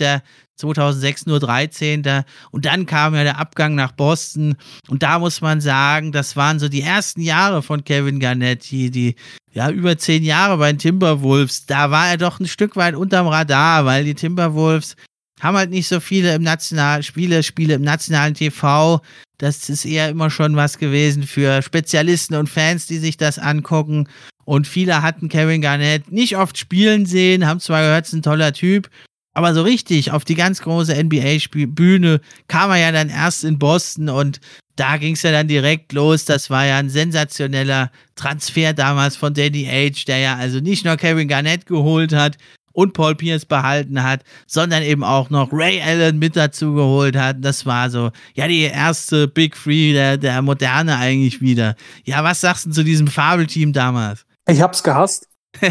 2006 0.57 1.27
nur 1.27 1.40
13. 1.40 2.25
Und 2.51 2.64
dann 2.66 2.87
kam 2.87 3.14
ja 3.14 3.25
der 3.25 3.38
Abgang 3.38 3.75
nach 3.75 3.92
Boston. 3.92 4.57
Und 4.88 5.03
da 5.03 5.18
muss 5.18 5.40
man 5.40 5.61
sagen, 5.61 6.12
das 6.12 6.37
waren 6.37 6.59
so 6.59 6.68
die 6.68 6.83
ersten 6.83 7.23
Jahre 7.23 7.62
von 7.62 7.85
Kevin 7.85 8.21
Garnett, 8.21 8.71
die, 8.71 8.90
die 8.90 9.16
ja, 9.53 9.71
über 9.71 9.99
zehn 9.99 10.23
Jahre 10.23 10.59
bei 10.59 10.73
den 10.73 10.79
Timberwolves. 10.79 11.66
Da 11.66 11.90
war 11.90 12.09
er 12.09 12.16
doch 12.16 12.40
ein 12.40 12.47
Stück 12.47 12.77
weit 12.77 12.95
unterm 12.95 13.27
Radar, 13.27 13.85
weil 13.85 14.05
die 14.05 14.14
Timberwolves 14.14 14.97
haben 15.40 15.57
halt 15.57 15.71
nicht 15.71 15.88
so 15.88 16.01
viele 16.01 16.35
im 16.35 16.42
nationalen 16.42 17.03
Spiele, 17.03 17.42
Spiele 17.42 17.75
im 17.75 17.83
nationalen 17.83 18.35
TV. 18.35 19.01
Das 19.38 19.68
ist 19.68 19.85
eher 19.85 20.09
immer 20.09 20.31
schon 20.31 20.55
was 20.55 20.79
gewesen 20.79 21.25
für 21.25 21.62
Spezialisten 21.62 22.37
und 22.37 22.49
Fans, 22.49 22.87
die 22.87 22.99
sich 22.99 23.16
das 23.16 23.40
angucken. 23.40 24.09
Und 24.44 24.66
viele 24.66 25.02
hatten 25.02 25.28
Kevin 25.28 25.62
Garnett 25.62 26.11
nicht 26.11 26.37
oft 26.37 26.59
spielen 26.59 27.07
sehen, 27.07 27.46
haben 27.46 27.61
zwar 27.61 27.83
gehört, 27.83 28.07
ist 28.07 28.12
ein 28.12 28.22
toller 28.22 28.52
Typ, 28.52 28.90
aber 29.35 29.55
so 29.55 29.62
richtig 29.62 30.11
auf 30.11 30.24
die 30.24 30.35
ganz 30.35 30.61
große 30.61 30.94
NBA-Bühne 30.94 32.20
kam 32.48 32.70
er 32.70 32.78
ja 32.78 32.92
dann 32.92 33.09
erst 33.09 33.44
in 33.44 33.59
Boston 33.59 34.09
und 34.09 34.40
da 34.76 34.96
ging 34.96 35.14
es 35.14 35.22
ja 35.22 35.33
dann 35.33 35.48
direkt 35.48 35.92
los. 35.92 36.24
Das 36.24 36.50
war 36.50 36.66
ja 36.66 36.78
ein 36.78 36.90
sensationeller 36.90 37.90
Transfer 38.14 38.72
damals 38.72 39.16
von 39.16 39.35
Danny 39.35 39.68
Age, 39.68 40.05
der 40.07 40.18
ja 40.18 40.37
also 40.37 40.61
nicht 40.61 40.85
nur 40.85 40.96
Kevin 40.96 41.28
Garnett 41.28 41.66
geholt 41.66 42.12
hat 42.12 42.37
und 42.72 42.94
Paul 42.94 43.14
Pierce 43.14 43.44
behalten 43.44 44.02
hat, 44.02 44.22
sondern 44.46 44.83
eben 44.83 45.05
auch 45.05 45.31
noch 45.31 45.52
Ray 45.52 45.81
Allen 45.81 46.18
mit 46.18 46.37
dazu 46.37 46.74
geholt 46.74 47.16
hat. 47.16 47.37
Das 47.40 47.66
war 47.66 47.90
so, 47.90 48.11
ja, 48.35 48.48
die 48.48 48.61
erste 48.61 49.28
Big 49.28 49.55
Three 49.55 49.92
der, 49.92 50.16
der 50.16 50.40
Moderne 50.42 50.96
eigentlich 50.96 51.40
wieder. 51.40 51.76
Ja, 52.05 52.24
was 52.24 52.40
sagst 52.40 52.66
du 52.66 52.70
zu 52.70 52.83
diesem 52.83 53.09
Fabelteam 53.09 53.72
damals? 53.72 54.24
Ich 54.48 54.61
hab's 54.61 54.83
gehasst. 54.83 55.28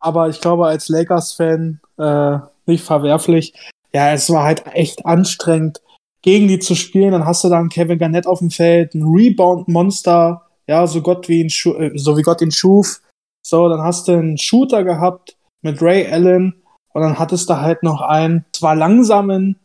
Aber 0.00 0.28
ich 0.28 0.40
glaube, 0.40 0.66
als 0.66 0.88
Lakers-Fan 0.88 1.80
äh, 1.98 2.38
nicht 2.66 2.84
verwerflich. 2.84 3.54
Ja, 3.92 4.12
es 4.12 4.30
war 4.30 4.44
halt 4.44 4.66
echt 4.74 5.06
anstrengend, 5.06 5.80
gegen 6.22 6.48
die 6.48 6.58
zu 6.58 6.74
spielen. 6.74 7.12
Dann 7.12 7.26
hast 7.26 7.44
du 7.44 7.48
dann 7.48 7.68
Kevin 7.68 7.98
Garnett 7.98 8.26
auf 8.26 8.40
dem 8.40 8.50
Feld, 8.50 8.94
ein 8.94 9.02
Rebound-Monster, 9.02 10.42
ja, 10.66 10.86
so 10.86 11.00
Gott 11.02 11.28
wie 11.28 11.40
ihn, 11.40 11.48
äh, 11.78 11.96
so 11.96 12.16
wie 12.16 12.22
Gott 12.22 12.42
ihn 12.42 12.50
schuf. 12.50 13.00
So, 13.46 13.68
dann 13.68 13.80
hast 13.80 14.08
du 14.08 14.12
einen 14.12 14.38
Shooter 14.38 14.84
gehabt 14.84 15.36
mit 15.62 15.80
Ray 15.80 16.10
Allen 16.10 16.62
und 16.92 17.02
dann 17.02 17.18
hattest 17.18 17.48
du 17.48 17.60
halt 17.60 17.82
noch 17.82 18.00
einen 18.00 18.44
zwar 18.52 18.74
langsamen, 18.74 19.60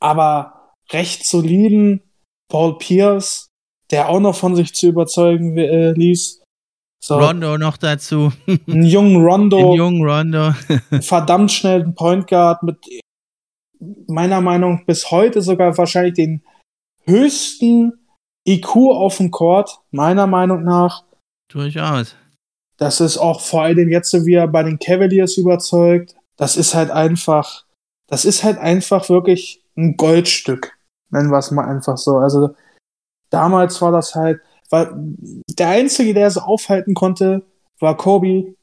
aber 0.00 0.72
recht 0.92 1.26
soliden 1.26 2.02
Paul 2.48 2.78
Pierce, 2.78 3.48
der 3.90 4.08
auch 4.08 4.20
noch 4.20 4.36
von 4.36 4.54
sich 4.54 4.74
zu 4.74 4.88
überzeugen 4.88 5.56
äh, 5.58 5.92
ließ. 5.92 6.43
So. 7.04 7.18
Rondo 7.18 7.58
noch 7.58 7.76
dazu. 7.76 8.32
Einen 8.66 8.86
jungen 8.86 9.22
Rondo. 9.22 9.58
Einen 9.58 9.72
jungen 9.74 10.08
Rondo. 10.08 10.54
verdammt 11.02 11.52
schnellen 11.52 11.94
Point 11.94 12.26
Guard 12.26 12.62
mit 12.62 12.78
meiner 14.06 14.40
Meinung 14.40 14.76
nach 14.76 14.86
bis 14.86 15.10
heute 15.10 15.42
sogar 15.42 15.76
wahrscheinlich 15.76 16.14
den 16.14 16.42
höchsten 17.02 17.92
IQ 18.48 18.74
auf 18.76 19.18
dem 19.18 19.30
Court, 19.30 19.80
meiner 19.90 20.26
Meinung 20.26 20.64
nach. 20.64 21.04
Durchaus. 21.48 22.16
Das 22.78 23.02
ist 23.02 23.18
auch 23.18 23.42
vor 23.42 23.64
allem 23.64 23.90
jetzt 23.90 24.10
so 24.10 24.24
wie 24.24 24.36
er 24.36 24.48
bei 24.48 24.62
den 24.62 24.78
Cavaliers 24.78 25.36
überzeugt. 25.36 26.16
Das 26.38 26.56
ist 26.56 26.74
halt 26.74 26.90
einfach, 26.90 27.66
das 28.06 28.24
ist 28.24 28.44
halt 28.44 28.56
einfach 28.56 29.10
wirklich 29.10 29.62
ein 29.76 29.98
Goldstück. 29.98 30.72
Nennen 31.10 31.30
wir 31.30 31.36
es 31.36 31.50
mal 31.50 31.66
einfach 31.66 31.98
so. 31.98 32.16
Also 32.16 32.54
damals 33.28 33.82
war 33.82 33.92
das 33.92 34.14
halt, 34.14 34.40
weil 34.70 34.90
der 35.58 35.68
Einzige, 35.68 36.14
der 36.14 36.26
es 36.26 36.38
aufhalten 36.38 36.94
konnte, 36.94 37.42
war 37.78 37.96
Kobe. 37.96 38.54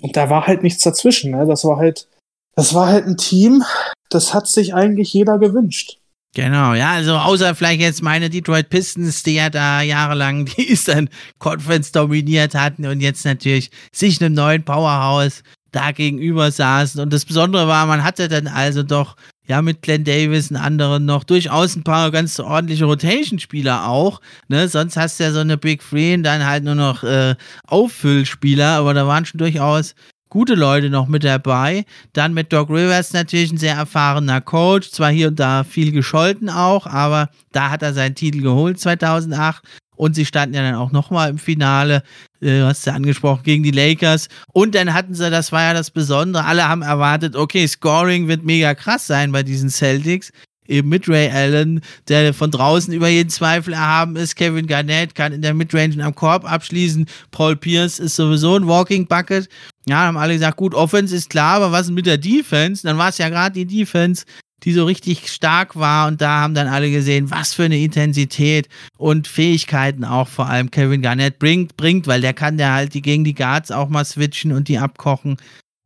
Und 0.00 0.16
da 0.16 0.30
war 0.30 0.46
halt 0.46 0.62
nichts 0.62 0.82
dazwischen. 0.82 1.32
Ne? 1.32 1.46
Das 1.46 1.64
war 1.64 1.76
halt, 1.76 2.08
das 2.54 2.74
war 2.74 2.86
halt 2.88 3.06
ein 3.06 3.16
Team, 3.16 3.64
das 4.10 4.34
hat 4.34 4.46
sich 4.46 4.74
eigentlich 4.74 5.12
jeder 5.12 5.38
gewünscht. 5.38 5.98
Genau, 6.34 6.74
ja, 6.74 6.92
also 6.92 7.16
außer 7.16 7.54
vielleicht 7.54 7.80
jetzt 7.80 8.02
meine 8.02 8.30
Detroit 8.30 8.68
Pistons, 8.68 9.22
die 9.22 9.34
ja 9.34 9.50
da 9.50 9.80
jahrelang 9.80 10.44
die 10.56 10.70
Eastern 10.70 11.08
Conference 11.38 11.90
dominiert 11.90 12.54
hatten 12.54 12.86
und 12.86 13.00
jetzt 13.00 13.24
natürlich 13.24 13.70
sich 13.92 14.22
einem 14.22 14.34
neuen 14.34 14.64
Powerhouse 14.64 15.42
da 15.72 15.92
gegenüber 15.92 16.50
saßen. 16.50 17.00
Und 17.00 17.12
das 17.12 17.24
Besondere 17.24 17.66
war, 17.66 17.86
man 17.86 18.04
hatte 18.04 18.28
dann 18.28 18.46
also 18.46 18.82
doch 18.82 19.16
ja, 19.48 19.62
mit 19.62 19.82
Glenn 19.82 20.04
Davis 20.04 20.50
und 20.50 20.56
anderen 20.56 21.06
noch 21.06 21.24
durchaus 21.24 21.74
ein 21.74 21.82
paar 21.82 22.10
ganz 22.10 22.38
ordentliche 22.38 22.84
Rotation-Spieler 22.84 23.88
auch. 23.88 24.20
Ne? 24.48 24.68
Sonst 24.68 24.96
hast 24.96 25.18
du 25.18 25.24
ja 25.24 25.32
so 25.32 25.40
eine 25.40 25.56
Big 25.56 25.82
Three 25.82 26.14
und 26.14 26.22
dann 26.22 26.46
halt 26.46 26.64
nur 26.64 26.74
noch 26.74 27.02
äh, 27.02 27.34
Auffüllspieler, 27.66 28.76
aber 28.76 28.92
da 28.94 29.06
waren 29.06 29.24
schon 29.24 29.38
durchaus 29.38 29.94
gute 30.28 30.54
Leute 30.54 30.90
noch 30.90 31.08
mit 31.08 31.24
dabei. 31.24 31.86
Dann 32.12 32.34
mit 32.34 32.52
Doc 32.52 32.68
Rivers 32.68 33.14
natürlich 33.14 33.50
ein 33.50 33.58
sehr 33.58 33.74
erfahrener 33.74 34.42
Coach, 34.42 34.90
zwar 34.90 35.10
hier 35.10 35.28
und 35.28 35.40
da 35.40 35.64
viel 35.64 35.92
gescholten 35.92 36.50
auch, 36.50 36.86
aber 36.86 37.30
da 37.52 37.70
hat 37.70 37.82
er 37.82 37.94
seinen 37.94 38.14
Titel 38.14 38.42
geholt 38.42 38.78
2008 38.78 39.62
und 39.98 40.14
sie 40.14 40.24
standen 40.24 40.54
ja 40.54 40.62
dann 40.62 40.76
auch 40.76 40.92
nochmal 40.92 41.30
im 41.30 41.38
Finale, 41.38 42.02
äh, 42.40 42.62
hast 42.62 42.86
du 42.86 42.92
angesprochen, 42.92 43.42
gegen 43.42 43.64
die 43.64 43.72
Lakers. 43.72 44.28
Und 44.52 44.74
dann 44.74 44.94
hatten 44.94 45.14
sie, 45.14 45.28
das 45.28 45.52
war 45.52 45.62
ja 45.62 45.74
das 45.74 45.90
Besondere, 45.90 46.44
alle 46.44 46.68
haben 46.68 46.82
erwartet, 46.82 47.34
okay, 47.36 47.66
Scoring 47.66 48.28
wird 48.28 48.44
mega 48.44 48.74
krass 48.74 49.06
sein 49.06 49.32
bei 49.32 49.42
diesen 49.42 49.70
Celtics. 49.70 50.32
Eben 50.68 50.90
mit 50.90 51.08
Ray 51.08 51.30
Allen, 51.30 51.80
der 52.08 52.34
von 52.34 52.50
draußen 52.50 52.92
über 52.92 53.08
jeden 53.08 53.30
Zweifel 53.30 53.72
erhaben 53.72 54.16
ist. 54.16 54.36
Kevin 54.36 54.66
Garnett 54.66 55.14
kann 55.14 55.32
in 55.32 55.40
der 55.40 55.54
Midrange 55.54 56.04
am 56.04 56.14
Korb 56.14 56.44
abschließen. 56.44 57.06
Paul 57.30 57.56
Pierce 57.56 57.98
ist 57.98 58.16
sowieso 58.16 58.54
ein 58.54 58.68
Walking 58.68 59.06
Bucket. 59.06 59.48
Ja, 59.88 60.02
haben 60.02 60.18
alle 60.18 60.34
gesagt, 60.34 60.58
gut, 60.58 60.74
Offense 60.74 61.16
ist 61.16 61.30
klar, 61.30 61.56
aber 61.56 61.72
was 61.72 61.86
ist 61.86 61.92
mit 61.92 62.04
der 62.04 62.18
Defense? 62.18 62.86
Dann 62.86 62.98
war 62.98 63.08
es 63.08 63.16
ja 63.16 63.30
gerade 63.30 63.54
die 63.54 63.64
Defense, 63.64 64.26
die 64.64 64.72
so 64.72 64.84
richtig 64.84 65.28
stark 65.28 65.76
war 65.76 66.08
und 66.08 66.20
da 66.20 66.40
haben 66.40 66.54
dann 66.54 66.66
alle 66.66 66.90
gesehen, 66.90 67.30
was 67.30 67.54
für 67.54 67.64
eine 67.64 67.78
Intensität 67.78 68.68
und 68.96 69.28
Fähigkeiten 69.28 70.04
auch 70.04 70.28
vor 70.28 70.46
allem 70.46 70.70
Kevin 70.70 71.02
Garnett 71.02 71.38
bringt, 71.38 71.76
bringt, 71.76 72.06
weil 72.06 72.20
der 72.20 72.34
kann 72.34 72.58
der 72.58 72.72
halt 72.72 72.94
die 72.94 73.02
gegen 73.02 73.24
die 73.24 73.34
Guards 73.34 73.70
auch 73.70 73.88
mal 73.88 74.04
switchen 74.04 74.52
und 74.52 74.68
die 74.68 74.78
abkochen. 74.78 75.36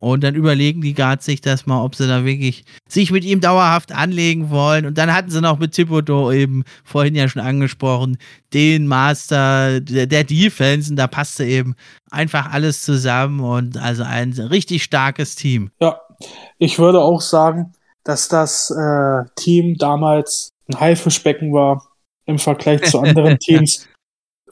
Und 0.02 0.24
dann 0.24 0.34
überlegen 0.34 0.80
die 0.80 0.94
Guards 0.94 1.26
sich 1.26 1.42
das 1.42 1.64
mal, 1.64 1.80
ob 1.80 1.94
sie 1.94 2.08
da 2.08 2.24
wirklich 2.24 2.64
sich 2.88 3.12
mit 3.12 3.22
ihm 3.24 3.40
dauerhaft 3.40 3.92
anlegen 3.92 4.50
wollen. 4.50 4.84
Und 4.84 4.98
dann 4.98 5.14
hatten 5.14 5.30
sie 5.30 5.40
noch 5.40 5.60
mit 5.60 5.74
Thibodeau 5.74 6.32
eben 6.32 6.64
vorhin 6.82 7.14
ja 7.14 7.28
schon 7.28 7.40
angesprochen, 7.40 8.18
den 8.52 8.88
Master 8.88 9.80
der, 9.80 10.08
der 10.08 10.24
Defense. 10.24 10.90
Und 10.90 10.96
da 10.96 11.06
passte 11.06 11.44
eben 11.44 11.76
einfach 12.10 12.50
alles 12.52 12.82
zusammen 12.82 13.38
und 13.38 13.76
also 13.76 14.02
ein 14.02 14.32
richtig 14.32 14.82
starkes 14.82 15.36
Team. 15.36 15.70
Ja, 15.80 16.00
ich 16.58 16.80
würde 16.80 17.00
auch 17.00 17.20
sagen, 17.20 17.72
dass 18.04 18.28
das 18.28 18.70
äh, 18.70 19.24
Team 19.36 19.76
damals 19.78 20.50
ein 20.68 20.80
Haifischbecken 20.80 21.52
war 21.52 21.86
im 22.26 22.38
Vergleich 22.38 22.82
zu 22.84 23.00
anderen 23.00 23.38
Teams. 23.40 23.88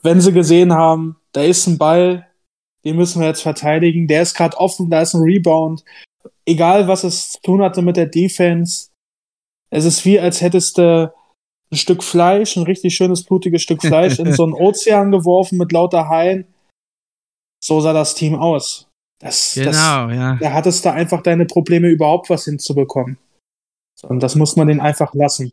Wenn 0.01 0.21
sie 0.21 0.33
gesehen 0.33 0.73
haben, 0.73 1.17
da 1.31 1.41
ist 1.43 1.67
ein 1.67 1.77
Ball, 1.77 2.27
den 2.83 2.95
müssen 2.95 3.21
wir 3.21 3.27
jetzt 3.27 3.41
verteidigen, 3.41 4.07
der 4.07 4.23
ist 4.23 4.35
gerade 4.35 4.57
offen, 4.57 4.89
da 4.89 5.01
ist 5.01 5.13
ein 5.13 5.21
Rebound. 5.21 5.83
Egal, 6.45 6.87
was 6.87 7.03
es 7.03 7.31
zu 7.31 7.41
tun 7.41 7.61
hatte 7.61 7.81
mit 7.81 7.97
der 7.97 8.07
Defense, 8.07 8.89
es 9.69 9.85
ist 9.85 10.05
wie, 10.05 10.19
als 10.19 10.41
hättest 10.41 10.77
du 10.77 11.13
ein 11.71 11.77
Stück 11.77 12.03
Fleisch, 12.03 12.57
ein 12.57 12.63
richtig 12.63 12.95
schönes, 12.95 13.23
blutiges 13.23 13.61
Stück 13.61 13.81
Fleisch 13.81 14.19
in 14.19 14.33
so 14.33 14.43
einen 14.43 14.53
Ozean 14.59 15.11
geworfen 15.11 15.57
mit 15.57 15.71
lauter 15.71 16.09
Haien. 16.09 16.45
So 17.63 17.79
sah 17.79 17.93
das 17.93 18.15
Team 18.15 18.35
aus. 18.35 18.87
Das, 19.19 19.53
genau, 19.53 20.07
das, 20.07 20.15
ja. 20.15 20.37
Da 20.41 20.51
hattest 20.51 20.83
du 20.83 20.91
einfach 20.91 21.21
deine 21.21 21.45
Probleme 21.45 21.87
überhaupt 21.87 22.29
was 22.29 22.45
hinzubekommen. 22.45 23.17
Und 24.03 24.21
das 24.21 24.35
muss 24.35 24.55
man 24.55 24.67
den 24.67 24.79
einfach 24.79 25.13
lassen. 25.13 25.51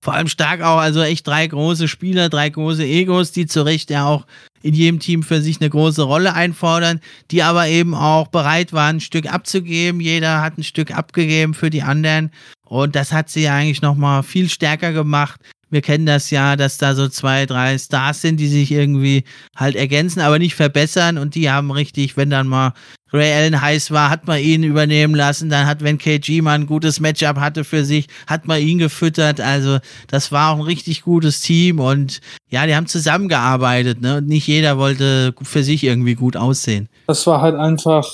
Vor 0.00 0.14
allem 0.14 0.28
stark 0.28 0.62
auch, 0.62 0.78
also 0.78 1.02
echt 1.02 1.26
drei 1.26 1.46
große 1.46 1.88
Spieler, 1.88 2.28
drei 2.28 2.50
große 2.50 2.84
Egos, 2.84 3.32
die 3.32 3.46
zu 3.46 3.62
Recht 3.62 3.90
ja 3.90 4.06
auch 4.06 4.26
in 4.62 4.74
jedem 4.74 5.00
Team 5.00 5.24
für 5.24 5.40
sich 5.40 5.60
eine 5.60 5.70
große 5.70 6.02
Rolle 6.02 6.34
einfordern, 6.34 7.00
die 7.30 7.42
aber 7.42 7.66
eben 7.66 7.94
auch 7.94 8.28
bereit 8.28 8.72
waren, 8.72 8.96
ein 8.96 9.00
Stück 9.00 9.32
abzugeben. 9.32 10.00
Jeder 10.00 10.40
hat 10.40 10.56
ein 10.56 10.62
Stück 10.62 10.96
abgegeben 10.96 11.54
für 11.54 11.70
die 11.70 11.82
anderen. 11.82 12.30
Und 12.64 12.94
das 12.94 13.12
hat 13.12 13.28
sie 13.28 13.42
ja 13.42 13.54
eigentlich 13.54 13.82
nochmal 13.82 14.22
viel 14.22 14.48
stärker 14.48 14.92
gemacht. 14.92 15.40
Wir 15.70 15.82
kennen 15.82 16.06
das 16.06 16.30
ja, 16.30 16.56
dass 16.56 16.78
da 16.78 16.94
so 16.94 17.08
zwei, 17.08 17.46
drei 17.46 17.76
Stars 17.78 18.22
sind, 18.22 18.38
die 18.38 18.48
sich 18.48 18.70
irgendwie 18.72 19.24
halt 19.56 19.76
ergänzen, 19.76 20.20
aber 20.20 20.38
nicht 20.38 20.54
verbessern. 20.54 21.18
Und 21.18 21.34
die 21.34 21.50
haben 21.50 21.70
richtig, 21.70 22.16
wenn 22.16 22.30
dann 22.30 22.48
mal 22.48 22.72
Ray 23.12 23.32
Allen 23.32 23.60
heiß 23.60 23.90
war, 23.90 24.10
hat 24.10 24.26
man 24.26 24.38
ihn 24.38 24.62
übernehmen 24.62 25.14
lassen. 25.14 25.48
Dann 25.48 25.66
hat, 25.66 25.82
wenn 25.82 25.98
KG 25.98 26.42
mal 26.42 26.54
ein 26.54 26.66
gutes 26.66 27.00
Matchup 27.00 27.36
hatte 27.36 27.64
für 27.64 27.84
sich, 27.84 28.06
hat 28.26 28.46
man 28.46 28.60
ihn 28.60 28.78
gefüttert. 28.78 29.40
Also 29.40 29.78
das 30.08 30.30
war 30.32 30.52
auch 30.52 30.56
ein 30.56 30.62
richtig 30.62 31.02
gutes 31.02 31.40
Team 31.40 31.80
und 31.80 32.20
ja, 32.50 32.66
die 32.66 32.74
haben 32.74 32.86
zusammengearbeitet. 32.86 34.00
Ne? 34.00 34.18
Und 34.18 34.28
nicht 34.28 34.46
jeder 34.46 34.78
wollte 34.78 35.34
für 35.42 35.62
sich 35.62 35.84
irgendwie 35.84 36.14
gut 36.14 36.36
aussehen. 36.36 36.88
Das 37.06 37.26
war 37.26 37.40
halt 37.40 37.56
einfach, 37.56 38.10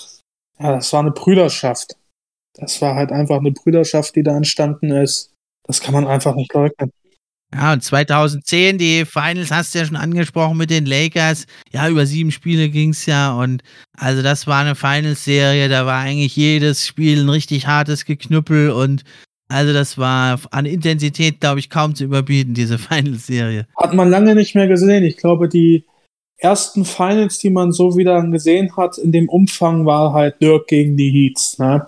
ja, 0.58 0.72
das 0.72 0.92
war 0.92 1.00
eine 1.00 1.10
Brüderschaft. 1.10 1.96
Das 2.54 2.80
war 2.80 2.94
halt 2.94 3.10
einfach 3.10 3.38
eine 3.38 3.50
Brüderschaft, 3.50 4.14
die 4.14 4.22
da 4.22 4.36
entstanden 4.36 4.90
ist. 4.92 5.32
Das 5.64 5.80
kann 5.80 5.94
man 5.94 6.06
einfach 6.06 6.36
nicht 6.36 6.52
leugnen. 6.52 6.92
Ja, 7.54 7.72
und 7.72 7.82
2010, 7.82 8.78
die 8.78 9.04
Finals 9.04 9.52
hast 9.52 9.74
du 9.74 9.78
ja 9.78 9.84
schon 9.84 9.96
angesprochen 9.96 10.56
mit 10.56 10.70
den 10.70 10.86
Lakers. 10.86 11.46
Ja, 11.72 11.88
über 11.88 12.04
sieben 12.04 12.32
Spiele 12.32 12.68
ging 12.68 12.90
es 12.90 13.06
ja. 13.06 13.32
Und 13.32 13.62
also 13.96 14.22
das 14.22 14.48
war 14.48 14.60
eine 14.60 14.74
Finals-Serie. 14.74 15.68
Da 15.68 15.86
war 15.86 16.00
eigentlich 16.00 16.34
jedes 16.34 16.84
Spiel 16.84 17.20
ein 17.20 17.28
richtig 17.28 17.68
hartes 17.68 18.04
Geknüppel. 18.04 18.70
Und 18.70 19.04
also 19.48 19.72
das 19.72 19.98
war 19.98 20.40
an 20.50 20.66
Intensität, 20.66 21.40
glaube 21.40 21.60
ich, 21.60 21.70
kaum 21.70 21.94
zu 21.94 22.04
überbieten, 22.04 22.54
diese 22.54 22.78
Finals-Serie. 22.78 23.66
Hat 23.80 23.94
man 23.94 24.10
lange 24.10 24.34
nicht 24.34 24.56
mehr 24.56 24.66
gesehen. 24.66 25.04
Ich 25.04 25.16
glaube, 25.16 25.48
die 25.48 25.84
ersten 26.38 26.84
Finals, 26.84 27.38
die 27.38 27.50
man 27.50 27.70
so 27.70 27.96
wieder 27.96 28.20
gesehen 28.26 28.76
hat, 28.76 28.98
in 28.98 29.12
dem 29.12 29.28
Umfang, 29.28 29.86
war 29.86 30.12
halt 30.12 30.42
Dirk 30.42 30.66
gegen 30.66 30.96
die 30.96 31.10
Heats. 31.10 31.60
Ne? 31.60 31.86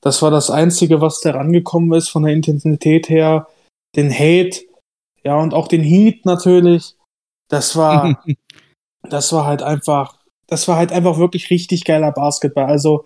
Das 0.00 0.20
war 0.20 0.32
das 0.32 0.50
Einzige, 0.50 1.00
was 1.00 1.20
da 1.20 1.30
rangekommen 1.30 1.92
ist 1.96 2.08
von 2.08 2.24
der 2.24 2.32
Intensität 2.32 3.08
her. 3.08 3.46
Den 3.96 4.12
Hate 4.12 4.69
ja, 5.24 5.36
und 5.38 5.54
auch 5.54 5.68
den 5.68 5.82
Heat 5.82 6.24
natürlich. 6.24 6.96
Das 7.48 7.76
war, 7.76 8.22
das 9.02 9.32
war 9.32 9.46
halt 9.46 9.62
einfach, 9.62 10.16
das 10.46 10.68
war 10.68 10.76
halt 10.76 10.92
einfach 10.92 11.18
wirklich 11.18 11.50
richtig 11.50 11.84
geiler 11.84 12.12
Basketball. 12.12 12.66
Also, 12.66 13.04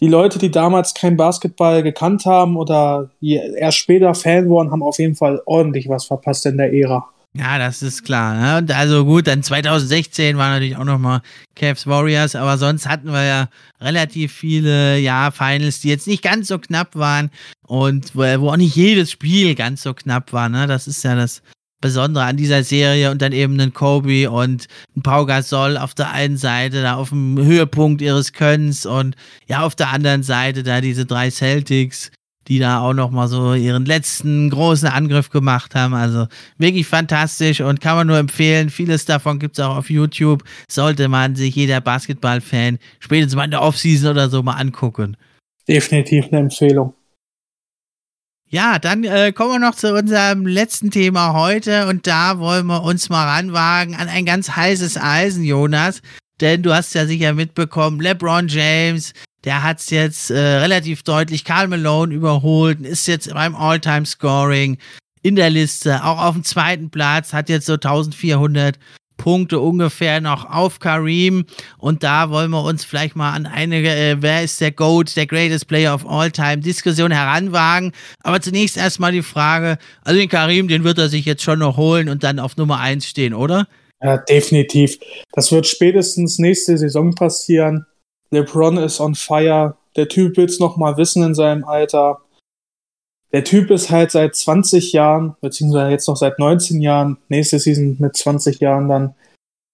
die 0.00 0.08
Leute, 0.08 0.38
die 0.38 0.50
damals 0.50 0.94
kein 0.94 1.16
Basketball 1.16 1.82
gekannt 1.82 2.24
haben 2.24 2.56
oder 2.56 3.10
erst 3.20 3.76
später 3.78 4.14
Fan 4.14 4.48
wurden, 4.48 4.70
haben 4.70 4.82
auf 4.82 4.98
jeden 4.98 5.14
Fall 5.14 5.42
ordentlich 5.44 5.88
was 5.90 6.06
verpasst 6.06 6.46
in 6.46 6.56
der 6.56 6.72
Ära. 6.72 7.06
Ja, 7.32 7.58
das 7.58 7.80
ist 7.82 8.04
klar. 8.04 8.34
Ne? 8.34 8.58
Und 8.58 8.72
also 8.72 9.04
gut, 9.04 9.28
dann 9.28 9.44
2016 9.44 10.36
war 10.36 10.50
natürlich 10.50 10.76
auch 10.76 10.84
nochmal 10.84 11.22
Cavs 11.54 11.86
Warriors, 11.86 12.34
aber 12.34 12.58
sonst 12.58 12.88
hatten 12.88 13.12
wir 13.12 13.24
ja 13.24 13.48
relativ 13.80 14.32
viele 14.32 14.98
ja, 14.98 15.30
Finals, 15.30 15.80
die 15.80 15.90
jetzt 15.90 16.08
nicht 16.08 16.24
ganz 16.24 16.48
so 16.48 16.58
knapp 16.58 16.96
waren 16.96 17.30
und 17.66 18.16
wo, 18.16 18.22
wo 18.40 18.50
auch 18.50 18.56
nicht 18.56 18.74
jedes 18.74 19.12
Spiel 19.12 19.54
ganz 19.54 19.82
so 19.82 19.94
knapp 19.94 20.32
war. 20.32 20.48
Ne? 20.48 20.66
Das 20.66 20.88
ist 20.88 21.04
ja 21.04 21.14
das 21.14 21.42
Besondere 21.80 22.24
an 22.24 22.36
dieser 22.36 22.64
Serie 22.64 23.10
und 23.12 23.22
dann 23.22 23.32
eben 23.32 23.58
einen 23.58 23.72
Kobe 23.72 24.30
und 24.30 24.66
ein 24.96 25.02
Pau 25.02 25.24
Gasol 25.24 25.78
auf 25.78 25.94
der 25.94 26.10
einen 26.10 26.36
Seite, 26.36 26.82
da 26.82 26.96
auf 26.96 27.10
dem 27.10 27.38
Höhepunkt 27.38 28.02
ihres 28.02 28.32
Könnens 28.32 28.84
und 28.84 29.14
ja, 29.46 29.62
auf 29.62 29.76
der 29.76 29.90
anderen 29.90 30.24
Seite 30.24 30.62
da 30.62 30.80
diese 30.80 31.06
drei 31.06 31.30
Celtics, 31.30 32.10
die 32.50 32.58
da 32.58 32.80
auch 32.80 32.94
noch 32.94 33.12
mal 33.12 33.28
so 33.28 33.54
ihren 33.54 33.84
letzten 33.84 34.50
großen 34.50 34.88
Angriff 34.88 35.30
gemacht 35.30 35.76
haben. 35.76 35.94
Also 35.94 36.26
wirklich 36.58 36.84
fantastisch 36.84 37.60
und 37.60 37.80
kann 37.80 37.94
man 37.96 38.08
nur 38.08 38.18
empfehlen. 38.18 38.70
Vieles 38.70 39.04
davon 39.04 39.38
gibt 39.38 39.56
es 39.56 39.64
auch 39.64 39.76
auf 39.76 39.88
YouTube. 39.88 40.42
Sollte 40.68 41.06
man 41.06 41.36
sich 41.36 41.54
jeder 41.54 41.80
Basketball-Fan 41.80 42.78
spätestens 42.98 43.36
mal 43.36 43.44
in 43.44 43.52
der 43.52 43.62
Offseason 43.62 44.10
oder 44.10 44.28
so 44.28 44.42
mal 44.42 44.54
angucken. 44.54 45.16
Definitiv 45.68 46.26
eine 46.32 46.40
Empfehlung. 46.40 46.92
Ja, 48.48 48.80
dann 48.80 49.04
äh, 49.04 49.30
kommen 49.30 49.52
wir 49.52 49.58
noch 49.60 49.76
zu 49.76 49.94
unserem 49.94 50.44
letzten 50.44 50.90
Thema 50.90 51.34
heute 51.34 51.86
und 51.86 52.08
da 52.08 52.40
wollen 52.40 52.66
wir 52.66 52.82
uns 52.82 53.08
mal 53.08 53.28
ranwagen 53.28 53.94
an 53.94 54.08
ein 54.08 54.24
ganz 54.24 54.50
heißes 54.50 54.96
Eisen, 54.96 55.44
Jonas. 55.44 56.02
Denn 56.40 56.64
du 56.64 56.74
hast 56.74 56.94
ja 56.94 57.06
sicher 57.06 57.32
mitbekommen, 57.32 58.00
LeBron 58.00 58.48
James 58.48 59.12
der 59.44 59.62
hat 59.62 59.80
es 59.80 59.90
jetzt 59.90 60.30
äh, 60.30 60.38
relativ 60.38 61.02
deutlich 61.02 61.44
Karl 61.44 61.68
Malone 61.68 62.14
überholt 62.14 62.80
ist 62.80 63.06
jetzt 63.06 63.32
beim 63.32 63.54
All-Time-Scoring 63.54 64.78
in 65.22 65.36
der 65.36 65.50
Liste, 65.50 66.04
auch 66.04 66.18
auf 66.18 66.34
dem 66.34 66.44
zweiten 66.44 66.90
Platz, 66.90 67.32
hat 67.32 67.48
jetzt 67.48 67.66
so 67.66 67.74
1400 67.74 68.78
Punkte 69.20 69.60
ungefähr 69.60 70.22
noch 70.22 70.50
auf 70.50 70.78
Kareem. 70.78 71.44
Und 71.76 72.02
da 72.02 72.30
wollen 72.30 72.50
wir 72.50 72.64
uns 72.64 72.84
vielleicht 72.84 73.16
mal 73.16 73.32
an 73.32 73.44
eine, 73.44 73.76
äh, 73.76 74.16
wer 74.20 74.42
ist 74.42 74.62
der 74.62 74.72
GOAT, 74.72 75.14
der 75.14 75.26
Greatest 75.26 75.68
Player 75.68 75.94
of 75.94 76.06
All 76.06 76.30
Time 76.30 76.58
Diskussion 76.58 77.10
heranwagen. 77.10 77.92
Aber 78.22 78.40
zunächst 78.40 78.78
erstmal 78.78 79.12
die 79.12 79.22
Frage, 79.22 79.76
also 80.02 80.18
den 80.18 80.30
Kareem, 80.30 80.68
den 80.68 80.84
wird 80.84 80.96
er 80.96 81.10
sich 81.10 81.26
jetzt 81.26 81.42
schon 81.42 81.58
noch 81.58 81.76
holen 81.76 82.08
und 82.08 82.24
dann 82.24 82.38
auf 82.38 82.56
Nummer 82.56 82.80
1 82.80 83.04
stehen, 83.04 83.34
oder? 83.34 83.68
Ja, 84.02 84.16
definitiv. 84.16 84.98
Das 85.32 85.52
wird 85.52 85.66
spätestens 85.66 86.38
nächste 86.38 86.78
Saison 86.78 87.14
passieren. 87.14 87.84
LeBron 88.30 88.76
ist 88.78 89.00
on 89.00 89.14
fire. 89.14 89.76
Der 89.96 90.08
Typ 90.08 90.36
will 90.36 90.46
es 90.46 90.60
noch 90.60 90.76
mal 90.76 90.96
wissen 90.96 91.22
in 91.22 91.34
seinem 91.34 91.64
Alter. 91.64 92.20
Der 93.32 93.44
Typ 93.44 93.70
ist 93.70 93.90
halt 93.90 94.10
seit 94.10 94.34
20 94.34 94.92
Jahren, 94.92 95.36
beziehungsweise 95.40 95.90
jetzt 95.90 96.08
noch 96.08 96.16
seit 96.16 96.38
19 96.38 96.80
Jahren, 96.80 97.18
nächste 97.28 97.58
Season 97.58 97.96
mit 97.98 98.16
20 98.16 98.60
Jahren 98.60 98.88
dann, 98.88 99.14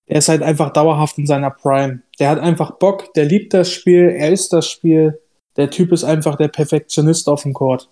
er 0.06 0.18
ist 0.18 0.28
halt 0.28 0.42
einfach 0.42 0.72
dauerhaft 0.72 1.18
in 1.18 1.26
seiner 1.26 1.50
Prime. 1.50 2.00
Der 2.18 2.28
hat 2.28 2.38
einfach 2.38 2.72
Bock, 2.72 3.12
der 3.14 3.24
liebt 3.24 3.54
das 3.54 3.72
Spiel, 3.72 4.14
er 4.16 4.30
ist 4.30 4.52
das 4.52 4.68
Spiel. 4.70 5.18
Der 5.56 5.70
Typ 5.70 5.90
ist 5.90 6.04
einfach 6.04 6.36
der 6.36 6.48
Perfektionist 6.48 7.28
auf 7.28 7.42
dem 7.42 7.54
Court. 7.54 7.88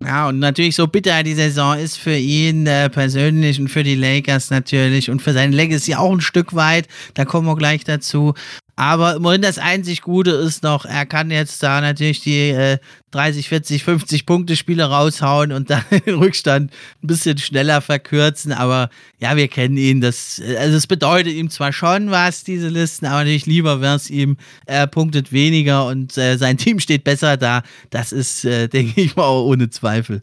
Ja, 0.00 0.28
und 0.28 0.38
natürlich 0.38 0.76
so 0.76 0.86
bitter 0.86 1.24
die 1.24 1.34
Saison 1.34 1.76
ist 1.76 1.96
für 1.96 2.16
ihn 2.16 2.66
äh, 2.68 2.88
persönlich 2.88 3.60
und 3.60 3.68
für 3.68 3.82
die 3.82 3.96
Lakers 3.96 4.50
natürlich 4.50 5.10
und 5.10 5.20
für 5.20 5.32
sein 5.32 5.52
Legacy 5.52 5.96
auch 5.96 6.12
ein 6.12 6.20
Stück 6.20 6.54
weit. 6.54 6.86
Da 7.14 7.24
kommen 7.24 7.48
wir 7.48 7.56
gleich 7.56 7.82
dazu. 7.82 8.34
Aber 8.78 9.16
immerhin 9.16 9.42
das 9.42 9.58
einzig 9.58 10.02
Gute 10.02 10.30
ist 10.30 10.62
noch, 10.62 10.84
er 10.84 11.04
kann 11.04 11.32
jetzt 11.32 11.64
da 11.64 11.80
natürlich 11.80 12.20
die 12.20 12.50
äh, 12.50 12.78
30, 13.10 13.48
40, 13.48 13.82
50 13.82 14.24
Punkte 14.24 14.54
Spiele 14.54 14.84
raushauen 14.84 15.50
und 15.50 15.68
dann 15.68 15.82
den 16.06 16.14
Rückstand 16.14 16.70
ein 17.02 17.06
bisschen 17.08 17.38
schneller 17.38 17.80
verkürzen. 17.80 18.52
Aber 18.52 18.88
ja, 19.18 19.34
wir 19.34 19.48
kennen 19.48 19.76
ihn. 19.76 20.00
Das, 20.00 20.40
also 20.56 20.76
es 20.76 20.86
bedeutet 20.86 21.32
ihm 21.32 21.50
zwar 21.50 21.72
schon 21.72 22.12
was, 22.12 22.44
diese 22.44 22.68
Listen, 22.68 23.06
aber 23.06 23.18
natürlich 23.18 23.46
lieber 23.46 23.80
wäre 23.80 23.96
es 23.96 24.10
ihm, 24.10 24.36
er 24.64 24.86
punktet 24.86 25.32
weniger 25.32 25.86
und 25.86 26.16
äh, 26.16 26.36
sein 26.36 26.56
Team 26.56 26.78
steht 26.78 27.02
besser 27.02 27.36
da. 27.36 27.64
Das 27.90 28.12
ist, 28.12 28.44
äh, 28.44 28.68
denke 28.68 29.00
ich 29.00 29.16
mal, 29.16 29.24
auch 29.24 29.44
ohne 29.44 29.70
Zweifel. 29.70 30.22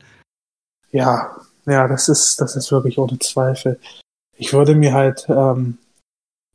Ja, 0.93 1.35
ja, 1.65 1.89
das 1.89 2.07
ist, 2.07 2.39
das 2.39 2.55
ist 2.55 2.71
wirklich 2.71 2.97
ohne 2.97 3.19
Zweifel. 3.19 3.77
Ich 4.37 4.53
würde 4.53 4.75
mir 4.75 4.93
halt 4.93 5.25
ähm, 5.27 5.77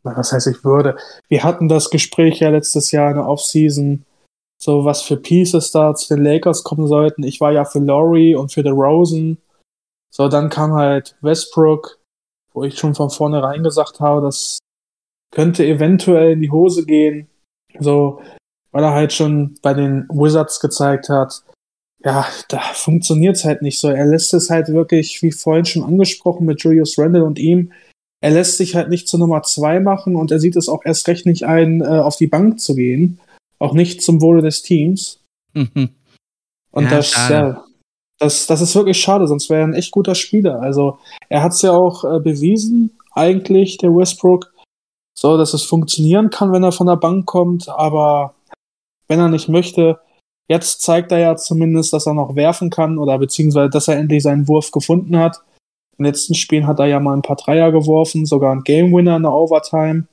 was 0.03 0.33
heißt 0.33 0.47
ich 0.47 0.65
würde, 0.65 0.97
wir 1.29 1.45
hatten 1.45 1.69
das 1.69 1.91
Gespräch 1.91 2.41
ja 2.41 2.51
letztes 2.51 2.91
Jahr 2.91 3.11
in 3.11 3.17
der 3.17 3.29
Offseason, 3.29 4.05
so 4.59 4.85
was 4.85 5.03
für 5.03 5.17
Pieces 5.17 5.73
da 5.73 5.95
zu 5.95 6.15
den 6.15 6.25
Lakers 6.25 6.65
kommen 6.65 6.87
sollten. 6.87 7.23
Ich 7.23 7.41
war 7.41 7.53
ja 7.53 7.65
für 7.65 7.81
Laurie 7.81 8.35
und 8.35 8.53
für 8.53 8.63
The 8.63 8.71
Rosen. 8.71 9.39
So, 10.11 10.29
dann 10.29 10.49
kam 10.49 10.75
halt 10.75 11.17
Westbrook, 11.21 11.99
wo 12.53 12.65
ich 12.65 12.79
schon 12.79 12.95
von 12.95 13.11
vornherein 13.11 13.63
gesagt 13.63 14.01
habe, 14.01 14.23
das 14.23 14.59
könnte 15.33 15.65
eventuell 15.65 16.33
in 16.33 16.43
die 16.43 16.51
Hose 16.51 16.85
gehen. 16.85 17.29
So, 17.79 18.21
weil 18.73 18.85
er 18.85 18.93
halt 18.93 19.13
schon 19.13 19.55
bei 19.63 19.75
den 19.75 20.09
Wizards 20.09 20.61
gezeigt 20.61 21.09
hat, 21.09 21.45
ja, 22.03 22.27
da 22.49 22.59
funktioniert's 22.59 23.45
halt 23.45 23.63
nicht 23.63 23.79
so. 23.79 23.89
Er 23.89 24.07
lässt 24.07 24.33
es 24.35 24.51
halt 24.51 24.69
wirklich, 24.69 25.23
wie 25.23 25.33
vorhin 25.33 25.67
schon 25.67 25.85
angesprochen, 25.85 26.47
mit 26.47 26.63
Julius 26.63 26.99
Randle 26.99 27.25
und 27.25 27.39
ihm, 27.39 27.73
er 28.21 28.31
lässt 28.31 28.59
sich 28.59 28.75
halt 28.75 28.91
nicht 28.91 29.09
zur 29.09 29.19
Nummer 29.19 29.43
zwei 29.43 29.81
machen 29.81 30.15
und 30.15 30.31
er 30.31 30.39
sieht 30.39 30.57
es 30.57 30.69
auch 30.69 30.85
erst 30.85 31.09
recht 31.09 31.27
nicht 31.27 31.45
ein, 31.45 31.81
äh, 31.81 31.87
auf 31.87 32.17
die 32.17 32.27
Bank 32.27 32.61
zu 32.61 32.75
gehen. 32.75 33.19
Auch 33.59 33.73
nicht 33.73 34.03
zum 34.03 34.21
Wohle 34.21 34.43
des 34.43 34.63
Teams. 34.63 35.21
Mhm. 35.55 35.91
Und 36.71 36.85
ja, 36.85 36.91
das, 36.91 37.29
ja, 37.29 37.65
das, 38.19 38.47
das 38.47 38.61
ist 38.61 38.75
wirklich 38.75 39.01
schade, 39.01 39.27
sonst 39.27 39.49
wäre 39.51 39.63
er 39.63 39.67
ein 39.67 39.75
echt 39.75 39.91
guter 39.91 40.15
Spieler. 40.15 40.61
Also 40.61 40.99
er 41.29 41.43
hat 41.43 41.53
es 41.53 41.63
ja 41.63 41.73
auch 41.73 42.05
äh, 42.05 42.21
bewiesen, 42.21 42.99
eigentlich, 43.13 43.79
der 43.79 43.91
Westbrook, 43.91 44.53
so 45.19 45.37
dass 45.37 45.55
es 45.55 45.63
funktionieren 45.63 46.31
kann, 46.31 46.53
wenn 46.53 46.63
er 46.63 46.73
von 46.73 46.87
der 46.87 46.97
Bank 46.97 47.27
kommt, 47.27 47.69
aber 47.69 48.35
wenn 49.09 49.19
er 49.19 49.29
nicht 49.29 49.49
möchte, 49.49 49.99
jetzt 50.49 50.83
zeigt 50.83 51.11
er 51.11 51.19
ja 51.19 51.37
zumindest, 51.37 51.93
dass 51.93 52.07
er 52.07 52.15
noch 52.15 52.37
werfen 52.37 52.71
kann 52.71 52.99
oder 52.99 53.19
beziehungsweise, 53.19 53.71
dass 53.71 53.89
er 53.89 53.97
endlich 53.97 54.23
seinen 54.23 54.47
Wurf 54.47 54.71
gefunden 54.71 55.17
hat 55.19 55.41
den 56.01 56.07
letzten 56.07 56.35
Spielen 56.35 56.67
hat 56.67 56.79
er 56.79 56.87
ja 56.87 56.99
mal 56.99 57.15
ein 57.15 57.23
paar 57.23 57.37
Dreier 57.37 57.71
geworfen, 57.73 58.27
sogar 58.27 58.53
ein 58.53 58.63
Game 58.63 58.93
Winner 58.93 59.17
in 59.17 59.23
der 59.23 59.33
Overtime. 59.33 60.07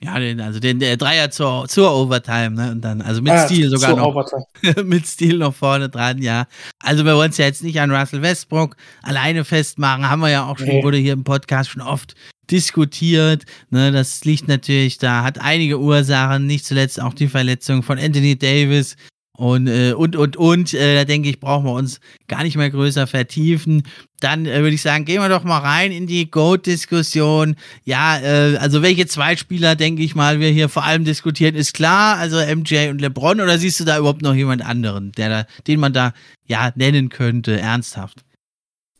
Ja, 0.00 0.18
den, 0.18 0.40
also 0.40 0.60
den 0.60 0.80
der 0.80 0.96
Dreier 0.96 1.30
zur, 1.30 1.66
zur 1.66 1.94
Overtime, 1.94 2.50
ne? 2.50 2.70
Und 2.72 2.82
dann, 2.82 3.00
also 3.00 3.22
mit 3.22 3.32
ah, 3.32 3.46
Stil 3.46 3.70
sogar 3.70 3.96
noch. 3.96 4.30
mit 4.84 5.06
Stil 5.06 5.38
noch 5.38 5.54
vorne 5.54 5.88
dran, 5.88 6.20
ja. 6.20 6.46
Also 6.82 7.04
wir 7.04 7.16
wollen 7.16 7.30
es 7.30 7.38
ja 7.38 7.46
jetzt 7.46 7.62
nicht 7.62 7.80
an 7.80 7.90
Russell 7.90 8.22
Westbrook 8.22 8.76
alleine 9.02 9.44
festmachen, 9.44 10.08
haben 10.08 10.20
wir 10.20 10.30
ja 10.30 10.46
auch 10.46 10.58
schon, 10.58 10.68
nee. 10.68 10.82
wurde 10.82 10.98
hier 10.98 11.14
im 11.14 11.24
Podcast 11.24 11.70
schon 11.70 11.82
oft 11.82 12.14
diskutiert. 12.50 13.44
Ne, 13.70 13.92
das 13.92 14.24
liegt 14.24 14.46
natürlich 14.46 14.98
da, 14.98 15.24
hat 15.24 15.40
einige 15.40 15.80
Ursachen, 15.80 16.46
nicht 16.46 16.66
zuletzt 16.66 17.00
auch 17.00 17.14
die 17.14 17.28
Verletzung 17.28 17.82
von 17.82 17.98
Anthony 17.98 18.36
Davis, 18.36 18.96
und, 19.36 19.66
äh, 19.66 19.92
und, 19.92 20.14
und, 20.14 20.36
und, 20.36 20.74
äh, 20.74 20.94
da 20.94 21.04
denke 21.04 21.28
ich, 21.28 21.40
brauchen 21.40 21.66
wir 21.66 21.72
uns 21.72 22.00
gar 22.28 22.44
nicht 22.44 22.56
mehr 22.56 22.70
größer 22.70 23.08
vertiefen. 23.08 23.82
Dann 24.20 24.46
äh, 24.46 24.60
würde 24.60 24.74
ich 24.74 24.82
sagen, 24.82 25.04
gehen 25.04 25.20
wir 25.20 25.28
doch 25.28 25.42
mal 25.42 25.58
rein 25.58 25.90
in 25.90 26.06
die 26.06 26.30
Goat-Diskussion. 26.30 27.56
Ja, 27.84 28.18
äh, 28.20 28.56
also 28.58 28.80
welche 28.80 29.06
zwei 29.06 29.34
Spieler, 29.34 29.74
denke 29.74 30.02
ich 30.02 30.14
mal, 30.14 30.38
wir 30.38 30.50
hier 30.50 30.68
vor 30.68 30.84
allem 30.84 31.04
diskutieren, 31.04 31.56
ist 31.56 31.74
klar. 31.74 32.16
Also 32.18 32.36
MJ 32.36 32.90
und 32.90 33.00
LeBron, 33.00 33.40
oder 33.40 33.58
siehst 33.58 33.80
du 33.80 33.84
da 33.84 33.98
überhaupt 33.98 34.22
noch 34.22 34.34
jemand 34.34 34.64
anderen, 34.64 35.10
der 35.12 35.28
da, 35.28 35.46
den 35.66 35.80
man 35.80 35.92
da 35.92 36.12
ja 36.46 36.70
nennen 36.76 37.08
könnte, 37.08 37.58
ernsthaft? 37.58 38.24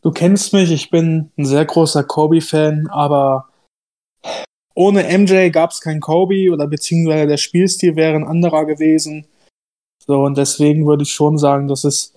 Du 0.01 0.11
kennst 0.11 0.51
mich, 0.51 0.69
ich 0.69 0.89
bin 0.89 1.31
ein 1.37 1.45
sehr 1.45 1.63
großer 1.63 2.03
Kobe-Fan, 2.03 2.89
aber 2.91 3.47
ohne 4.73 5.17
MJ 5.17 5.49
gab 5.49 5.71
es 5.71 5.79
kein 5.79 6.01
Kobe 6.01 6.51
oder 6.51 6.67
beziehungsweise 6.67 7.25
der 7.25 7.37
Spielstil 7.37 7.95
wäre 7.95 8.15
ein 8.15 8.27
anderer 8.27 8.65
gewesen. 8.65 9.25
So, 10.07 10.23
und 10.23 10.37
deswegen 10.37 10.85
würde 10.85 11.03
ich 11.03 11.13
schon 11.13 11.37
sagen, 11.37 11.67
dass 11.67 11.83
es 11.83 12.13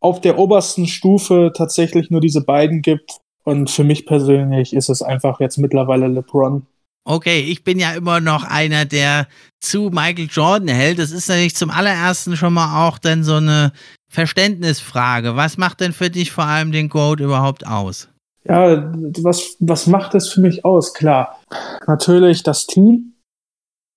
auf 0.00 0.20
der 0.20 0.38
obersten 0.38 0.86
Stufe 0.86 1.52
tatsächlich 1.54 2.10
nur 2.10 2.20
diese 2.20 2.42
beiden 2.42 2.82
gibt. 2.82 3.18
Und 3.44 3.70
für 3.70 3.84
mich 3.84 4.06
persönlich 4.06 4.74
ist 4.74 4.90
es 4.90 5.02
einfach 5.02 5.40
jetzt 5.40 5.58
mittlerweile 5.58 6.08
LeBron. 6.08 6.66
Okay, 7.04 7.40
ich 7.40 7.64
bin 7.64 7.78
ja 7.78 7.92
immer 7.92 8.20
noch 8.20 8.44
einer, 8.44 8.84
der 8.84 9.26
zu 9.60 9.90
Michael 9.90 10.28
Jordan 10.30 10.68
hält. 10.68 10.98
Das 10.98 11.10
ist 11.10 11.28
natürlich 11.28 11.56
zum 11.56 11.70
allerersten 11.70 12.36
schon 12.36 12.52
mal 12.52 12.86
auch 12.86 12.98
dann 12.98 13.24
so 13.24 13.36
eine 13.36 13.72
Verständnisfrage. 14.10 15.36
Was 15.36 15.56
macht 15.56 15.80
denn 15.80 15.92
für 15.92 16.10
dich 16.10 16.30
vor 16.30 16.44
allem 16.44 16.72
den 16.72 16.88
Goat 16.88 17.20
überhaupt 17.20 17.66
aus? 17.66 18.08
Ja, 18.44 18.92
was, 19.22 19.56
was 19.60 19.86
macht 19.86 20.14
es 20.14 20.28
für 20.28 20.40
mich 20.40 20.64
aus? 20.64 20.94
Klar, 20.94 21.40
natürlich 21.86 22.42
das 22.42 22.66
Team. 22.66 23.14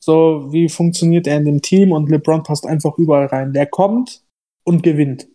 So, 0.05 0.51
wie 0.51 0.67
funktioniert 0.67 1.27
er 1.27 1.37
in 1.37 1.45
dem 1.45 1.61
Team? 1.61 1.93
Und 1.93 2.09
LeBron 2.09 2.43
passt 2.43 2.65
einfach 2.65 2.97
überall 2.97 3.27
rein. 3.27 3.53
Der 3.53 3.67
kommt 3.67 4.21
und 4.65 4.83
gewinnt. 4.83 5.29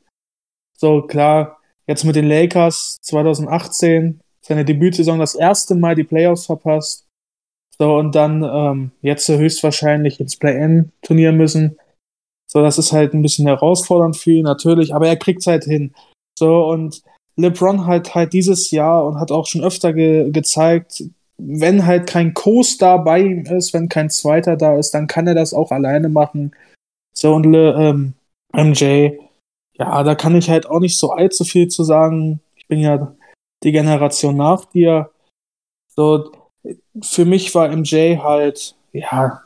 So, 0.76 1.00
klar, 1.00 1.58
jetzt 1.86 2.04
mit 2.04 2.16
den 2.16 2.28
Lakers 2.28 2.98
2018, 3.00 4.20
seine 4.42 4.66
Debütsaison 4.66 5.18
das 5.18 5.34
erste 5.34 5.74
Mal 5.74 5.94
die 5.94 6.04
Playoffs 6.04 6.44
verpasst. 6.44 7.06
So, 7.78 7.96
und 7.96 8.14
dann 8.14 8.42
ähm, 8.42 8.90
jetzt 9.00 9.26
höchstwahrscheinlich 9.26 10.20
ins 10.20 10.36
Play-In-Turnier 10.36 11.32
müssen. 11.32 11.78
So, 12.46 12.60
das 12.60 12.76
ist 12.76 12.92
halt 12.92 13.14
ein 13.14 13.22
bisschen 13.22 13.46
herausfordernd 13.46 14.18
für 14.18 14.32
ihn 14.32 14.44
natürlich, 14.44 14.94
aber 14.94 15.08
er 15.08 15.16
kriegt 15.16 15.40
es 15.40 15.46
halt 15.46 15.64
hin. 15.64 15.94
So, 16.38 16.66
und 16.66 17.02
LeBron 17.36 17.86
halt 17.86 18.14
halt 18.14 18.34
dieses 18.34 18.70
Jahr 18.70 19.06
und 19.06 19.18
hat 19.18 19.32
auch 19.32 19.46
schon 19.46 19.64
öfter 19.64 19.94
ge 19.94 20.30
gezeigt, 20.30 21.04
wenn 21.39 21.86
halt 21.86 22.09
kein 22.09 22.34
Co-Star 22.34 23.03
bei 23.05 23.20
ihm 23.20 23.43
ist, 23.45 23.72
wenn 23.72 23.89
kein 23.89 24.11
Zweiter 24.11 24.57
da 24.57 24.76
ist, 24.76 24.93
dann 24.93 25.07
kann 25.07 25.26
er 25.26 25.34
das 25.34 25.55
auch 25.55 25.70
alleine 25.70 26.09
machen. 26.09 26.53
So, 27.12 27.34
und 27.34 27.47
Le, 27.47 27.74
ähm, 27.74 28.14
MJ, 28.53 29.12
ja, 29.74 30.03
da 30.03 30.14
kann 30.14 30.34
ich 30.34 30.51
halt 30.51 30.66
auch 30.66 30.80
nicht 30.80 30.99
so 30.99 31.12
allzu 31.12 31.45
viel 31.45 31.68
zu 31.68 31.84
sagen. 31.84 32.41
Ich 32.57 32.66
bin 32.66 32.80
ja 32.80 33.14
die 33.62 33.72
Generation 33.72 34.36
nach 34.36 34.64
dir. 34.66 35.11
So, 35.89 36.32
für 37.03 37.24
mich 37.24 37.55
war 37.55 37.68
MJ 37.68 38.18
halt, 38.18 38.76
ja, 38.93 39.43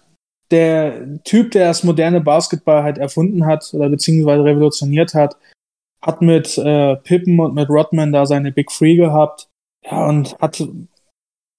der 0.51 1.22
Typ, 1.24 1.51
der 1.53 1.68
das 1.68 1.84
moderne 1.84 2.20
Basketball 2.20 2.82
halt 2.82 2.99
erfunden 2.99 3.47
hat 3.47 3.72
oder 3.74 3.88
beziehungsweise 3.88 4.45
revolutioniert 4.45 5.14
hat, 5.14 5.36
hat 6.03 6.20
mit 6.20 6.59
äh, 6.59 6.97
Pippen 6.97 7.40
und 7.40 7.55
mit 7.55 7.68
Rodman 7.68 8.12
da 8.12 8.26
seine 8.26 8.53
Big 8.53 8.70
Free 8.70 8.97
gehabt. 8.97 9.49
Ja, 9.84 10.09
und 10.09 10.38
hat, 10.40 10.62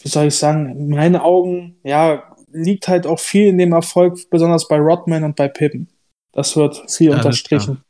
wie 0.03 0.09
soll 0.09 0.27
ich 0.27 0.35
sagen, 0.35 0.69
in 0.69 0.89
meinen 0.89 1.15
Augen, 1.15 1.77
ja, 1.83 2.23
liegt 2.51 2.87
halt 2.87 3.07
auch 3.07 3.19
viel 3.19 3.47
in 3.47 3.57
dem 3.57 3.71
Erfolg, 3.71 4.29
besonders 4.29 4.67
bei 4.67 4.77
Rodman 4.77 5.23
und 5.23 5.35
bei 5.35 5.47
Pippen. 5.47 5.87
Das 6.33 6.55
wird 6.55 6.83
viel 6.91 7.09
ja, 7.09 7.15
unterstrichen. 7.15 7.81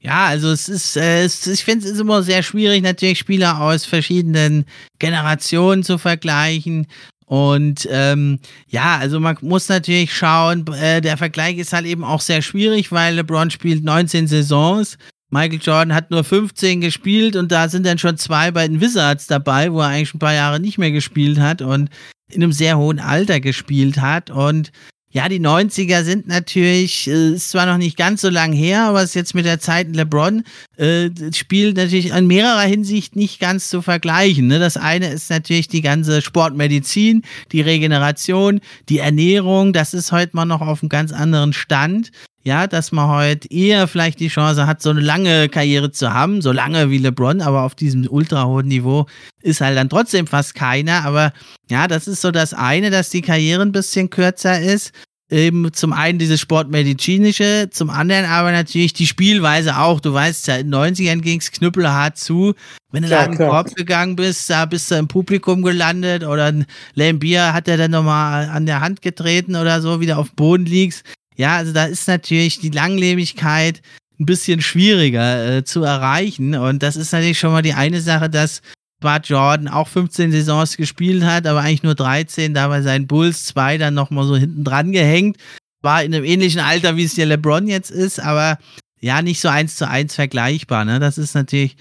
Ja, 0.00 0.26
also 0.26 0.50
es 0.50 0.68
ist, 0.68 0.96
äh, 0.96 1.24
es, 1.24 1.46
ich 1.46 1.62
finde 1.64 1.84
es 1.84 1.92
ist 1.92 2.00
immer 2.00 2.22
sehr 2.22 2.42
schwierig, 2.42 2.82
natürlich 2.82 3.18
Spieler 3.18 3.60
aus 3.60 3.84
verschiedenen 3.84 4.64
Generationen 4.98 5.82
zu 5.82 5.98
vergleichen. 5.98 6.86
Und 7.26 7.86
ähm, 7.90 8.40
ja, 8.66 8.96
also 8.96 9.20
man 9.20 9.36
muss 9.42 9.68
natürlich 9.68 10.12
schauen, 10.14 10.66
äh, 10.68 11.02
der 11.02 11.16
Vergleich 11.18 11.58
ist 11.58 11.72
halt 11.72 11.86
eben 11.86 12.02
auch 12.02 12.22
sehr 12.22 12.40
schwierig, 12.42 12.90
weil 12.90 13.14
LeBron 13.14 13.50
spielt 13.50 13.84
19 13.84 14.26
Saisons. 14.26 14.96
Michael 15.30 15.60
Jordan 15.62 15.94
hat 15.94 16.10
nur 16.10 16.24
15 16.24 16.80
gespielt 16.80 17.36
und 17.36 17.52
da 17.52 17.68
sind 17.68 17.86
dann 17.86 17.98
schon 17.98 18.16
zwei 18.16 18.50
bei 18.50 18.66
den 18.66 18.80
Wizards 18.80 19.28
dabei, 19.28 19.72
wo 19.72 19.80
er 19.80 19.88
eigentlich 19.88 20.14
ein 20.14 20.18
paar 20.18 20.34
Jahre 20.34 20.58
nicht 20.58 20.78
mehr 20.78 20.90
gespielt 20.90 21.38
hat 21.38 21.62
und 21.62 21.88
in 22.30 22.42
einem 22.42 22.52
sehr 22.52 22.78
hohen 22.78 22.98
Alter 22.98 23.40
gespielt 23.40 24.00
hat. 24.00 24.30
Und 24.30 24.72
ja, 25.12 25.28
die 25.28 25.40
90er 25.40 26.04
sind 26.04 26.28
natürlich, 26.28 27.08
äh, 27.08 27.30
ist 27.30 27.50
zwar 27.50 27.66
noch 27.66 27.78
nicht 27.78 27.96
ganz 27.96 28.20
so 28.20 28.28
lang 28.28 28.52
her, 28.52 28.82
aber 28.82 29.02
es 29.02 29.10
ist 29.10 29.14
jetzt 29.14 29.34
mit 29.34 29.44
der 29.44 29.58
Zeit 29.58 29.94
LeBron 29.94 30.44
äh, 30.76 31.10
spielt 31.32 31.76
natürlich 31.76 32.10
in 32.10 32.26
mehrerer 32.28 32.62
Hinsicht 32.62 33.16
nicht 33.16 33.40
ganz 33.40 33.68
zu 33.70 33.82
vergleichen. 33.82 34.46
Ne? 34.46 34.60
Das 34.60 34.76
eine 34.76 35.12
ist 35.12 35.28
natürlich 35.28 35.66
die 35.66 35.82
ganze 35.82 36.22
Sportmedizin, 36.22 37.22
die 37.50 37.60
Regeneration, 37.60 38.60
die 38.88 38.98
Ernährung, 38.98 39.72
das 39.72 39.94
ist 39.94 40.12
heute 40.12 40.36
mal 40.36 40.44
noch 40.44 40.60
auf 40.60 40.82
einem 40.82 40.88
ganz 40.88 41.12
anderen 41.12 41.52
Stand. 41.52 42.12
Ja, 42.42 42.66
dass 42.66 42.90
man 42.90 43.08
heute 43.08 43.52
eher 43.52 43.86
vielleicht 43.86 44.18
die 44.18 44.28
Chance 44.28 44.66
hat, 44.66 44.80
so 44.80 44.90
eine 44.90 45.00
lange 45.00 45.50
Karriere 45.50 45.92
zu 45.92 46.14
haben, 46.14 46.40
so 46.40 46.52
lange 46.52 46.90
wie 46.90 46.96
LeBron, 46.96 47.42
aber 47.42 47.62
auf 47.62 47.74
diesem 47.74 48.06
ultra 48.08 48.46
hohen 48.46 48.66
Niveau 48.68 49.06
ist 49.42 49.60
halt 49.60 49.76
dann 49.76 49.90
trotzdem 49.90 50.26
fast 50.26 50.54
keiner. 50.54 51.04
Aber 51.04 51.32
ja, 51.68 51.86
das 51.86 52.08
ist 52.08 52.22
so 52.22 52.30
das 52.30 52.54
eine, 52.54 52.90
dass 52.90 53.10
die 53.10 53.20
Karriere 53.20 53.62
ein 53.62 53.72
bisschen 53.72 54.08
kürzer 54.08 54.58
ist 54.58 54.92
eben 55.30 55.72
zum 55.72 55.92
einen 55.92 56.18
dieses 56.18 56.40
Sportmedizinische, 56.40 57.68
zum 57.70 57.88
anderen 57.88 58.24
aber 58.24 58.52
natürlich 58.52 58.92
die 58.92 59.06
Spielweise 59.06 59.78
auch. 59.78 60.00
Du 60.00 60.12
weißt 60.12 60.48
ja, 60.48 60.56
in 60.56 60.70
den 60.70 60.94
90ern 60.94 61.20
ging 61.20 61.38
es 61.38 61.52
knüppelhart 61.52 62.18
zu. 62.18 62.54
Wenn 62.90 63.04
du 63.04 63.08
da 63.08 63.24
in 63.24 63.32
den 63.32 63.48
Korb 63.48 63.74
gegangen 63.74 64.16
bist, 64.16 64.50
da 64.50 64.66
bist 64.66 64.90
du 64.90 64.96
im 64.96 65.06
Publikum 65.06 65.62
gelandet 65.62 66.24
oder 66.24 66.46
ein 66.46 66.66
Lambier 66.94 67.52
hat 67.52 67.68
er 67.68 67.76
dann 67.76 67.92
nochmal 67.92 68.48
an 68.48 68.66
der 68.66 68.80
Hand 68.80 69.02
getreten 69.02 69.54
oder 69.54 69.80
so, 69.80 70.00
wieder 70.00 70.18
auf 70.18 70.30
dem 70.30 70.36
Boden 70.36 70.66
liegst. 70.66 71.04
Ja, 71.40 71.56
also 71.56 71.72
da 71.72 71.86
ist 71.86 72.06
natürlich 72.06 72.60
die 72.60 72.68
Langlebigkeit 72.68 73.80
ein 74.18 74.26
bisschen 74.26 74.60
schwieriger 74.60 75.56
äh, 75.56 75.64
zu 75.64 75.82
erreichen. 75.82 76.54
Und 76.54 76.82
das 76.82 76.96
ist 76.96 77.14
natürlich 77.14 77.38
schon 77.38 77.52
mal 77.52 77.62
die 77.62 77.72
eine 77.72 78.02
Sache, 78.02 78.28
dass 78.28 78.60
Bart 79.00 79.30
Jordan 79.30 79.66
auch 79.66 79.88
15 79.88 80.32
Saisons 80.32 80.76
gespielt 80.76 81.24
hat, 81.24 81.46
aber 81.46 81.60
eigentlich 81.60 81.82
nur 81.82 81.94
13, 81.94 82.52
da 82.52 82.68
bei 82.68 82.82
seinen 82.82 83.06
Bulls 83.06 83.46
zwei 83.46 83.78
dann 83.78 83.94
nochmal 83.94 84.26
so 84.26 84.36
hinten 84.36 84.64
dran 84.64 84.92
gehängt. 84.92 85.38
War 85.80 86.04
in 86.04 86.14
einem 86.14 86.26
ähnlichen 86.26 86.60
Alter, 86.60 86.98
wie 86.98 87.04
es 87.04 87.14
der 87.14 87.24
LeBron 87.24 87.66
jetzt 87.68 87.90
ist, 87.90 88.20
aber 88.20 88.58
ja, 89.00 89.22
nicht 89.22 89.40
so 89.40 89.48
eins 89.48 89.76
zu 89.76 89.88
eins 89.88 90.14
vergleichbar. 90.14 90.84
Ne? 90.84 91.00
Das 91.00 91.16
ist 91.16 91.34
natürlich 91.34 91.74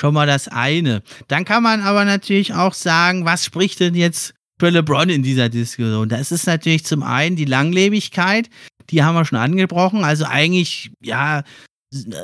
schon 0.00 0.14
mal 0.14 0.26
das 0.26 0.48
eine. 0.48 1.02
Dann 1.28 1.44
kann 1.44 1.62
man 1.62 1.82
aber 1.82 2.06
natürlich 2.06 2.54
auch 2.54 2.72
sagen, 2.72 3.26
was 3.26 3.44
spricht 3.44 3.80
denn 3.80 3.94
jetzt 3.94 4.32
für 4.58 4.70
LeBron 4.70 5.10
in 5.10 5.22
dieser 5.22 5.50
Diskussion? 5.50 6.08
Das 6.08 6.32
ist 6.32 6.46
natürlich 6.46 6.86
zum 6.86 7.02
einen 7.02 7.36
die 7.36 7.44
Langlebigkeit, 7.44 8.48
die 8.92 9.02
haben 9.02 9.14
wir 9.14 9.24
schon 9.24 9.38
angebrochen. 9.38 10.04
Also 10.04 10.24
eigentlich, 10.26 10.92
ja, 11.02 11.42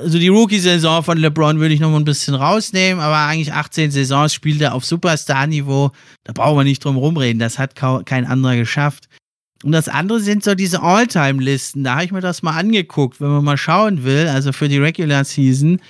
also 0.03 0.19
die 0.19 0.29
Rookie-Saison 0.29 1.03
von 1.03 1.19
LeBron 1.19 1.59
würde 1.59 1.75
ich 1.75 1.81
noch 1.81 1.91
mal 1.91 1.99
ein 1.99 2.05
bisschen 2.05 2.35
rausnehmen, 2.35 3.03
aber 3.03 3.17
eigentlich 3.17 3.53
18 3.53 3.91
Saisons 3.91 4.33
spielt 4.33 4.61
er 4.61 4.75
auf 4.75 4.85
Superstar-Niveau. 4.85 5.91
Da 6.25 6.33
brauchen 6.33 6.59
wir 6.59 6.65
nicht 6.65 6.85
drum 6.85 6.97
rumreden. 6.97 7.39
Das 7.39 7.59
hat 7.59 7.75
kein 7.75 8.27
anderer 8.27 8.57
geschafft. 8.57 9.09
Und 9.65 9.73
das 9.73 9.89
andere 9.89 10.21
sind 10.21 10.45
so 10.45 10.55
diese 10.55 10.83
All-Time-Listen. 10.83 11.85
Da 11.85 11.95
habe 11.95 12.05
ich 12.05 12.13
mir 12.13 12.21
das 12.21 12.43
mal 12.43 12.57
angeguckt, 12.57 13.21
wenn 13.21 13.29
man 13.29 13.45
mal 13.45 13.57
schauen 13.57 14.05
will, 14.05 14.29
also 14.29 14.53
für 14.53 14.69
die 14.69 14.79
Regular 14.79 15.25
Season. 15.25 15.81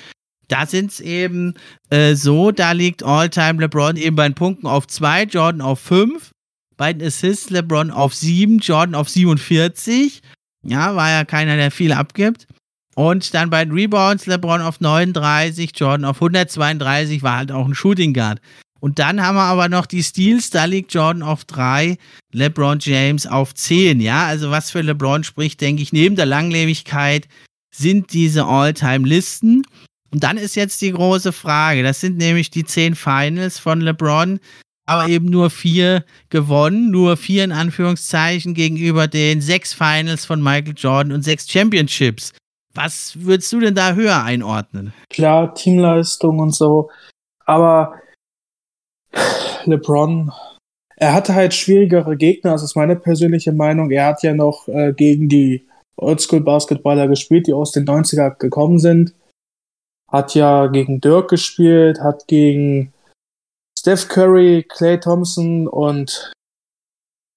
Da 0.49 0.65
sind 0.65 0.93
es 0.93 1.01
eben 1.01 1.55
äh, 1.91 2.15
so, 2.15 2.51
da 2.51 2.73
liegt 2.73 3.03
All-Time 3.03 3.61
LeBron 3.61 3.97
eben 3.97 4.17
bei 4.17 4.27
den 4.27 4.35
Punkten 4.35 4.67
auf 4.67 4.87
2, 4.87 5.25
Jordan 5.25 5.61
auf 5.61 5.81
5. 5.81 6.31
Bei 6.79 6.93
den 6.93 7.07
Assists 7.07 7.51
LeBron 7.51 7.91
auf 7.91 8.15
7, 8.15 8.59
Jordan 8.61 8.95
auf 8.95 9.11
47. 9.11 10.23
Ja, 10.63 10.97
war 10.97 11.11
ja 11.11 11.25
keiner, 11.25 11.57
der 11.57 11.71
viel 11.71 11.93
abgibt. 11.93 12.47
Und 12.95 13.33
dann 13.33 13.51
bei 13.51 13.65
den 13.65 13.73
Rebounds 13.75 14.27
LeBron 14.27 14.61
auf 14.61 14.81
39, 14.81 15.71
Jordan 15.77 16.05
auf 16.05 16.17
132, 16.17 17.23
war 17.23 17.39
halt 17.39 17.53
auch 17.53 17.67
ein 17.67 17.75
Shooting 17.75 18.13
Guard. 18.13 18.41
Und 18.81 18.99
dann 18.99 19.23
haben 19.23 19.37
wir 19.37 19.43
aber 19.43 19.69
noch 19.69 19.87
die 19.87 20.03
Steals, 20.03 20.51
da 20.51 20.65
liegt 20.65 20.95
Jordan 20.95 21.23
auf 21.23 21.45
3, 21.45 21.97
LeBron 22.33 22.79
James 22.81 23.27
auf 23.27 23.55
10. 23.55 24.01
Ja, 24.01 24.27
also 24.27 24.51
was 24.51 24.71
für 24.71 24.83
LeBron 24.83 25.25
spricht, 25.25 25.61
denke 25.61 25.83
ich, 25.83 25.93
neben 25.93 26.17
der 26.17 26.27
Langlebigkeit 26.27 27.29
sind 27.75 28.13
diese 28.13 28.45
All-Time-Listen. 28.45 29.63
Und 30.11 30.23
dann 30.25 30.37
ist 30.37 30.57
jetzt 30.57 30.81
die 30.81 30.93
große 30.93 31.33
Frage, 31.33 31.83
das 31.83 32.01
sind 32.01 32.17
nämlich 32.17 32.51
die 32.51 32.65
10 32.65 32.95
Finals 32.95 33.59
von 33.59 33.81
LeBron, 33.81 34.41
aber 34.89 35.09
eben 35.09 35.27
nur 35.27 35.51
vier 35.51 36.03
gewonnen, 36.31 36.91
nur 36.91 37.19
vier 37.19 37.45
in 37.45 37.53
Anführungszeichen 37.53 38.55
gegenüber 38.55 39.07
den 39.07 39.43
sechs 39.43 39.75
Finals 39.75 40.25
von 40.25 40.43
Michael 40.43 40.75
Jordan 40.75 41.13
und 41.13 41.23
sechs 41.23 41.47
Championships. 41.51 42.33
Was 42.75 43.13
würdest 43.21 43.53
du 43.53 43.61
denn 43.61 43.75
da 43.75 43.93
höher 43.93 44.25
einordnen? 44.25 44.95
Klar, 45.11 45.55
Teamleistung 45.55 46.39
und 46.39 46.55
so. 46.55 46.91
Aber 47.45 48.01
LeBron, 49.67 50.33
er 50.97 51.13
hatte 51.13 51.35
halt 51.35 51.53
schwierigere 51.53 52.17
Gegner, 52.17 52.53
das 52.53 52.63
ist 52.63 52.75
meine 52.75 52.97
persönliche 52.97 53.53
Meinung. 53.53 53.91
Er 53.91 54.07
hat 54.07 54.23
ja 54.23 54.33
noch 54.33 54.69
äh, 54.69 54.95
gegen 54.95 55.29
die 55.29 55.67
Oldschool-Basketballer 55.97 57.09
gespielt, 57.09 57.47
die 57.47 57.53
aus 57.53 57.73
den 57.73 57.85
90er 57.85 58.39
gekommen 58.39 58.79
sind. 58.79 59.13
Hat 60.11 60.35
ja 60.35 60.69
gegen 60.69 61.03
Dirk 61.03 61.29
gespielt, 61.29 62.01
hat 62.01 62.27
gegen 62.27 62.95
Steph 63.89 64.09
Curry, 64.09 64.67
Clay 64.69 65.01
Thompson 65.01 65.67
und 65.67 66.31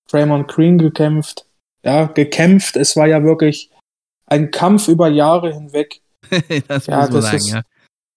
Draymond 0.09 0.49
Green 0.49 0.77
gekämpft. 0.77 1.45
Ja, 1.81 2.07
gekämpft. 2.07 2.75
Es 2.75 2.97
war 2.97 3.07
ja 3.07 3.23
wirklich 3.23 3.71
ein 4.25 4.51
Kampf 4.51 4.89
über 4.89 5.07
Jahre 5.07 5.53
hinweg. 5.53 6.01
das 6.67 6.87
ja, 6.87 6.97
muss 6.97 7.09
man 7.09 7.13
das 7.13 7.23
sagen, 7.23 7.37
ist, 7.37 7.49
ja. 7.51 7.61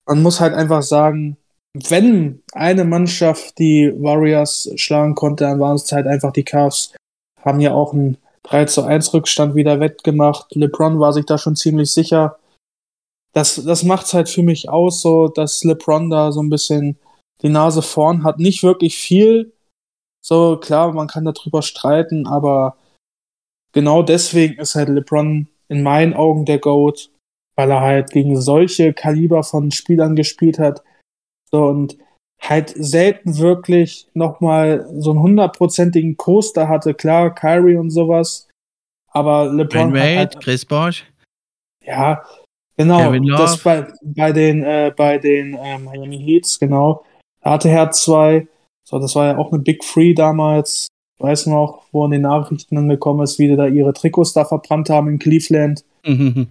Man 0.06 0.22
muss 0.22 0.40
halt 0.40 0.52
einfach 0.52 0.82
sagen, 0.82 1.36
wenn 1.74 2.42
eine 2.54 2.84
Mannschaft 2.84 3.56
die 3.60 3.92
Warriors 3.94 4.68
schlagen 4.74 5.14
konnte, 5.14 5.44
dann 5.44 5.60
waren 5.60 5.76
es 5.76 5.92
halt 5.92 6.08
einfach 6.08 6.32
die 6.32 6.42
Cavs. 6.42 6.92
Haben 7.40 7.60
ja 7.60 7.72
auch 7.72 7.92
einen 7.92 8.18
3 8.42 8.64
zu 8.64 8.82
1 8.82 9.14
Rückstand 9.14 9.54
wieder 9.54 9.78
wettgemacht. 9.78 10.56
LeBron 10.56 10.98
war 10.98 11.12
sich 11.12 11.24
da 11.24 11.38
schon 11.38 11.54
ziemlich 11.54 11.92
sicher. 11.92 12.36
das, 13.32 13.62
das 13.64 13.84
macht's 13.84 14.12
halt 14.12 14.28
für 14.28 14.42
mich 14.42 14.68
aus, 14.68 15.02
so 15.02 15.28
dass 15.28 15.62
LeBron 15.62 16.10
da 16.10 16.32
so 16.32 16.42
ein 16.42 16.50
bisschen 16.50 16.98
die 17.42 17.48
Nase 17.48 17.82
vorn 17.82 18.24
hat. 18.24 18.38
Nicht 18.38 18.62
wirklich 18.62 18.96
viel. 18.96 19.52
So, 20.24 20.56
klar, 20.56 20.92
man 20.92 21.08
kann 21.08 21.24
darüber 21.24 21.60
streiten, 21.60 22.26
aber 22.26 22.78
genau 23.72 24.02
deswegen 24.02 24.58
ist 24.58 24.74
halt 24.74 24.88
LeBron 24.88 25.48
in 25.68 25.82
meinen 25.82 26.14
Augen 26.14 26.46
der 26.46 26.58
GOAT, 26.58 27.10
weil 27.56 27.70
er 27.70 27.80
halt 27.80 28.10
gegen 28.10 28.40
solche 28.40 28.94
Kaliber 28.94 29.42
von 29.42 29.70
Spielern 29.70 30.16
gespielt 30.16 30.58
hat. 30.58 30.82
So, 31.50 31.66
und 31.66 31.98
halt 32.40 32.72
selten 32.74 33.38
wirklich 33.38 34.08
nochmal 34.14 34.86
so 34.98 35.10
einen 35.10 35.20
hundertprozentigen 35.20 36.16
Coaster 36.16 36.68
hatte. 36.68 36.94
Klar, 36.94 37.34
Kyrie 37.34 37.76
und 37.76 37.90
sowas. 37.90 38.48
Aber 39.08 39.46
LeBron. 39.52 39.92
Ben 39.92 40.00
Wade, 40.00 40.18
halt, 40.18 40.40
Chris 40.40 40.64
Bosch. 40.64 41.04
Ja, 41.84 42.24
genau. 42.76 43.12
Das 43.36 43.62
bei, 43.62 43.86
bei 44.02 44.32
den, 44.32 44.62
äh, 44.62 44.92
bei 44.94 45.18
den 45.18 45.54
äh, 45.54 45.78
Miami 45.78 46.18
Heats, 46.18 46.58
genau. 46.58 47.04
Da 47.44 47.50
hatte 47.50 47.68
er 47.68 47.90
zwei. 47.90 48.48
So, 48.84 48.98
das 48.98 49.14
war 49.14 49.26
ja 49.26 49.38
auch 49.38 49.52
eine 49.52 49.62
Big 49.62 49.84
Free 49.84 50.14
damals. 50.14 50.88
Ich 51.16 51.22
weiß 51.22 51.46
noch, 51.46 51.82
wo 51.92 52.04
in 52.06 52.10
den 52.10 52.22
Nachrichten 52.22 52.76
angekommen 52.76 53.22
ist, 53.22 53.38
wie 53.38 53.48
die 53.48 53.56
da 53.56 53.66
ihre 53.66 53.92
Trikots 53.92 54.32
da 54.32 54.44
verbrannt 54.44 54.90
haben 54.90 55.08
in 55.08 55.18
Cleveland. 55.18 55.84
Mhm. 56.04 56.48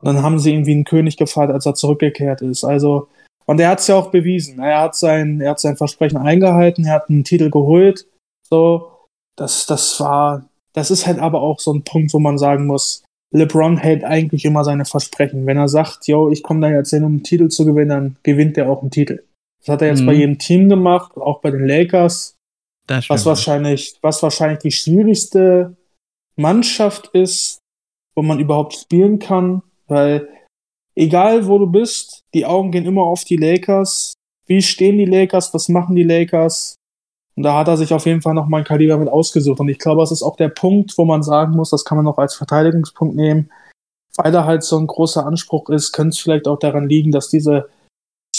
Und 0.00 0.06
dann 0.06 0.22
haben 0.22 0.38
sie 0.38 0.52
irgendwie 0.52 0.72
einen 0.72 0.84
König 0.84 1.16
gefeiert, 1.16 1.50
als 1.50 1.66
er 1.66 1.74
zurückgekehrt 1.74 2.40
ist. 2.40 2.64
Also, 2.64 3.08
und 3.44 3.60
er 3.60 3.68
hat 3.68 3.80
es 3.80 3.88
ja 3.88 3.96
auch 3.96 4.10
bewiesen. 4.10 4.60
Er 4.60 4.80
hat 4.80 4.96
sein, 4.96 5.40
er 5.40 5.50
hat 5.50 5.60
sein 5.60 5.76
Versprechen 5.76 6.16
eingehalten, 6.16 6.86
er 6.86 6.94
hat 6.94 7.10
einen 7.10 7.24
Titel 7.24 7.50
geholt. 7.50 8.06
So, 8.48 8.90
das, 9.36 9.66
das 9.66 10.00
war, 10.00 10.48
das 10.72 10.90
ist 10.90 11.06
halt 11.06 11.18
aber 11.18 11.42
auch 11.42 11.60
so 11.60 11.72
ein 11.72 11.82
Punkt, 11.82 12.14
wo 12.14 12.20
man 12.20 12.38
sagen 12.38 12.66
muss, 12.66 13.02
LeBron 13.32 13.76
hält 13.76 14.04
eigentlich 14.04 14.44
immer 14.44 14.64
seine 14.64 14.84
Versprechen. 14.84 15.46
Wenn 15.46 15.56
er 15.56 15.68
sagt, 15.68 16.06
yo, 16.06 16.30
ich 16.30 16.42
komme 16.42 16.60
da 16.60 16.70
jetzt 16.74 16.90
hin, 16.90 17.04
um 17.04 17.12
einen 17.12 17.22
Titel 17.22 17.48
zu 17.48 17.64
gewinnen, 17.64 17.88
dann 17.88 18.16
gewinnt 18.22 18.56
er 18.56 18.70
auch 18.70 18.80
einen 18.80 18.90
Titel. 18.90 19.22
Das 19.60 19.68
hat 19.68 19.82
er 19.82 19.88
jetzt 19.88 20.02
mhm. 20.02 20.06
bei 20.06 20.12
jedem 20.14 20.38
Team 20.38 20.68
gemacht, 20.68 21.16
auch 21.16 21.40
bei 21.40 21.50
den 21.50 21.66
Lakers. 21.66 22.34
was 23.08 23.26
wahrscheinlich, 23.26 23.98
was 24.00 24.22
wahrscheinlich 24.22 24.60
die 24.60 24.72
schwierigste 24.72 25.76
Mannschaft 26.36 27.08
ist, 27.08 27.58
wo 28.14 28.22
man 28.22 28.40
überhaupt 28.40 28.74
spielen 28.74 29.18
kann, 29.18 29.62
weil 29.86 30.28
egal 30.96 31.46
wo 31.46 31.58
du 31.58 31.66
bist, 31.66 32.22
die 32.34 32.46
Augen 32.46 32.70
gehen 32.70 32.86
immer 32.86 33.02
auf 33.02 33.24
die 33.24 33.36
Lakers. 33.36 34.14
Wie 34.46 34.62
stehen 34.62 34.98
die 34.98 35.04
Lakers? 35.04 35.54
Was 35.54 35.68
machen 35.68 35.94
die 35.94 36.02
Lakers? 36.02 36.74
Und 37.36 37.44
da 37.44 37.56
hat 37.56 37.68
er 37.68 37.76
sich 37.76 37.94
auf 37.94 38.06
jeden 38.06 38.22
Fall 38.22 38.34
noch 38.34 38.48
mal 38.48 38.58
ein 38.58 38.64
Kaliber 38.64 38.98
mit 38.98 39.08
ausgesucht. 39.08 39.60
Und 39.60 39.68
ich 39.68 39.78
glaube, 39.78 40.02
das 40.02 40.12
ist 40.12 40.22
auch 40.22 40.36
der 40.36 40.48
Punkt, 40.48 40.96
wo 40.98 41.04
man 41.04 41.22
sagen 41.22 41.54
muss, 41.54 41.70
das 41.70 41.84
kann 41.84 41.96
man 41.96 42.04
noch 42.04 42.18
als 42.18 42.34
Verteidigungspunkt 42.34 43.14
nehmen. 43.14 43.50
Weil 44.16 44.34
er 44.34 44.44
halt 44.44 44.64
so 44.64 44.76
ein 44.76 44.86
großer 44.86 45.24
Anspruch 45.24 45.68
ist, 45.70 45.92
könnte 45.92 46.10
es 46.10 46.18
vielleicht 46.18 46.48
auch 46.48 46.58
daran 46.58 46.88
liegen, 46.88 47.12
dass 47.12 47.28
diese 47.28 47.68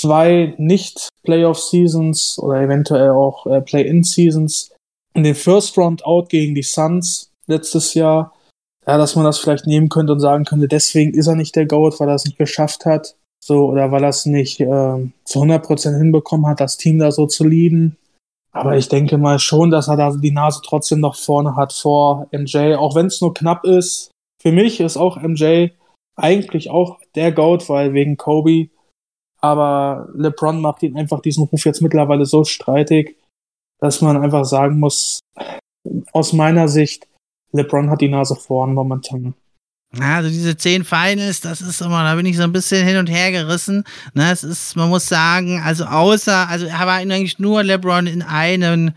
zwei 0.01 0.53
Nicht-Playoff-Seasons 0.57 2.39
oder 2.39 2.61
eventuell 2.61 3.11
auch 3.11 3.45
äh, 3.45 3.61
Play-In-Seasons 3.61 4.71
in 5.13 5.23
den 5.23 5.35
First 5.35 5.77
Round 5.77 6.05
Out 6.05 6.29
gegen 6.29 6.55
die 6.55 6.63
Suns 6.63 7.31
letztes 7.47 7.93
Jahr 7.93 8.33
ja, 8.87 8.97
dass 8.97 9.15
man 9.15 9.25
das 9.25 9.39
vielleicht 9.39 9.67
nehmen 9.67 9.89
könnte 9.89 10.13
und 10.13 10.19
sagen 10.19 10.45
könnte, 10.45 10.67
deswegen 10.67 11.13
ist 11.13 11.27
er 11.27 11.35
nicht 11.35 11.55
der 11.55 11.65
Goat, 11.65 11.99
weil 11.99 12.09
er 12.09 12.15
es 12.15 12.25
nicht 12.25 12.37
geschafft 12.37 12.85
hat, 12.85 13.15
so, 13.43 13.67
oder 13.67 13.91
weil 13.91 14.03
er 14.03 14.09
es 14.09 14.25
nicht 14.25 14.59
äh, 14.59 14.65
zu 15.23 15.39
100% 15.39 15.97
hinbekommen 15.97 16.47
hat, 16.47 16.59
das 16.59 16.77
Team 16.77 16.99
da 16.99 17.11
so 17.11 17.27
zu 17.27 17.43
leaden. 17.43 17.97
Aber 18.53 18.77
ich 18.77 18.89
denke 18.89 19.17
mal 19.17 19.39
schon, 19.39 19.71
dass 19.71 19.87
er 19.87 19.97
da 19.97 20.11
die 20.11 20.31
Nase 20.31 20.61
trotzdem 20.63 20.99
noch 20.99 21.15
vorne 21.15 21.55
hat 21.55 21.71
vor 21.71 22.27
MJ, 22.31 22.75
auch 22.75 22.95
wenn 22.95 23.05
es 23.05 23.21
nur 23.21 23.33
knapp 23.33 23.63
ist. 23.63 24.11
Für 24.41 24.51
mich 24.51 24.79
ist 24.79 24.97
auch 24.97 25.21
MJ 25.21 25.69
eigentlich 26.17 26.69
auch 26.69 26.99
der 27.15 27.31
Goat, 27.31 27.69
weil 27.69 27.93
wegen 27.93 28.17
Kobe. 28.17 28.69
Aber 29.41 30.07
LeBron 30.13 30.61
macht 30.61 30.83
ihn 30.83 30.97
einfach 30.97 31.21
diesen 31.21 31.45
Ruf 31.45 31.65
jetzt 31.65 31.81
mittlerweile 31.81 32.25
so 32.25 32.43
streitig, 32.43 33.17
dass 33.79 34.01
man 34.01 34.21
einfach 34.21 34.45
sagen 34.45 34.79
muss, 34.79 35.19
aus 36.13 36.33
meiner 36.33 36.67
Sicht, 36.67 37.07
LeBron 37.51 37.89
hat 37.89 38.01
die 38.01 38.09
Nase 38.09 38.35
vorn 38.35 38.73
momentan. 38.73 39.33
Also 39.99 40.29
diese 40.29 40.55
zehn 40.55 40.85
Finals, 40.85 41.41
das 41.41 41.59
ist 41.59 41.81
immer, 41.81 42.03
da 42.03 42.15
bin 42.15 42.25
ich 42.25 42.37
so 42.37 42.43
ein 42.43 42.53
bisschen 42.53 42.85
hin 42.85 42.97
und 42.97 43.07
her 43.07 43.31
gerissen. 43.31 43.83
Ne, 44.13 44.31
es 44.31 44.43
ist, 44.43 44.75
man 44.77 44.89
muss 44.89 45.07
sagen, 45.07 45.59
also 45.59 45.83
außer, 45.83 46.47
also 46.47 46.65
er 46.65 46.79
war 46.79 46.93
eigentlich 46.93 47.39
nur 47.39 47.61
LeBron 47.63 48.07
in 48.07 48.21
einem 48.21 48.93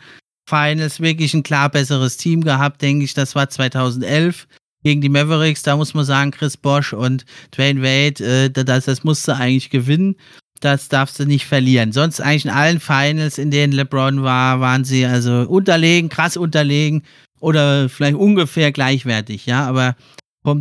Finals 0.49 1.01
wirklich 1.01 1.35
ein 1.35 1.43
klar 1.43 1.69
besseres 1.69 2.17
Team 2.17 2.45
gehabt, 2.45 2.81
denke 2.81 3.05
ich. 3.05 3.15
Das 3.15 3.35
war 3.35 3.49
2011 3.49 4.47
gegen 4.85 5.01
die 5.01 5.09
Mavericks. 5.09 5.63
Da 5.63 5.77
muss 5.77 5.95
man 5.95 6.05
sagen, 6.05 6.31
Chris 6.31 6.57
Bosch 6.57 6.93
und 6.93 7.25
Dwayne 7.57 7.83
Wade, 7.83 8.25
äh, 8.25 8.51
das, 8.51 8.85
das 8.85 9.03
musste 9.03 9.35
eigentlich 9.35 9.71
gewinnen. 9.71 10.15
Das 10.61 10.89
darfst 10.89 11.19
du 11.19 11.27
nicht 11.27 11.47
verlieren. 11.47 11.91
Sonst 11.91 12.21
eigentlich 12.21 12.45
in 12.45 12.51
allen 12.53 12.79
Finals, 12.81 13.39
in 13.39 13.51
denen 13.51 13.73
LeBron 13.73 14.23
war, 14.23 14.61
waren 14.61 14.85
sie 14.85 15.05
also 15.05 15.43
unterlegen, 15.49 16.09
krass 16.09 16.37
unterlegen 16.37 17.03
oder 17.41 17.89
vielleicht 17.89 18.15
ungefähr 18.15 18.73
gleichwertig, 18.73 19.45
ja, 19.47 19.67
aber 19.67 19.97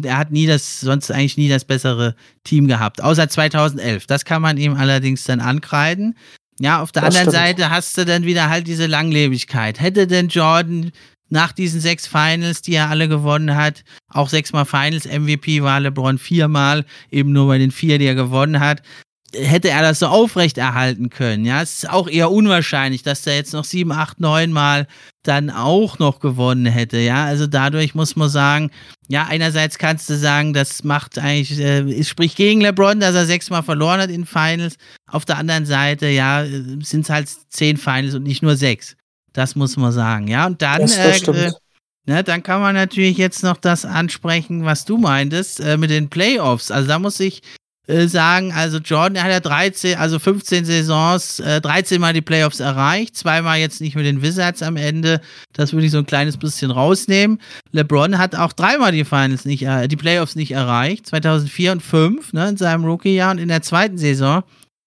er 0.03 0.17
hat 0.17 0.31
nie 0.31 0.47
das, 0.47 0.79
sonst 0.79 1.11
eigentlich 1.11 1.37
nie 1.37 1.49
das 1.49 1.65
bessere 1.65 2.15
Team 2.43 2.67
gehabt, 2.67 3.03
außer 3.03 3.27
2011. 3.27 4.07
Das 4.07 4.25
kann 4.25 4.41
man 4.41 4.57
ihm 4.57 4.75
allerdings 4.75 5.25
dann 5.25 5.41
ankreiden. 5.41 6.15
Ja, 6.59 6.81
auf 6.81 6.91
der 6.91 7.03
das 7.03 7.15
anderen 7.15 7.33
stimmt. 7.33 7.45
Seite 7.57 7.69
hast 7.69 7.97
du 7.97 8.05
dann 8.05 8.23
wieder 8.23 8.49
halt 8.49 8.67
diese 8.67 8.85
Langlebigkeit. 8.85 9.79
Hätte 9.81 10.07
denn 10.07 10.27
Jordan 10.27 10.91
nach 11.33 11.51
diesen 11.51 11.81
sechs 11.81 12.05
Finals, 12.07 12.61
die 12.61 12.75
er 12.75 12.89
alle 12.89 13.09
gewonnen 13.09 13.55
hat, 13.55 13.83
auch 14.07 14.29
sechsmal 14.29 14.65
Finals 14.65 15.05
MVP 15.05 15.63
war 15.63 15.79
LeBron 15.79 16.19
viermal, 16.19 16.85
eben 17.09 17.31
nur 17.33 17.47
bei 17.47 17.57
den 17.57 17.71
vier, 17.71 17.97
die 17.97 18.05
er 18.05 18.15
gewonnen 18.15 18.59
hat, 18.59 18.83
hätte 19.35 19.71
er 19.71 19.81
das 19.81 19.97
so 19.97 20.05
aufrechterhalten 20.05 21.09
können. 21.09 21.43
Ja, 21.43 21.63
es 21.63 21.83
ist 21.83 21.89
auch 21.89 22.07
eher 22.07 22.29
unwahrscheinlich, 22.29 23.01
dass 23.01 23.25
er 23.25 23.35
jetzt 23.35 23.51
noch 23.53 23.63
sieben, 23.63 23.91
acht, 23.91 24.19
neun 24.19 24.51
Mal 24.51 24.87
dann 25.23 25.49
auch 25.49 25.97
noch 25.97 26.19
gewonnen 26.19 26.67
hätte. 26.67 26.99
Ja, 26.99 27.25
also 27.25 27.47
dadurch 27.47 27.95
muss 27.95 28.15
man 28.15 28.29
sagen, 28.29 28.69
ja, 29.07 29.25
einerseits 29.25 29.79
kannst 29.79 30.07
du 30.11 30.15
sagen, 30.15 30.53
das 30.53 30.83
macht 30.83 31.17
eigentlich, 31.17 31.59
äh, 31.59 32.03
spricht 32.03 32.37
gegen 32.37 32.61
LeBron, 32.61 32.99
dass 32.99 33.15
er 33.15 33.25
sechsmal 33.25 33.63
verloren 33.63 34.01
hat 34.01 34.11
in 34.11 34.27
Finals. 34.27 34.75
Auf 35.09 35.25
der 35.25 35.37
anderen 35.37 35.65
Seite, 35.65 36.07
ja, 36.09 36.45
sind 36.45 37.01
es 37.01 37.09
halt 37.09 37.27
zehn 37.49 37.77
Finals 37.77 38.13
und 38.13 38.23
nicht 38.23 38.43
nur 38.43 38.55
sechs. 38.55 38.95
Das 39.33 39.55
muss 39.55 39.77
man 39.77 39.91
sagen. 39.91 40.27
Ja, 40.27 40.45
und 40.45 40.61
dann, 40.61 40.81
äh, 40.81 41.51
ne, 42.05 42.23
dann 42.23 42.43
kann 42.43 42.61
man 42.61 42.75
natürlich 42.75 43.17
jetzt 43.17 43.43
noch 43.43 43.57
das 43.57 43.83
ansprechen, 43.85 44.63
was 44.63 44.85
du 44.85 44.97
meintest, 44.97 45.59
äh, 45.59 45.77
mit 45.77 45.89
den 45.89 46.09
Playoffs. 46.09 46.71
Also 46.71 46.87
da 46.87 46.99
muss 46.99 47.19
ich 47.19 47.41
äh, 47.85 48.07
sagen, 48.07 48.53
also 48.53 48.77
Jordan 48.77 49.21
hat 49.21 49.31
ja 49.31 49.41
13, 49.41 49.97
also 49.97 50.17
15 50.17 50.63
Saisons, 50.63 51.41
äh, 51.41 51.59
13 51.59 51.99
Mal 51.99 52.13
die 52.13 52.21
Playoffs 52.21 52.61
erreicht, 52.61 53.17
zweimal 53.17 53.59
jetzt 53.59 53.81
nicht 53.81 53.95
mit 53.95 54.05
den 54.05 54.21
Wizards 54.21 54.63
am 54.63 54.77
Ende. 54.77 55.19
Das 55.51 55.73
würde 55.73 55.87
ich 55.87 55.91
so 55.91 55.97
ein 55.97 56.05
kleines 56.05 56.37
bisschen 56.37 56.71
rausnehmen. 56.71 57.41
LeBron 57.73 58.17
hat 58.17 58.35
auch 58.35 58.53
dreimal 58.53 58.93
die 58.93 59.03
Finals 59.03 59.43
nicht, 59.43 59.63
äh, 59.63 59.89
die 59.89 59.97
Playoffs 59.97 60.35
nicht 60.35 60.51
erreicht, 60.51 61.07
2004 61.07 61.73
und 61.73 61.83
2005, 61.83 62.31
ne, 62.31 62.49
in 62.49 62.57
seinem 62.57 62.85
Rookie-Jahr 62.85 63.31
und 63.31 63.39
in 63.39 63.49
der 63.49 63.63
zweiten 63.63 63.97
Saison. 63.97 64.43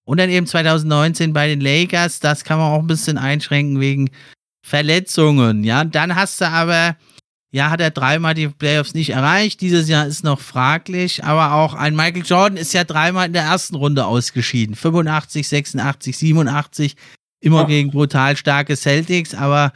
Und 0.06 0.18
dann 0.18 0.30
eben 0.30 0.46
2019 0.46 1.34
bei 1.34 1.48
den 1.48 1.60
Lakers, 1.60 2.20
das 2.20 2.44
kann 2.44 2.58
man 2.58 2.72
auch 2.72 2.80
ein 2.80 2.86
bisschen 2.86 3.18
einschränken 3.18 3.78
wegen 3.78 4.08
Verletzungen, 4.66 5.62
ja. 5.62 5.84
Dann 5.84 6.16
hast 6.16 6.40
du 6.40 6.48
aber 6.48 6.96
ja, 7.52 7.70
hat 7.70 7.80
er 7.80 7.92
dreimal 7.92 8.34
die 8.34 8.48
Playoffs 8.48 8.94
nicht 8.94 9.10
erreicht. 9.10 9.60
Dieses 9.60 9.88
Jahr 9.88 10.06
ist 10.06 10.24
noch 10.24 10.40
fraglich, 10.40 11.22
aber 11.22 11.52
auch 11.52 11.72
ein 11.74 11.94
Michael 11.94 12.24
Jordan 12.26 12.58
ist 12.58 12.74
ja 12.74 12.82
dreimal 12.82 13.28
in 13.28 13.32
der 13.32 13.44
ersten 13.44 13.76
Runde 13.76 14.04
ausgeschieden. 14.06 14.74
85, 14.74 15.48
86, 15.48 16.18
87, 16.18 16.96
immer 17.40 17.60
ja. 17.60 17.66
gegen 17.66 17.92
brutal 17.92 18.36
starke 18.36 18.76
Celtics, 18.76 19.34
aber 19.34 19.72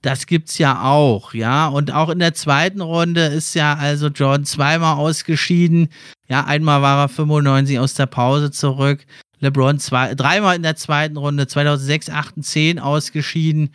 das 0.00 0.26
gibt's 0.26 0.56
ja 0.56 0.82
auch, 0.82 1.34
ja. 1.34 1.68
Und 1.68 1.92
auch 1.92 2.08
in 2.08 2.18
der 2.18 2.32
zweiten 2.32 2.80
Runde 2.80 3.26
ist 3.26 3.54
ja 3.54 3.74
also 3.74 4.08
Jordan 4.08 4.46
zweimal 4.46 4.96
ausgeschieden. 4.96 5.90
Ja, 6.28 6.46
einmal 6.46 6.80
war 6.80 7.04
er 7.04 7.08
95 7.10 7.78
aus 7.78 7.92
der 7.92 8.06
Pause 8.06 8.50
zurück. 8.50 9.04
LeBron 9.40 9.78
zwei, 9.78 10.14
dreimal 10.14 10.56
in 10.56 10.62
der 10.62 10.76
zweiten 10.76 11.18
Runde, 11.18 11.46
2006, 11.46 12.08
8 12.08 12.38
und 12.38 12.42
10 12.42 12.78
ausgeschieden. 12.78 13.74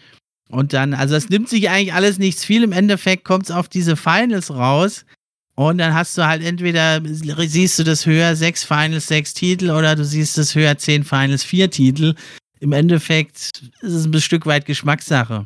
Und 0.50 0.74
dann, 0.74 0.94
also 0.94 1.16
es 1.16 1.30
nimmt 1.30 1.50
sich 1.50 1.70
eigentlich 1.70 1.94
alles 1.94 2.20
nichts 2.20 2.46
viel. 2.46 2.64
Im 2.64 2.72
Endeffekt 2.72 3.26
kommt 3.26 3.46
es 3.46 3.52
auf 3.52 3.68
diese 3.68 3.96
Finals 3.96 4.52
raus. 4.52 5.06
Und 5.56 5.78
dann 5.78 5.94
hast 5.94 6.18
du 6.18 6.26
halt 6.26 6.44
entweder, 6.44 7.02
siehst 7.04 7.80
du 7.80 7.84
das 7.84 8.06
höher, 8.06 8.36
sechs 8.36 8.64
Finals, 8.64 9.08
sechs 9.08 9.34
Titel, 9.34 9.72
oder 9.72 9.96
du 9.96 10.04
siehst 10.04 10.38
das 10.38 10.54
höher, 10.54 10.78
zehn 10.78 11.04
Finals, 11.06 11.44
vier 11.44 11.72
Titel. 11.72 12.14
Im 12.60 12.74
Endeffekt 12.74 13.62
ist 13.82 13.94
es 13.94 14.06
ein 14.06 14.22
Stück 14.22 14.46
weit 14.46 14.66
Geschmackssache. 14.66 15.46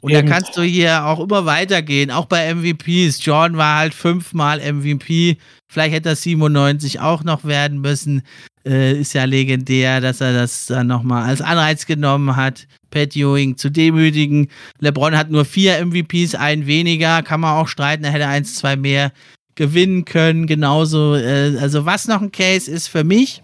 Und 0.00 0.12
da 0.12 0.22
kannst 0.22 0.56
du 0.58 0.62
hier 0.62 1.06
auch 1.06 1.18
immer 1.18 1.46
weitergehen, 1.46 2.10
auch 2.10 2.26
bei 2.26 2.52
MVPs. 2.52 3.24
Jordan 3.24 3.56
war 3.56 3.78
halt 3.78 3.94
fünfmal 3.94 4.60
MVP. 4.60 5.38
Vielleicht 5.66 5.94
hätte 5.94 6.10
er 6.10 6.16
97 6.16 7.00
auch 7.00 7.24
noch 7.24 7.44
werden 7.44 7.80
müssen. 7.80 8.22
Äh, 8.66 8.98
ist 8.98 9.12
ja 9.12 9.24
legendär, 9.24 10.00
dass 10.00 10.22
er 10.22 10.32
das 10.32 10.66
dann 10.66 10.86
nochmal 10.86 11.24
als 11.24 11.42
Anreiz 11.42 11.84
genommen 11.84 12.34
hat, 12.34 12.66
Pat 12.90 13.14
Ewing 13.14 13.58
zu 13.58 13.70
demütigen. 13.70 14.48
LeBron 14.78 15.16
hat 15.16 15.30
nur 15.30 15.44
vier 15.44 15.84
MVPs, 15.84 16.34
einen 16.34 16.66
weniger, 16.66 17.22
kann 17.22 17.40
man 17.40 17.58
auch 17.58 17.68
streiten, 17.68 18.04
er 18.04 18.12
hätte 18.12 18.26
eins, 18.26 18.54
zwei 18.54 18.76
mehr 18.76 19.12
gewinnen 19.54 20.06
können. 20.06 20.46
Genauso, 20.46 21.14
äh, 21.14 21.58
also 21.60 21.84
was 21.84 22.08
noch 22.08 22.22
ein 22.22 22.32
Case 22.32 22.70
ist 22.70 22.88
für 22.88 23.04
mich, 23.04 23.42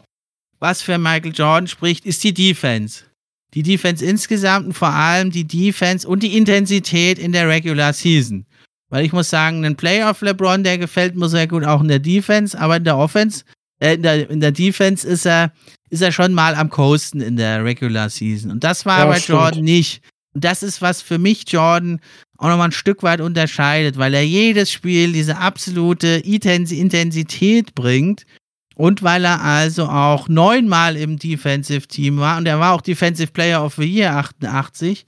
was 0.59 0.81
für 0.81 0.97
Michael 0.97 1.33
Jordan 1.35 1.67
spricht, 1.67 2.07
ist 2.07 2.25
die 2.25 2.33
Defense. 2.35 3.05
Die 3.53 3.63
Defense 3.63 4.05
insgesamt 4.05 4.67
und 4.67 4.73
vor 4.73 4.95
allem 4.95 5.31
die 5.31 5.47
Defense 5.47 6.09
und 6.09 6.23
die 6.23 6.37
Intensität 6.37 7.19
in 7.19 7.33
der 7.33 7.49
Regular 7.49 7.93
Season. 7.93 8.47
Weil 8.89 9.05
ich 9.05 9.13
muss 9.13 9.29
sagen, 9.29 9.65
ein 9.65 9.77
Playoff 9.77 10.23
LeBron, 10.23 10.65
der 10.65 10.79
gefällt 10.79 11.15
mir 11.15 11.29
sehr 11.29 11.47
gut 11.47 11.65
auch 11.65 11.81
in 11.83 11.89
der 11.89 11.99
Defense, 11.99 12.59
aber 12.59 12.77
in 12.77 12.85
der 12.85 12.97
Offense, 12.97 13.45
in, 13.81 14.03
der, 14.03 14.31
in 14.31 14.41
der 14.41 14.53
Defense 14.53 15.07
ist 15.07 15.27
er, 15.27 15.53
ist 15.89 16.03
er 16.03 16.13
schon 16.13 16.33
mal 16.35 16.55
am 16.55 16.71
Coasten 16.71 17.21
in 17.21 17.37
der 17.37 17.65
Regular 17.65 18.11
Season. 18.11 18.51
Und 18.51 18.63
das 18.63 18.87
war 18.87 19.01
ja, 19.01 19.07
bei 19.07 19.19
stimmt. 19.19 19.39
Jordan 19.41 19.65
nicht. 19.65 20.03
Und 20.35 20.45
das 20.45 20.63
ist, 20.63 20.81
was 20.81 21.03
für 21.03 21.19
mich 21.19 21.45
Jordan 21.49 22.01
auch 22.37 22.49
nochmal 22.49 22.69
ein 22.69 22.73
Stück 22.73 23.03
weit 23.03 23.21
unterscheidet, 23.21 23.99
weil 23.99 24.15
er 24.15 24.25
jedes 24.25 24.71
Spiel 24.71 25.13
diese 25.13 25.39
absolute 25.39 26.09
Intensität 26.09 27.75
bringt 27.75 28.25
und 28.77 29.03
weil 29.03 29.25
er 29.25 29.43
also 29.43 29.87
auch 29.87 30.29
neunmal 30.29 30.97
im 30.97 31.19
Defensive 31.19 31.87
Team 31.87 32.19
war 32.19 32.39
und 32.39 32.47
er 32.47 32.61
war 32.61 32.73
auch 32.73 32.81
Defensive 32.81 33.33
Player 33.33 33.63
of 33.63 33.75
the 33.75 33.85
Year 33.85 34.17
88 34.17 35.05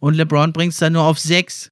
und 0.00 0.14
LeBron 0.14 0.52
bringt 0.52 0.74
es 0.74 0.78
dann 0.78 0.92
nur 0.92 1.04
auf 1.04 1.18
sechs 1.18 1.70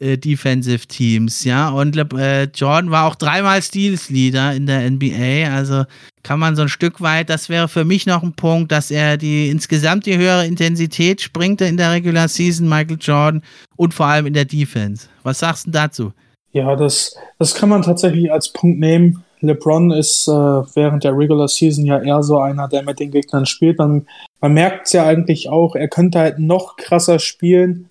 äh, 0.00 0.16
Defensive 0.16 0.86
Teams, 0.86 1.44
ja. 1.44 1.70
Und 1.70 1.96
äh, 1.96 2.44
Jordan 2.44 2.90
war 2.90 3.06
auch 3.06 3.14
dreimal 3.14 3.62
Steals 3.62 4.10
Leader 4.10 4.52
in 4.54 4.66
der 4.66 4.90
NBA, 4.90 5.52
also 5.54 5.84
kann 6.22 6.38
man 6.38 6.56
so 6.56 6.62
ein 6.62 6.68
Stück 6.68 7.00
weit, 7.00 7.30
das 7.30 7.48
wäre 7.48 7.68
für 7.68 7.84
mich 7.84 8.06
noch 8.06 8.22
ein 8.22 8.34
Punkt, 8.34 8.70
dass 8.70 8.90
er 8.90 9.16
die 9.16 9.48
insgesamt 9.48 10.06
die 10.06 10.18
höhere 10.18 10.46
Intensität 10.46 11.20
springt 11.20 11.60
in 11.60 11.76
der 11.76 11.92
Regular 11.92 12.28
Season, 12.28 12.68
Michael 12.68 12.98
Jordan, 13.00 13.42
und 13.76 13.94
vor 13.94 14.06
allem 14.06 14.26
in 14.26 14.34
der 14.34 14.44
Defense. 14.44 15.08
Was 15.22 15.38
sagst 15.38 15.66
du 15.66 15.70
dazu? 15.70 16.12
Ja, 16.52 16.76
das, 16.76 17.16
das 17.38 17.54
kann 17.54 17.68
man 17.68 17.82
tatsächlich 17.82 18.32
als 18.32 18.52
Punkt 18.52 18.78
nehmen. 18.78 19.24
LeBron 19.40 19.92
ist 19.92 20.26
äh, 20.26 20.32
während 20.32 21.04
der 21.04 21.16
Regular 21.16 21.48
Season 21.48 21.86
ja 21.86 22.00
eher 22.00 22.22
so 22.22 22.38
einer, 22.38 22.68
der 22.68 22.82
mit 22.82 22.98
den 22.98 23.10
Gegnern 23.10 23.46
spielt. 23.46 23.78
Man, 23.78 24.06
man 24.40 24.52
merkt 24.52 24.86
es 24.86 24.92
ja 24.92 25.06
eigentlich 25.06 25.48
auch, 25.48 25.76
er 25.76 25.88
könnte 25.88 26.18
halt 26.18 26.38
noch 26.38 26.76
krasser 26.76 27.18
spielen, 27.18 27.88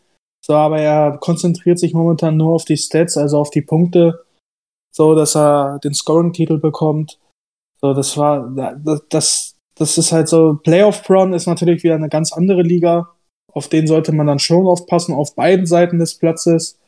so, 0.48 0.56
aber 0.56 0.80
er 0.80 1.18
konzentriert 1.18 1.78
sich 1.78 1.94
momentan 1.94 2.38
nur 2.38 2.54
auf 2.54 2.64
die 2.64 2.78
Stats, 2.78 3.18
also 3.18 3.38
auf 3.38 3.50
die 3.50 3.62
Punkte, 3.62 4.24
so 4.96 5.14
dass 5.14 5.36
er 5.36 5.78
den 5.80 5.94
Scoring-Titel 5.94 6.58
bekommt. 6.58 7.20
So, 7.82 7.94
das 7.94 8.16
war, 8.16 8.50
das, 9.10 9.58
das 9.76 9.98
ist 9.98 10.14
halt 10.14 10.30
so, 10.30 10.58
Playoff 10.64 11.04
Bron 11.04 11.34
ist 11.34 11.48
natürlich 11.48 11.84
wieder 11.84 11.96
eine 11.96 12.08
ganz 12.08 12.32
andere 12.32 12.62
Liga. 12.62 13.10
Auf 13.52 13.68
den 13.68 13.88
sollte 13.88 14.14
man 14.14 14.28
dann 14.28 14.40
schon 14.40 14.66
aufpassen, 14.68 15.14
auf 15.14 15.36
beiden 15.36 15.66
Seiten 15.66 16.00
des 16.00 16.18
Platzes. 16.18 16.80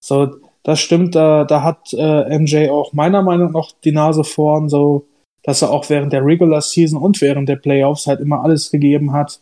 So, 0.00 0.36
das 0.62 0.78
stimmt, 0.78 1.16
da, 1.16 1.44
da 1.44 1.64
hat 1.64 1.92
äh, 1.94 2.38
MJ 2.38 2.70
auch 2.70 2.92
meiner 2.92 3.22
Meinung 3.22 3.50
nach 3.50 3.72
die 3.82 3.90
Nase 3.90 4.22
vorn, 4.22 4.68
so, 4.68 5.08
dass 5.42 5.62
er 5.62 5.72
auch 5.72 5.90
während 5.90 6.12
der 6.12 6.24
Regular 6.24 6.60
Season 6.60 7.02
und 7.02 7.20
während 7.20 7.48
der 7.48 7.56
Playoffs 7.56 8.06
halt 8.06 8.20
immer 8.20 8.44
alles 8.44 8.70
gegeben 8.70 9.12
hat. 9.12 9.40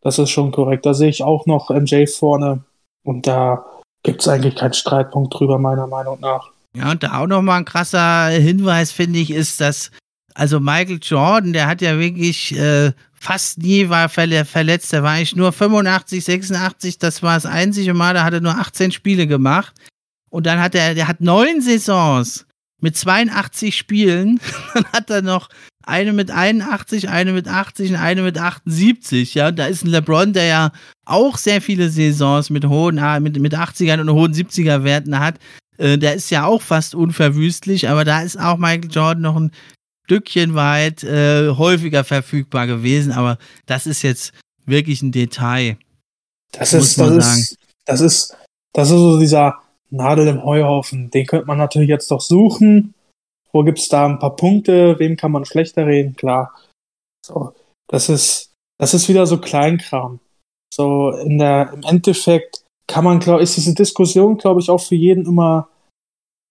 Das 0.00 0.18
ist 0.18 0.30
schon 0.30 0.52
korrekt. 0.52 0.86
Da 0.86 0.94
sehe 0.94 1.08
ich 1.08 1.22
auch 1.22 1.46
noch 1.46 1.70
MJ 1.70 2.06
vorne. 2.06 2.64
Und 3.04 3.26
da 3.26 3.64
gibt 4.02 4.20
es 4.20 4.28
eigentlich 4.28 4.56
keinen 4.56 4.72
Streitpunkt 4.74 5.34
drüber, 5.34 5.58
meiner 5.58 5.86
Meinung 5.86 6.20
nach. 6.20 6.50
Ja, 6.76 6.90
und 6.90 7.02
da 7.02 7.18
auch 7.18 7.26
nochmal 7.26 7.58
ein 7.58 7.64
krasser 7.64 8.28
Hinweis, 8.28 8.92
finde 8.92 9.18
ich, 9.18 9.30
ist, 9.30 9.60
dass, 9.60 9.90
also 10.34 10.60
Michael 10.60 10.98
Jordan, 11.02 11.52
der 11.52 11.66
hat 11.66 11.80
ja 11.80 11.98
wirklich 11.98 12.56
äh, 12.56 12.92
fast 13.14 13.58
nie 13.58 13.88
war 13.88 14.08
verletzt. 14.08 14.92
Der 14.92 15.02
war 15.02 15.12
eigentlich 15.12 15.36
nur 15.36 15.52
85, 15.52 16.24
86, 16.24 16.98
das 16.98 17.22
war 17.22 17.34
das 17.34 17.46
einzige 17.46 17.94
Mal, 17.94 18.14
da 18.14 18.24
hat 18.24 18.34
er 18.34 18.40
nur 18.40 18.56
18 18.56 18.92
Spiele 18.92 19.26
gemacht. 19.26 19.74
Und 20.30 20.46
dann 20.46 20.60
hat 20.60 20.74
er, 20.74 20.94
der 20.94 21.08
hat 21.08 21.20
neun 21.20 21.60
Saisons 21.60 22.46
mit 22.80 22.96
82 22.96 23.76
Spielen. 23.76 24.40
dann 24.74 24.84
hat 24.92 25.10
er 25.10 25.22
noch 25.22 25.48
eine 25.86 26.12
mit 26.12 26.30
81, 26.30 27.08
eine 27.08 27.32
mit 27.32 27.48
80 27.48 27.90
und 27.90 27.96
eine 27.96 28.22
mit 28.22 28.38
78. 28.38 29.34
Ja, 29.34 29.52
da 29.52 29.66
ist 29.66 29.84
ein 29.84 29.90
LeBron, 29.90 30.32
der 30.32 30.44
ja 30.44 30.72
auch 31.04 31.38
sehr 31.38 31.62
viele 31.62 31.88
Saisons 31.88 32.50
mit 32.50 32.66
hohen, 32.66 32.98
ah, 32.98 33.20
mit, 33.20 33.38
mit 33.38 33.54
80ern 33.54 34.00
und 34.00 34.10
hohen 34.10 34.34
70er 34.34 34.82
Werten 34.82 35.18
hat. 35.18 35.36
Äh, 35.78 35.96
der 35.96 36.14
ist 36.14 36.30
ja 36.30 36.44
auch 36.44 36.60
fast 36.60 36.94
unverwüstlich, 36.94 37.88
aber 37.88 38.04
da 38.04 38.22
ist 38.22 38.38
auch 38.38 38.56
Michael 38.56 38.90
Jordan 38.90 39.22
noch 39.22 39.36
ein 39.36 39.52
Stückchen 40.04 40.54
weit 40.54 41.04
äh, 41.04 41.50
häufiger 41.50 42.02
verfügbar 42.02 42.66
gewesen. 42.66 43.12
Aber 43.12 43.38
das 43.66 43.86
ist 43.86 44.02
jetzt 44.02 44.32
wirklich 44.66 45.02
ein 45.02 45.12
Detail. 45.12 45.76
Das 46.52 46.72
ist, 46.72 46.98
das 46.98 47.38
ist, 47.38 47.56
das 47.84 48.00
ist, 48.00 48.36
das 48.72 48.90
ist 48.90 48.96
so 48.96 49.20
dieser 49.20 49.60
Nadel 49.90 50.26
im 50.26 50.42
Heuhaufen. 50.42 51.10
Den 51.10 51.26
könnte 51.26 51.46
man 51.46 51.58
natürlich 51.58 51.88
jetzt 51.88 52.10
doch 52.10 52.20
suchen 52.20 52.94
wo 53.56 53.64
gibt 53.64 53.78
es 53.78 53.88
da 53.88 54.04
ein 54.04 54.18
paar 54.18 54.36
Punkte? 54.36 54.98
Wem 54.98 55.16
kann 55.16 55.32
man 55.32 55.46
schlechter 55.46 55.86
reden? 55.86 56.14
Klar. 56.14 56.54
So, 57.24 57.54
das 57.88 58.10
ist, 58.10 58.52
das 58.78 58.92
ist 58.92 59.08
wieder 59.08 59.26
so 59.26 59.40
Kleinkram. 59.40 60.20
So, 60.72 61.10
in 61.10 61.38
der, 61.38 61.72
im 61.72 61.82
Endeffekt 61.82 62.62
kann 62.86 63.04
man, 63.04 63.18
glaube 63.18 63.42
ist 63.42 63.56
diese 63.56 63.74
Diskussion, 63.74 64.36
glaube 64.36 64.60
ich, 64.60 64.68
auch 64.68 64.80
für 64.80 64.94
jeden 64.94 65.24
immer 65.24 65.70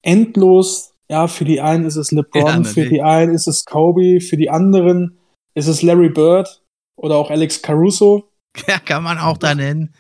endlos. 0.04 0.94
Ja, 1.10 1.28
für 1.28 1.46
die 1.46 1.62
einen 1.62 1.86
ist 1.86 1.96
es 1.96 2.12
LeBron, 2.12 2.64
ja, 2.64 2.70
für 2.70 2.90
die 2.90 3.04
einen 3.04 3.36
ist 3.36 3.48
es 3.48 3.66
Kobe, 3.66 4.20
für 4.20 4.38
die 4.38 4.50
anderen 4.50 5.20
ist 5.54 5.68
es 5.68 5.84
Larry 5.84 6.10
Bird 6.10 6.64
oder 6.98 7.18
auch 7.18 7.30
Alex 7.30 7.62
Caruso. 7.62 8.30
Ja, 8.68 8.80
kann 8.80 9.04
man 9.04 9.20
auch 9.20 9.38
da 9.38 9.54
nennen. 9.54 9.94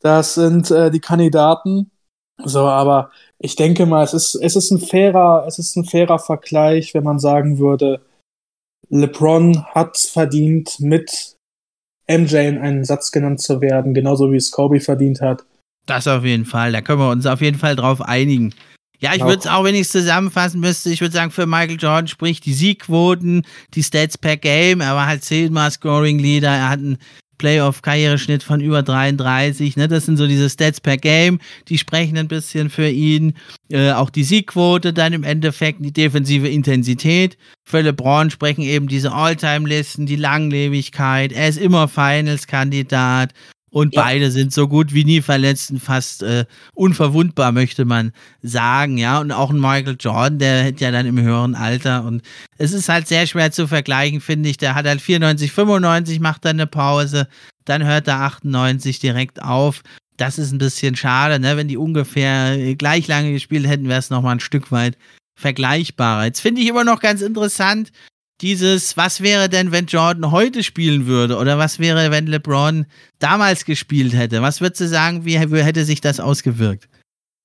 Das 0.00 0.34
sind 0.34 0.70
äh, 0.70 0.90
die 0.90 1.00
Kandidaten. 1.00 1.90
So, 2.42 2.60
aber 2.60 3.10
ich 3.40 3.56
denke 3.56 3.86
mal, 3.86 4.04
es 4.04 4.14
ist, 4.14 4.34
es 4.34 4.56
ist 4.56 4.70
ein 4.70 4.80
fairer, 4.80 5.44
es 5.46 5.58
ist 5.58 5.76
ein 5.76 5.84
fairer 5.84 6.18
Vergleich, 6.18 6.94
wenn 6.94 7.04
man 7.04 7.18
sagen 7.18 7.58
würde, 7.58 8.00
LeBron 8.90 9.64
hat 9.66 9.96
verdient, 9.98 10.80
mit 10.80 11.36
MJ 12.08 12.36
in 12.36 12.58
einen 12.58 12.84
Satz 12.84 13.12
genannt 13.12 13.40
zu 13.40 13.60
werden, 13.60 13.94
genauso 13.94 14.32
wie 14.32 14.36
es 14.36 14.50
Kobe 14.50 14.80
verdient 14.80 15.20
hat. 15.20 15.44
Das 15.86 16.08
auf 16.08 16.24
jeden 16.24 16.46
Fall. 16.46 16.72
Da 16.72 16.80
können 16.80 17.00
wir 17.00 17.10
uns 17.10 17.26
auf 17.26 17.40
jeden 17.40 17.58
Fall 17.58 17.76
drauf 17.76 18.02
einigen. 18.02 18.54
Ja, 19.00 19.14
ich 19.14 19.22
würde 19.22 19.38
es 19.38 19.46
auch, 19.46 19.62
wenn 19.62 19.76
ich 19.76 19.82
es 19.82 19.92
zusammenfassen 19.92 20.60
müsste, 20.60 20.90
ich 20.90 21.00
würde 21.00 21.14
sagen, 21.14 21.30
für 21.30 21.46
Michael 21.46 21.78
Jordan 21.78 22.08
spricht 22.08 22.44
die 22.46 22.52
Siegquoten, 22.52 23.46
die 23.74 23.84
Stats 23.84 24.18
per 24.18 24.36
Game. 24.36 24.80
Er 24.80 24.96
war 24.96 25.06
halt 25.06 25.22
zehnmal 25.22 25.70
Scoring 25.70 26.18
Leader, 26.18 26.48
er 26.48 26.68
hat 26.68 26.80
einen 26.80 26.98
Playoff-Karriereschnitt 27.38 28.42
von 28.42 28.60
über 28.60 28.82
33. 28.82 29.76
Ne? 29.76 29.88
Das 29.88 30.06
sind 30.06 30.16
so 30.16 30.26
diese 30.26 30.50
Stats 30.50 30.80
per 30.80 30.96
Game, 30.96 31.38
die 31.68 31.78
sprechen 31.78 32.18
ein 32.18 32.28
bisschen 32.28 32.68
für 32.70 32.88
ihn. 32.88 33.34
Äh, 33.70 33.92
auch 33.92 34.10
die 34.10 34.24
Siegquote 34.24 34.92
dann 34.92 35.12
im 35.12 35.24
Endeffekt, 35.24 35.84
die 35.84 35.92
defensive 35.92 36.48
Intensität. 36.48 37.38
Für 37.64 37.80
LeBron 37.80 38.30
sprechen 38.30 38.62
eben 38.62 38.88
diese 38.88 39.12
All-Time-Listen, 39.12 40.06
die 40.06 40.16
Langlebigkeit. 40.16 41.32
Er 41.32 41.48
ist 41.48 41.58
immer 41.58 41.88
Finals-Kandidat. 41.88 43.32
Und 43.70 43.94
ja. 43.94 44.02
beide 44.02 44.30
sind 44.30 44.52
so 44.52 44.66
gut 44.68 44.94
wie 44.94 45.04
nie 45.04 45.20
verletzt 45.20 45.70
und 45.70 45.80
fast 45.80 46.22
äh, 46.22 46.46
unverwundbar, 46.74 47.52
möchte 47.52 47.84
man 47.84 48.12
sagen, 48.42 48.98
ja. 48.98 49.20
Und 49.20 49.32
auch 49.32 49.50
ein 49.50 49.60
Michael 49.60 49.96
Jordan, 49.98 50.38
der 50.38 50.62
hätte 50.64 50.84
ja 50.84 50.90
dann 50.90 51.06
im 51.06 51.20
höheren 51.20 51.54
Alter. 51.54 52.04
Und 52.04 52.22
es 52.56 52.72
ist 52.72 52.88
halt 52.88 53.08
sehr 53.08 53.26
schwer 53.26 53.52
zu 53.52 53.66
vergleichen, 53.66 54.20
finde 54.20 54.48
ich. 54.48 54.56
Der 54.56 54.74
hat 54.74 54.86
halt 54.86 55.00
94, 55.00 55.52
95, 55.52 56.20
macht 56.20 56.44
dann 56.44 56.56
eine 56.56 56.66
Pause, 56.66 57.28
dann 57.64 57.84
hört 57.84 58.08
er 58.08 58.20
98 58.20 58.98
direkt 58.98 59.42
auf. 59.42 59.82
Das 60.16 60.38
ist 60.38 60.52
ein 60.52 60.58
bisschen 60.58 60.96
schade, 60.96 61.38
ne? 61.38 61.56
Wenn 61.56 61.68
die 61.68 61.76
ungefähr 61.76 62.74
gleich 62.74 63.06
lange 63.06 63.32
gespielt 63.32 63.66
hätten, 63.66 63.88
wäre 63.88 64.00
es 64.00 64.10
nochmal 64.10 64.36
ein 64.36 64.40
Stück 64.40 64.72
weit 64.72 64.96
vergleichbarer. 65.38 66.24
Jetzt 66.24 66.40
finde 66.40 66.60
ich 66.60 66.66
immer 66.66 66.84
noch 66.84 67.00
ganz 67.00 67.22
interessant, 67.22 67.92
dieses, 68.40 68.96
was 68.96 69.20
wäre 69.20 69.48
denn, 69.48 69.72
wenn 69.72 69.86
Jordan 69.86 70.30
heute 70.30 70.62
spielen 70.62 71.06
würde? 71.06 71.36
Oder 71.36 71.58
was 71.58 71.78
wäre, 71.78 72.10
wenn 72.10 72.26
LeBron 72.26 72.86
damals 73.18 73.64
gespielt 73.64 74.14
hätte? 74.14 74.42
Was 74.42 74.60
würdest 74.60 74.80
du 74.80 74.88
sagen, 74.88 75.24
wie 75.24 75.38
hätte 75.38 75.84
sich 75.84 76.00
das 76.00 76.20
ausgewirkt? 76.20 76.88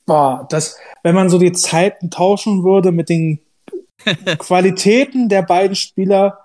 Boah, 0.06 0.46
das, 0.50 0.78
wenn 1.02 1.16
man 1.16 1.30
so 1.30 1.40
die 1.40 1.54
Zeiten 1.54 2.12
tauschen 2.12 2.64
würde 2.64 2.92
mit 2.92 3.10
den 3.10 3.40
Qualitäten 4.38 5.30
der 5.30 5.44
beiden 5.44 5.76
Spieler, 5.76 6.40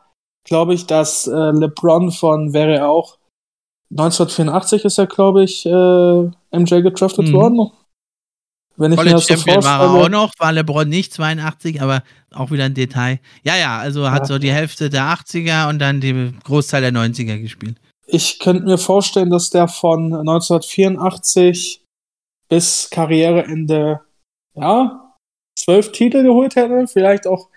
glaube 0.45 0.75
ich, 0.75 0.87
dass 0.87 1.27
äh, 1.27 1.31
LeBron 1.31 2.11
von 2.13 2.53
wäre 2.53 2.77
er 2.77 2.89
auch 2.89 3.19
1984 3.91 4.85
ist 4.85 4.99
er, 4.99 5.07
glaube 5.07 5.45
ich, 5.45 5.65
äh, 5.65 6.59
MJ 6.59 6.83
gedraftet 6.83 7.29
mhm. 7.29 7.33
worden. 7.33 7.71
Wenn 8.79 8.93
ich 8.93 8.97
College 8.97 9.17
mir 9.17 9.21
das 9.21 9.27
Champion 9.27 9.63
so 9.63 9.69
war 9.69 9.81
er 9.81 9.91
auch 9.91 10.09
noch, 10.09 10.33
war 10.39 10.53
LeBron 10.53 10.89
nicht 10.89 11.13
82, 11.13 11.83
aber 11.83 12.05
auch 12.33 12.53
wieder 12.53 12.65
ein 12.65 12.75
Detail. 12.75 13.19
Ja, 13.43 13.57
ja, 13.57 13.79
also 13.79 14.11
hat 14.11 14.23
ja. 14.23 14.27
so 14.27 14.39
die 14.39 14.53
Hälfte 14.53 14.89
der 14.89 15.03
80er 15.13 15.69
und 15.69 15.81
dann 15.81 16.01
die 16.01 16.33
Großteil 16.45 16.83
der 16.83 16.93
90er 16.93 17.41
gespielt. 17.41 17.77
Ich 18.07 18.39
könnte 18.39 18.65
mir 18.65 18.79
vorstellen, 18.79 19.31
dass 19.31 19.51
der 19.51 19.67
von 19.67 20.15
1984 20.15 21.83
bis 22.49 22.89
Karriereende, 22.91 24.01
ja, 24.55 25.15
zwölf 25.59 25.91
Titel 25.91 26.23
geholt 26.23 26.55
hätte, 26.55 26.87
vielleicht 26.87 27.27
auch 27.27 27.49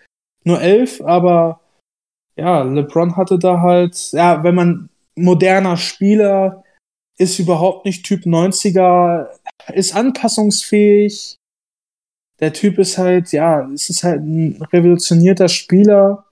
nur 0.43 0.59
elf, 0.59 1.01
aber 1.01 1.61
ja, 2.35 2.63
LeBron 2.63 3.15
hatte 3.15 3.37
da 3.37 3.61
halt, 3.61 4.11
ja, 4.11 4.43
wenn 4.43 4.55
man 4.55 4.89
moderner 5.15 5.77
Spieler 5.77 6.63
ist 7.17 7.37
überhaupt 7.37 7.85
nicht 7.85 8.03
Typ 8.03 8.25
90er, 8.25 9.27
ist 9.73 9.95
anpassungsfähig. 9.95 11.37
der 12.39 12.53
Typ 12.53 12.79
ist 12.79 12.97
halt, 12.97 13.31
ja, 13.31 13.69
es 13.71 13.89
ist 13.89 14.03
halt 14.03 14.21
ein 14.21 14.61
revolutionierter 14.73 15.47
Spieler, 15.47 16.25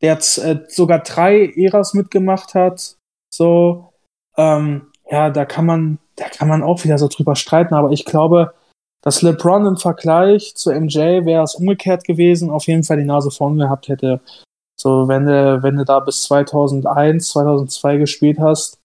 der 0.00 0.18
äh, 0.18 0.60
sogar 0.68 1.00
drei 1.00 1.52
Eras 1.56 1.94
mitgemacht 1.94 2.54
hat. 2.54 2.96
So, 3.32 3.92
ähm, 4.36 4.92
ja, 5.10 5.30
da 5.30 5.44
kann 5.44 5.66
man, 5.66 5.98
da 6.16 6.28
kann 6.28 6.48
man 6.48 6.62
auch 6.62 6.84
wieder 6.84 6.98
so 6.98 7.08
drüber 7.08 7.36
streiten, 7.36 7.74
aber 7.74 7.90
ich 7.90 8.04
glaube, 8.04 8.54
dass 9.02 9.22
LeBron 9.22 9.66
im 9.66 9.76
Vergleich 9.76 10.54
zu 10.54 10.72
MJ 10.72 11.26
wäre 11.26 11.42
es 11.42 11.56
umgekehrt 11.56 12.04
gewesen, 12.04 12.50
auf 12.50 12.66
jeden 12.66 12.84
Fall 12.84 12.96
die 12.96 13.04
Nase 13.04 13.30
vorn 13.30 13.58
gehabt 13.58 13.88
hätte. 13.88 14.20
So, 14.80 15.08
wenn 15.08 15.26
du, 15.26 15.62
wenn 15.62 15.76
du 15.76 15.84
da 15.84 16.00
bis 16.00 16.22
2001, 16.22 17.28
2002 17.28 17.98
gespielt 17.98 18.38
hast, 18.38 18.78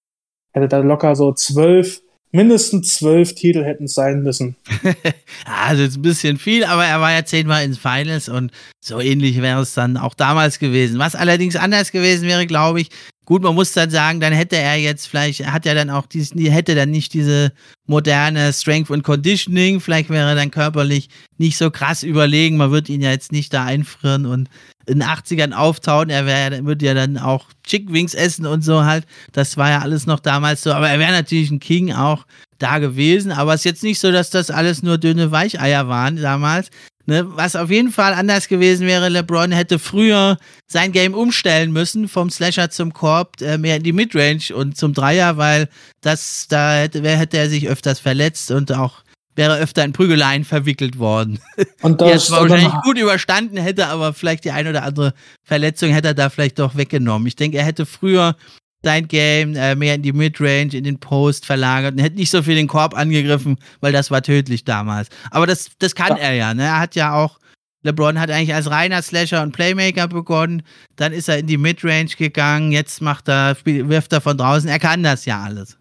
hätte 0.52 0.68
da 0.68 0.80
locker 0.80 1.16
so 1.16 1.32
zwölf, 1.34 2.02
mindestens 2.32 2.96
zwölf 2.96 3.34
Titel 3.36 3.64
hätten 3.64 3.86
es 3.86 3.94
sein 3.94 4.24
müssen. 4.24 4.56
also 5.46 5.84
ist 5.84 5.98
ein 5.98 6.02
bisschen 6.02 6.38
viel, 6.38 6.64
aber 6.64 6.86
er 6.86 7.02
war 7.02 7.12
ja 7.12 7.26
zehnmal 7.26 7.64
ins 7.64 7.78
Finals 7.78 8.30
und 8.30 8.52
so 8.80 9.00
ähnlich 9.00 9.42
wäre 9.42 9.62
es 9.62 9.74
dann 9.74 9.98
auch 9.98 10.14
damals 10.14 10.60
gewesen. 10.60 11.00
Was 11.00 11.16
allerdings 11.16 11.56
anders 11.56 11.92
gewesen 11.92 12.28
wäre, 12.28 12.46
glaube 12.46 12.82
ich, 12.82 12.90
Gut, 13.30 13.44
man 13.44 13.54
muss 13.54 13.74
dann 13.74 13.92
sagen, 13.92 14.20
dann 14.20 14.34
hätte 14.34 14.56
er 14.56 14.78
jetzt 14.78 15.06
vielleicht, 15.06 15.42
er 15.42 15.54
hat 15.54 15.64
ja 15.68 15.76
dann 15.76 15.92
auch 15.92 16.08
diesen, 16.08 16.40
hätte 16.40 16.74
dann 16.74 16.90
nicht 16.90 17.14
diese 17.14 17.52
moderne 17.86 18.52
Strength 18.52 18.90
und 18.90 19.04
Conditioning, 19.04 19.80
vielleicht 19.82 20.10
wäre 20.10 20.30
er 20.30 20.34
dann 20.34 20.50
körperlich 20.50 21.10
nicht 21.38 21.56
so 21.56 21.70
krass 21.70 22.02
überlegen, 22.02 22.58
man 22.58 22.72
wird 22.72 22.90
ihn 22.90 23.02
ja 23.02 23.12
jetzt 23.12 23.32
nicht 23.32 23.54
da 23.54 23.66
einfrieren 23.66 24.26
und 24.26 24.50
in 24.88 24.98
den 24.98 25.08
80ern 25.08 25.54
auftauen, 25.54 26.10
er 26.10 26.26
wäre, 26.26 26.66
würde 26.66 26.88
ja 26.88 26.96
dann 26.96 27.20
auch 27.20 27.46
Chick 27.64 27.94
Wings 27.94 28.16
essen 28.16 28.48
und 28.48 28.64
so 28.64 28.84
halt, 28.84 29.06
das 29.32 29.58
war 29.58 29.70
ja 29.70 29.82
alles 29.82 30.08
noch 30.08 30.22
damals 30.22 30.64
so, 30.64 30.74
aber 30.74 30.90
er 30.90 30.98
wäre 30.98 31.12
natürlich 31.12 31.52
ein 31.52 31.60
King 31.60 31.94
auch 31.94 32.26
da 32.58 32.80
gewesen, 32.80 33.32
aber 33.32 33.54
es 33.54 33.62
ist 33.62 33.66
jetzt 33.66 33.84
nicht 33.84 34.00
so, 34.00 34.12
dass 34.12 34.32
das 34.32 34.50
alles 34.50 34.82
nur 34.82 34.98
dünne 34.98 35.30
Weicheier 35.30 35.88
waren 35.88 36.16
damals, 36.16 36.72
Ne, 37.10 37.26
was 37.36 37.55
auf 37.55 37.72
jeden 37.72 37.91
Fall 37.91 38.14
anders 38.14 38.47
gewesen 38.47 38.86
wäre, 38.86 39.10
LeBron 39.10 39.51
hätte 39.51 39.80
früher 39.80 40.38
sein 40.68 40.91
Game 40.91 41.16
umstellen 41.16 41.72
müssen, 41.72 42.07
vom 42.07 42.30
Slasher 42.30 42.70
zum 42.70 42.93
Korb, 42.93 43.41
äh, 43.41 43.57
mehr 43.57 43.78
in 43.78 43.82
die 43.82 43.93
Midrange 43.93 44.53
und 44.53 44.78
zum 44.78 44.93
Dreier, 44.93 45.36
weil 45.36 45.70
das, 46.01 46.45
da 46.49 46.76
hätte, 46.76 47.01
hätte 47.01 47.38
er 47.39 47.49
sich 47.49 47.68
öfters 47.68 47.99
verletzt 47.99 48.51
und 48.51 48.72
auch 48.74 49.01
wäre 49.36 49.57
öfter 49.57 49.84
in 49.84 49.91
Prügeleien 49.91 50.43
verwickelt 50.43 50.99
worden. 50.99 51.39
Und 51.82 52.01
das 52.01 52.28
die 52.28 52.34
wahrscheinlich 52.34 52.74
gut 52.84 52.97
überstanden 52.97 53.57
hätte, 53.57 53.88
aber 53.88 54.14
vielleicht 54.14 54.43
die 54.43 54.51
ein 54.51 54.68
oder 54.68 54.84
andere 54.84 55.14
Verletzung 55.43 55.91
hätte 55.91 56.10
er 56.10 56.14
da 56.14 56.30
vielleicht 56.30 56.60
doch 56.60 56.76
weggenommen. 56.76 57.26
Ich 57.26 57.38
denke, 57.38 57.57
er 57.57 57.64
hätte 57.64 57.86
früher 57.86 58.36
sein 58.84 59.08
Game 59.08 59.56
äh, 59.56 59.76
mehr 59.76 59.96
in 59.96 60.02
die 60.02 60.14
Midrange, 60.14 60.74
in 60.74 60.84
den 60.84 61.00
Post 61.00 61.46
verlagert 61.46 61.94
und 61.94 62.00
hätte 62.00 62.16
nicht 62.16 62.32
so 62.32 62.42
viel 62.42 62.56
den 62.56 62.68
Korb 62.68 62.96
angegriffen, 62.96 63.58
weil 63.82 63.92
das 63.92 64.10
war 64.10 64.22
tödlich 64.22 64.64
damals. 64.64 65.10
Aber 65.32 65.46
das, 65.48 65.72
das 65.80 65.96
kann 65.96 66.16
ja. 66.16 66.24
er 66.24 66.34
ja. 66.34 66.54
Ne? 66.54 66.64
Er 66.64 66.80
hat 66.80 66.96
ja 66.96 67.14
auch, 67.14 67.40
LeBron 67.84 68.20
hat 68.20 68.32
eigentlich 68.32 68.54
als 68.54 68.70
reiner 68.70 69.02
Slasher 69.02 69.42
und 69.42 69.52
Playmaker 69.52 70.08
begonnen, 70.08 70.64
dann 70.96 71.12
ist 71.12 71.30
er 71.30 71.40
in 71.40 71.48
die 71.48 71.58
Midrange 71.58 72.16
gegangen, 72.18 72.72
jetzt 72.72 73.02
macht 73.02 73.28
er, 73.28 73.58
wirft 73.66 74.14
er 74.14 74.22
von 74.22 74.38
draußen, 74.38 74.70
er 74.70 74.80
kann 74.80 75.04
das 75.04 75.26
ja 75.26 75.42
alles. 75.42 75.78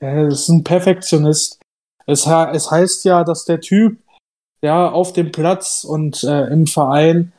Er 0.00 0.28
ist 0.28 0.48
ein 0.48 0.64
Perfektionist. 0.64 1.58
Es, 2.06 2.26
es 2.26 2.70
heißt 2.70 3.04
ja, 3.04 3.22
dass 3.22 3.44
der 3.44 3.60
Typ 3.60 3.98
ja 4.62 4.88
auf 4.88 5.12
dem 5.12 5.30
Platz 5.30 5.84
und 5.84 6.24
äh, 6.24 6.46
im 6.46 6.66
Verein 6.66 7.32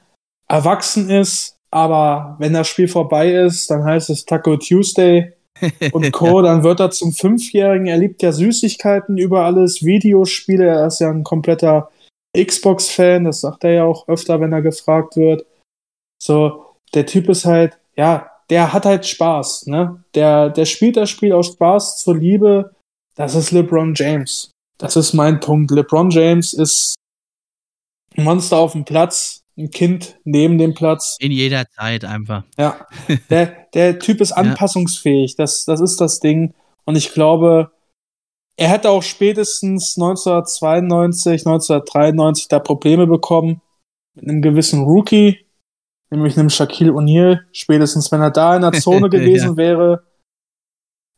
erwachsen 0.47 1.09
ist, 1.09 1.57
aber 1.71 2.35
wenn 2.39 2.53
das 2.53 2.67
Spiel 2.67 2.89
vorbei 2.89 3.31
ist, 3.31 3.71
dann 3.71 3.83
heißt 3.83 4.09
es 4.09 4.25
Taco 4.25 4.57
Tuesday 4.57 5.33
und 5.93 6.11
Co. 6.11 6.41
Dann 6.41 6.63
wird 6.63 6.81
er 6.81 6.91
zum 6.91 7.13
Fünfjährigen. 7.13 7.87
Er 7.87 7.97
liebt 7.97 8.21
ja 8.21 8.31
Süßigkeiten 8.31 9.17
über 9.17 9.45
alles, 9.45 9.83
Videospiele. 9.83 10.65
Er 10.65 10.87
ist 10.87 10.99
ja 10.99 11.09
ein 11.09 11.23
kompletter 11.23 11.89
Xbox-Fan. 12.37 13.23
Das 13.23 13.41
sagt 13.41 13.63
er 13.63 13.71
ja 13.71 13.83
auch 13.85 14.07
öfter, 14.07 14.41
wenn 14.41 14.51
er 14.51 14.61
gefragt 14.61 15.15
wird. 15.15 15.45
So, 16.21 16.65
der 16.93 17.05
Typ 17.05 17.29
ist 17.29 17.45
halt, 17.45 17.77
ja, 17.95 18.29
der 18.49 18.73
hat 18.73 18.85
halt 18.85 19.05
Spaß, 19.05 19.67
ne? 19.67 20.03
Der, 20.13 20.49
der 20.49 20.65
spielt 20.65 20.97
das 20.97 21.09
Spiel 21.09 21.31
aus 21.31 21.47
Spaß 21.47 21.99
zur 21.99 22.17
Liebe. 22.17 22.75
Das 23.15 23.33
ist 23.33 23.51
LeBron 23.51 23.93
James. 23.95 24.51
Das 24.77 24.97
ist 24.97 25.13
mein 25.13 25.39
Punkt. 25.39 25.71
LeBron 25.71 26.09
James 26.09 26.53
ist 26.53 26.95
ein 28.17 28.25
Monster 28.25 28.57
auf 28.57 28.73
dem 28.73 28.83
Platz 28.83 29.40
ein 29.61 29.71
Kind 29.71 30.19
neben 30.23 30.57
dem 30.57 30.73
Platz. 30.73 31.17
In 31.19 31.31
jeder 31.31 31.69
Zeit 31.69 32.05
einfach. 32.05 32.43
Ja. 32.57 32.85
Der, 33.29 33.67
der 33.73 33.99
Typ 33.99 34.19
ist 34.19 34.33
anpassungsfähig. 34.33 35.35
Das, 35.37 35.63
das 35.65 35.79
ist 35.79 36.01
das 36.01 36.19
Ding. 36.19 36.53
Und 36.83 36.97
ich 36.97 37.13
glaube, 37.13 37.71
er 38.57 38.67
hätte 38.67 38.89
auch 38.89 39.03
spätestens 39.03 39.97
1992, 39.97 41.45
1993 41.45 42.47
da 42.47 42.59
Probleme 42.59 43.07
bekommen 43.07 43.61
mit 44.13 44.27
einem 44.27 44.41
gewissen 44.41 44.83
Rookie, 44.83 45.45
nämlich 46.09 46.37
einem 46.37 46.49
Shaquille 46.49 46.91
O'Neal. 46.91 47.41
Spätestens, 47.53 48.11
wenn 48.11 48.21
er 48.21 48.31
da 48.31 48.55
in 48.55 48.61
der 48.61 48.73
Zone 48.73 49.09
gewesen 49.09 49.51
ja. 49.51 49.57
wäre. 49.57 50.03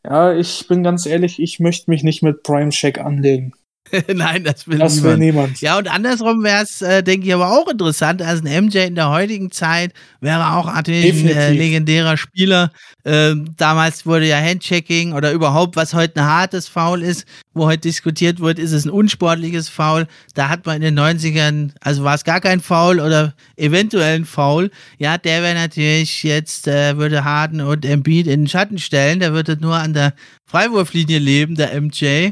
Ja, 0.06 0.34
ich 0.34 0.68
bin 0.68 0.84
ganz 0.84 1.06
ehrlich, 1.06 1.42
ich 1.42 1.60
möchte 1.60 1.90
mich 1.90 2.04
nicht 2.04 2.22
mit 2.22 2.44
Prime 2.44 2.72
Shaq 2.72 3.00
anlegen. 3.00 3.54
Nein, 4.14 4.44
das 4.44 4.68
will, 4.68 4.80
das 4.80 4.96
niemand. 4.96 5.12
will 5.12 5.26
niemand. 5.26 5.62
Ja, 5.62 5.78
und 5.78 5.88
andersrum 5.88 6.44
wäre 6.44 6.64
es, 6.64 6.82
äh, 6.82 7.04
denke 7.04 7.28
ich, 7.28 7.34
aber 7.34 7.52
auch 7.52 7.68
interessant. 7.68 8.22
Also 8.22 8.44
ein 8.44 8.66
MJ 8.66 8.80
in 8.80 8.96
der 8.96 9.10
heutigen 9.10 9.52
Zeit 9.52 9.94
wäre 10.20 10.54
auch 10.54 10.74
natürlich 10.74 11.24
ein 11.24 11.28
äh, 11.28 11.52
legendärer 11.52 12.18
Spieler. 12.18 12.72
Ähm, 13.06 13.54
damals 13.58 14.06
wurde 14.06 14.28
ja 14.28 14.38
Handchecking 14.38 15.14
oder 15.14 15.32
überhaupt, 15.32 15.76
was 15.76 15.94
heute 15.94 16.22
ein 16.22 16.26
hartes 16.26 16.68
Foul 16.68 17.04
ist, 17.04 17.26
wo 17.54 17.66
heute 17.66 17.82
diskutiert 17.82 18.40
wird, 18.40 18.58
ist 18.58 18.72
es 18.72 18.86
ein 18.86 18.90
unsportliches 18.90 19.70
Foul. 19.70 20.08
Da 20.34 20.50
hat 20.50 20.66
man 20.66 20.82
in 20.82 20.96
den 20.96 21.00
90ern, 21.00 21.72
also 21.82 22.04
war 22.04 22.16
es 22.16 22.24
gar 22.24 22.40
kein 22.40 22.62
Foul 22.62 23.00
oder 23.00 23.34
eventuell 23.58 24.16
ein 24.16 24.26
Foul. 24.26 24.72
Ja, 24.98 25.18
der 25.18 25.44
wäre 25.44 25.56
natürlich 25.56 26.24
jetzt, 26.24 26.68
äh, 26.68 26.98
würde 26.98 27.26
Harden 27.26 27.62
und 27.62 27.86
Embiid 27.86 28.28
in 28.28 28.42
den 28.42 28.48
Schatten 28.48 28.80
stellen. 28.80 29.20
Der 29.20 29.34
würde 29.34 29.58
nur 29.60 29.76
an 29.76 29.94
der 29.94 30.14
Freiwurflinie 30.46 31.20
leben, 31.20 31.56
der 31.56 31.80
MJ. 31.80 32.32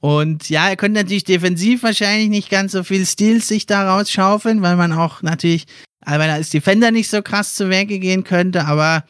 Und 0.00 0.48
ja, 0.48 0.68
er 0.68 0.76
könnte 0.76 1.00
natürlich 1.00 1.24
defensiv 1.24 1.82
wahrscheinlich 1.82 2.30
nicht 2.30 2.50
ganz 2.50 2.72
so 2.72 2.82
viel 2.82 3.04
Stils 3.04 3.48
sich 3.48 3.66
da 3.66 3.94
rausschaufeln, 3.94 4.62
weil 4.62 4.76
man 4.76 4.92
auch 4.92 5.22
natürlich, 5.22 5.66
weil 6.04 6.20
er 6.22 6.34
als 6.34 6.50
Defender 6.50 6.90
nicht 6.90 7.10
so 7.10 7.20
krass 7.20 7.54
zu 7.54 7.68
Werke 7.68 7.98
gehen 7.98 8.24
könnte, 8.24 8.64
aber 8.64 9.04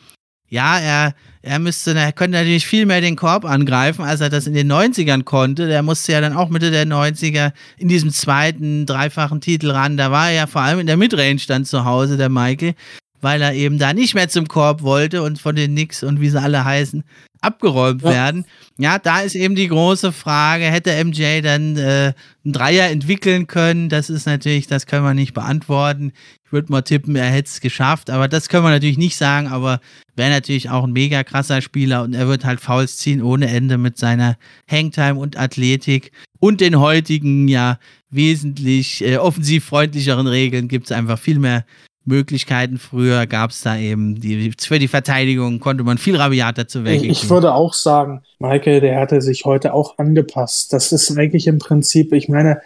ja, 0.48 0.80
er, 0.80 1.14
er 1.42 1.58
müsste, 1.60 1.94
er 1.94 2.12
könnte 2.12 2.38
natürlich 2.38 2.66
viel 2.66 2.84
mehr 2.84 3.00
den 3.00 3.14
Korb 3.14 3.44
angreifen, 3.44 4.04
als 4.04 4.20
er 4.20 4.30
das 4.30 4.48
in 4.48 4.52
den 4.54 4.70
90ern 4.70 5.22
konnte. 5.22 5.68
Der 5.68 5.84
musste 5.84 6.10
ja 6.10 6.20
dann 6.20 6.36
auch 6.36 6.48
Mitte 6.48 6.72
der 6.72 6.86
90er 6.86 7.52
in 7.78 7.86
diesem 7.86 8.10
zweiten, 8.10 8.84
dreifachen 8.84 9.40
Titel 9.40 9.70
ran. 9.70 9.96
Da 9.96 10.10
war 10.10 10.30
er 10.30 10.34
ja 10.34 10.46
vor 10.48 10.62
allem 10.62 10.80
in 10.80 10.88
der 10.88 10.96
Midrange 10.96 11.40
dann 11.46 11.64
zu 11.64 11.84
Hause, 11.84 12.16
der 12.16 12.30
Michael, 12.30 12.74
weil 13.20 13.42
er 13.42 13.54
eben 13.54 13.78
da 13.78 13.92
nicht 13.92 14.14
mehr 14.14 14.28
zum 14.28 14.48
Korb 14.48 14.82
wollte 14.82 15.22
und 15.22 15.38
von 15.38 15.56
den 15.56 15.72
Knicks 15.72 16.02
und 16.02 16.20
wie 16.20 16.30
sie 16.30 16.40
alle 16.40 16.64
heißen, 16.64 17.04
abgeräumt 17.40 18.02
ja. 18.02 18.10
werden. 18.10 18.44
Ja, 18.78 18.98
da 18.98 19.20
ist 19.20 19.34
eben 19.34 19.54
die 19.54 19.68
große 19.68 20.12
Frage, 20.12 20.64
hätte 20.64 21.04
MJ 21.04 21.40
dann 21.42 21.76
äh, 21.76 22.12
einen 22.44 22.52
Dreier 22.52 22.90
entwickeln 22.90 23.46
können? 23.46 23.88
Das 23.88 24.10
ist 24.10 24.26
natürlich, 24.26 24.66
das 24.66 24.86
können 24.86 25.04
wir 25.04 25.14
nicht 25.14 25.34
beantworten. 25.34 26.12
Ich 26.44 26.52
würde 26.52 26.72
mal 26.72 26.82
tippen, 26.82 27.14
er 27.14 27.30
hätte 27.30 27.48
es 27.48 27.60
geschafft, 27.60 28.10
aber 28.10 28.26
das 28.26 28.48
können 28.48 28.64
wir 28.64 28.70
natürlich 28.70 28.98
nicht 28.98 29.16
sagen, 29.16 29.46
aber 29.46 29.80
wäre 30.16 30.30
natürlich 30.30 30.68
auch 30.70 30.84
ein 30.84 30.92
mega 30.92 31.22
krasser 31.22 31.62
Spieler 31.62 32.02
und 32.02 32.14
er 32.14 32.26
wird 32.26 32.44
halt 32.44 32.60
Fouls 32.60 32.96
ziehen 32.98 33.22
ohne 33.22 33.48
Ende 33.48 33.78
mit 33.78 33.98
seiner 33.98 34.36
Hangtime 34.70 35.14
und 35.14 35.38
Athletik 35.38 36.12
und 36.40 36.60
den 36.60 36.78
heutigen, 36.80 37.48
ja, 37.48 37.78
wesentlich 38.10 39.04
äh, 39.04 39.18
offensiv 39.18 39.64
freundlicheren 39.66 40.26
Regeln 40.26 40.66
gibt 40.66 40.86
es 40.86 40.92
einfach 40.92 41.18
viel 41.18 41.38
mehr 41.38 41.64
Möglichkeiten. 42.10 42.76
Früher 42.78 43.26
gab 43.26 43.50
es 43.50 43.62
da 43.62 43.78
eben, 43.78 44.20
die, 44.20 44.52
für 44.60 44.78
die 44.78 44.88
Verteidigung 44.88 45.60
konnte 45.60 45.84
man 45.84 45.96
viel 45.96 46.16
rabiater 46.16 46.68
zu 46.68 46.84
Werke 46.84 47.06
Ich, 47.06 47.24
ich 47.24 47.30
würde 47.30 47.54
auch 47.54 47.72
sagen, 47.72 48.22
Michael, 48.38 48.80
der 48.80 49.00
hatte 49.00 49.22
sich 49.22 49.46
heute 49.46 49.72
auch 49.72 49.96
angepasst. 49.96 50.72
Das 50.74 50.92
ist 50.92 51.16
eigentlich 51.16 51.46
im 51.46 51.58
Prinzip, 51.58 52.12
ich 52.12 52.28
meine, 52.28 52.60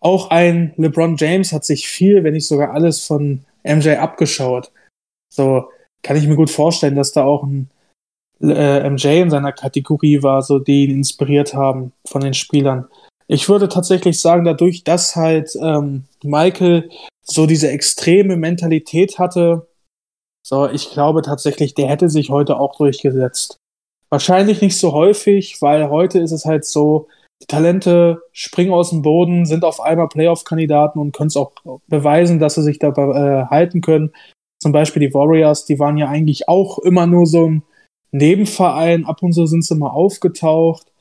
auch 0.00 0.30
ein 0.30 0.74
LeBron 0.76 1.16
James 1.16 1.52
hat 1.52 1.64
sich 1.64 1.88
viel, 1.88 2.24
wenn 2.24 2.34
nicht 2.34 2.46
sogar 2.46 2.72
alles 2.72 3.04
von 3.04 3.44
MJ 3.64 3.90
abgeschaut. 3.92 4.70
So 5.32 5.68
kann 6.02 6.16
ich 6.16 6.26
mir 6.26 6.36
gut 6.36 6.50
vorstellen, 6.50 6.96
dass 6.96 7.12
da 7.12 7.24
auch 7.24 7.42
ein 7.42 7.70
äh, 8.42 8.88
MJ 8.88 9.20
in 9.20 9.30
seiner 9.30 9.52
Kategorie 9.52 10.22
war, 10.22 10.42
so 10.42 10.58
die 10.58 10.84
ihn 10.84 10.96
inspiriert 10.96 11.54
haben 11.54 11.92
von 12.06 12.22
den 12.22 12.34
Spielern. 12.34 12.86
Ich 13.26 13.48
würde 13.48 13.68
tatsächlich 13.68 14.20
sagen, 14.20 14.44
dadurch, 14.44 14.82
dass 14.82 15.14
halt 15.14 15.50
ähm, 15.60 16.04
Michael 16.24 16.90
so 17.22 17.46
diese 17.46 17.70
extreme 17.70 18.36
Mentalität 18.36 19.18
hatte. 19.18 19.68
So, 20.46 20.68
ich 20.68 20.90
glaube 20.90 21.22
tatsächlich, 21.22 21.74
der 21.74 21.88
hätte 21.88 22.08
sich 22.08 22.30
heute 22.30 22.58
auch 22.58 22.76
durchgesetzt. 22.76 23.56
Wahrscheinlich 24.08 24.60
nicht 24.60 24.78
so 24.78 24.92
häufig, 24.92 25.62
weil 25.62 25.88
heute 25.88 26.18
ist 26.18 26.32
es 26.32 26.44
halt 26.44 26.64
so, 26.64 27.08
die 27.42 27.46
Talente 27.46 28.22
springen 28.32 28.72
aus 28.72 28.90
dem 28.90 29.02
Boden, 29.02 29.46
sind 29.46 29.64
auf 29.64 29.80
einmal 29.80 30.08
Playoff-Kandidaten 30.08 30.98
und 30.98 31.12
können 31.12 31.28
es 31.28 31.36
auch 31.36 31.52
beweisen, 31.86 32.38
dass 32.38 32.54
sie 32.56 32.62
sich 32.62 32.78
dabei 32.78 33.02
äh, 33.02 33.46
halten 33.46 33.80
können. 33.80 34.12
Zum 34.60 34.72
Beispiel 34.72 35.00
die 35.00 35.14
Warriors, 35.14 35.64
die 35.64 35.78
waren 35.78 35.96
ja 35.96 36.08
eigentlich 36.08 36.48
auch 36.48 36.78
immer 36.80 37.06
nur 37.06 37.26
so 37.26 37.48
ein 37.48 37.62
Nebenverein. 38.10 39.06
Ab 39.06 39.22
und 39.22 39.32
zu 39.32 39.46
sind 39.46 39.64
sie 39.64 39.74
mal 39.74 39.90
aufgetaucht. 39.90 40.92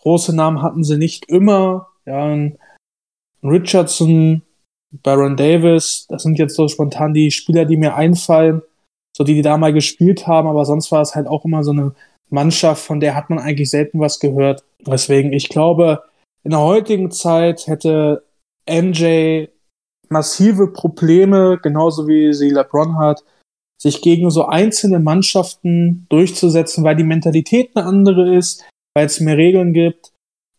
Große 0.00 0.34
Namen 0.34 0.62
hatten 0.62 0.82
sie 0.82 0.96
nicht 0.96 1.28
immer. 1.28 1.88
Ja, 2.06 2.36
Richardson, 3.42 4.42
Baron 5.02 5.36
Davis, 5.36 6.06
das 6.08 6.22
sind 6.22 6.38
jetzt 6.38 6.54
so 6.54 6.68
spontan 6.68 7.14
die 7.14 7.30
Spieler, 7.30 7.64
die 7.64 7.76
mir 7.76 7.94
einfallen, 7.94 8.62
so 9.16 9.24
die, 9.24 9.34
die 9.34 9.42
da 9.42 9.56
mal 9.56 9.72
gespielt 9.72 10.26
haben, 10.26 10.48
aber 10.48 10.64
sonst 10.64 10.92
war 10.92 11.02
es 11.02 11.14
halt 11.14 11.26
auch 11.26 11.44
immer 11.44 11.64
so 11.64 11.72
eine 11.72 11.94
Mannschaft, 12.30 12.84
von 12.84 13.00
der 13.00 13.14
hat 13.14 13.30
man 13.30 13.38
eigentlich 13.38 13.70
selten 13.70 14.00
was 14.00 14.20
gehört. 14.20 14.64
Deswegen, 14.86 15.32
ich 15.32 15.48
glaube, 15.48 16.02
in 16.42 16.50
der 16.50 16.60
heutigen 16.60 17.10
Zeit 17.10 17.66
hätte 17.66 18.24
MJ 18.68 19.46
massive 20.08 20.72
Probleme, 20.72 21.58
genauso 21.62 22.06
wie 22.06 22.32
sie 22.32 22.50
LeBron 22.50 22.98
hat, 22.98 23.24
sich 23.80 24.00
gegen 24.02 24.30
so 24.30 24.46
einzelne 24.46 25.00
Mannschaften 25.00 26.06
durchzusetzen, 26.08 26.84
weil 26.84 26.96
die 26.96 27.04
Mentalität 27.04 27.70
eine 27.74 27.86
andere 27.86 28.34
ist, 28.34 28.64
weil 28.94 29.06
es 29.06 29.20
mehr 29.20 29.36
Regeln 29.36 29.72
gibt 29.72 30.13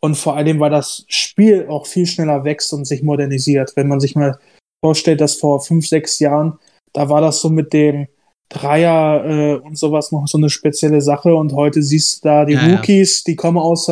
und 0.05 0.15
vor 0.15 0.35
allem, 0.35 0.59
weil 0.59 0.69
das 0.69 1.03
Spiel 1.07 1.65
auch 1.67 1.87
viel 1.87 2.05
schneller 2.05 2.43
wächst 2.43 2.71
und 2.73 2.85
sich 2.85 3.01
modernisiert. 3.01 3.73
Wenn 3.75 3.87
man 3.87 3.99
sich 3.99 4.15
mal 4.15 4.37
vorstellt, 4.83 5.19
dass 5.19 5.35
vor 5.35 5.61
fünf, 5.61 5.87
sechs 5.87 6.19
Jahren, 6.19 6.59
da 6.93 7.09
war 7.09 7.21
das 7.21 7.41
so 7.41 7.49
mit 7.49 7.73
dem 7.73 8.07
Dreier 8.49 9.25
äh, 9.25 9.55
und 9.55 9.77
sowas 9.77 10.11
noch 10.11 10.27
so 10.27 10.37
eine 10.37 10.51
spezielle 10.51 11.01
Sache 11.01 11.35
und 11.35 11.53
heute 11.53 11.81
siehst 11.81 12.23
du 12.23 12.29
da 12.29 12.45
die 12.45 12.53
ja, 12.53 12.67
Rookies, 12.67 13.19
ja. 13.19 13.31
die 13.31 13.35
kommen 13.35 13.57
aus, 13.57 13.89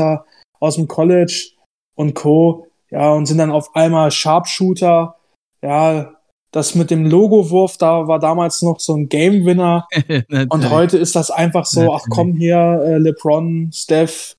aus 0.59 0.75
dem 0.75 0.87
College 0.87 1.49
und 1.95 2.13
Co. 2.13 2.67
Ja, 2.91 3.11
und 3.13 3.25
sind 3.25 3.39
dann 3.39 3.51
auf 3.51 3.75
einmal 3.75 4.11
Sharpshooter. 4.11 5.15
Ja, 5.63 6.13
das 6.51 6.75
mit 6.75 6.91
dem 6.91 7.07
Logowurf, 7.07 7.77
da 7.77 8.07
war 8.07 8.19
damals 8.19 8.61
noch 8.61 8.79
so 8.79 8.93
ein 8.95 9.09
Game-Winner. 9.09 9.87
und 10.49 10.69
heute 10.69 10.99
ist 10.99 11.15
das 11.15 11.31
einfach 11.31 11.65
so, 11.65 11.91
ach 11.91 12.05
komm 12.11 12.33
hier, 12.33 12.83
äh, 12.85 12.97
LeBron, 12.99 13.71
Steph, 13.73 14.35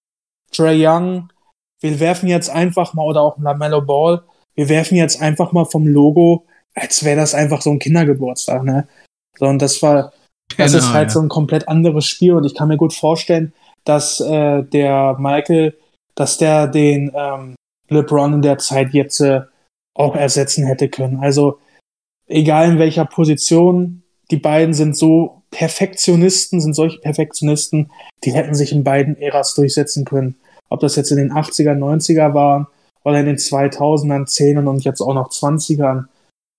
Trey 0.53 0.87
Young, 0.87 1.31
wir 1.85 2.01
werfen 2.01 2.31
jetzt 2.31 2.49
einfach 2.49 2.95
mal, 2.95 3.05
oder 3.05 3.21
auch 3.21 3.39
LaMelo 3.39 3.83
Ball, 3.83 4.23
wir 4.55 4.71
werfen 4.71 4.97
jetzt 4.97 5.21
einfach 5.21 5.53
mal 5.53 5.67
vom 5.67 5.87
Logo, 5.87 6.47
als 6.75 7.05
wäre 7.05 7.21
das 7.21 7.35
einfach 7.35 7.61
so 7.61 7.71
ein 7.71 7.79
Kindergeburtstag, 7.79 8.65
ne? 8.65 8.89
So, 9.39 9.45
und 9.45 9.61
das 9.61 9.83
war, 9.83 10.15
das 10.57 10.73
genau, 10.73 10.83
ist 10.83 10.93
halt 10.95 11.09
ja. 11.09 11.15
so 11.15 11.21
ein 11.21 11.29
komplett 11.29 11.69
anderes 11.69 12.07
Spiel 12.07 12.33
und 12.33 12.45
ich 12.45 12.55
kann 12.55 12.69
mir 12.69 12.79
gut 12.79 12.95
vorstellen, 12.95 13.53
dass 13.85 14.19
äh, 14.21 14.63
der 14.63 15.17
Michael, 15.19 15.77
dass 16.15 16.39
der 16.39 16.69
den 16.69 17.13
ähm, 17.15 17.55
LeBron 17.91 18.33
in 18.33 18.43
der 18.43 18.57
Zeit 18.57 18.95
jetzt 18.95 19.21
äh, 19.21 19.43
auch 19.95 20.17
ersetzen 20.17 20.65
hätte 20.65 20.89
können. 20.89 21.19
Also 21.19 21.59
egal 22.27 22.71
in 22.71 22.79
welcher 22.79 23.05
Position, 23.05 24.05
die 24.31 24.39
beiden 24.39 24.73
sind 24.73 24.97
so 24.97 25.43
Perfektionisten, 25.51 26.63
sind 26.63 26.73
solche 26.73 26.99
Perfektionisten, 27.01 27.91
die 28.25 28.33
hätten 28.33 28.55
sich 28.55 28.73
in 28.73 28.85
beiden 28.85 29.19
Äras 29.19 29.55
durchsetzen 29.55 30.07
können. 30.07 30.37
Ob 30.69 30.81
das 30.81 30.97
jetzt 30.97 31.11
in 31.11 31.19
den 31.19 31.33
80er, 31.33 31.77
90er 31.77 32.35
waren 32.35 32.67
oder 33.05 33.21
in 33.21 33.27
den 33.27 33.37
2000ern, 33.37 34.27
10ern 34.27 34.67
und 34.67 34.85
jetzt 34.85 35.01
auch 35.01 35.15
noch 35.15 35.31
20ern. 35.31 36.07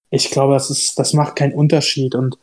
Ich 0.10 0.32
glaube, 0.32 0.53
das 0.53 0.70
ist, 0.70 0.99
das 0.99 1.14
macht 1.14 1.36
keinen 1.36 1.53
Unterschied 1.53 2.16
und 2.16 2.38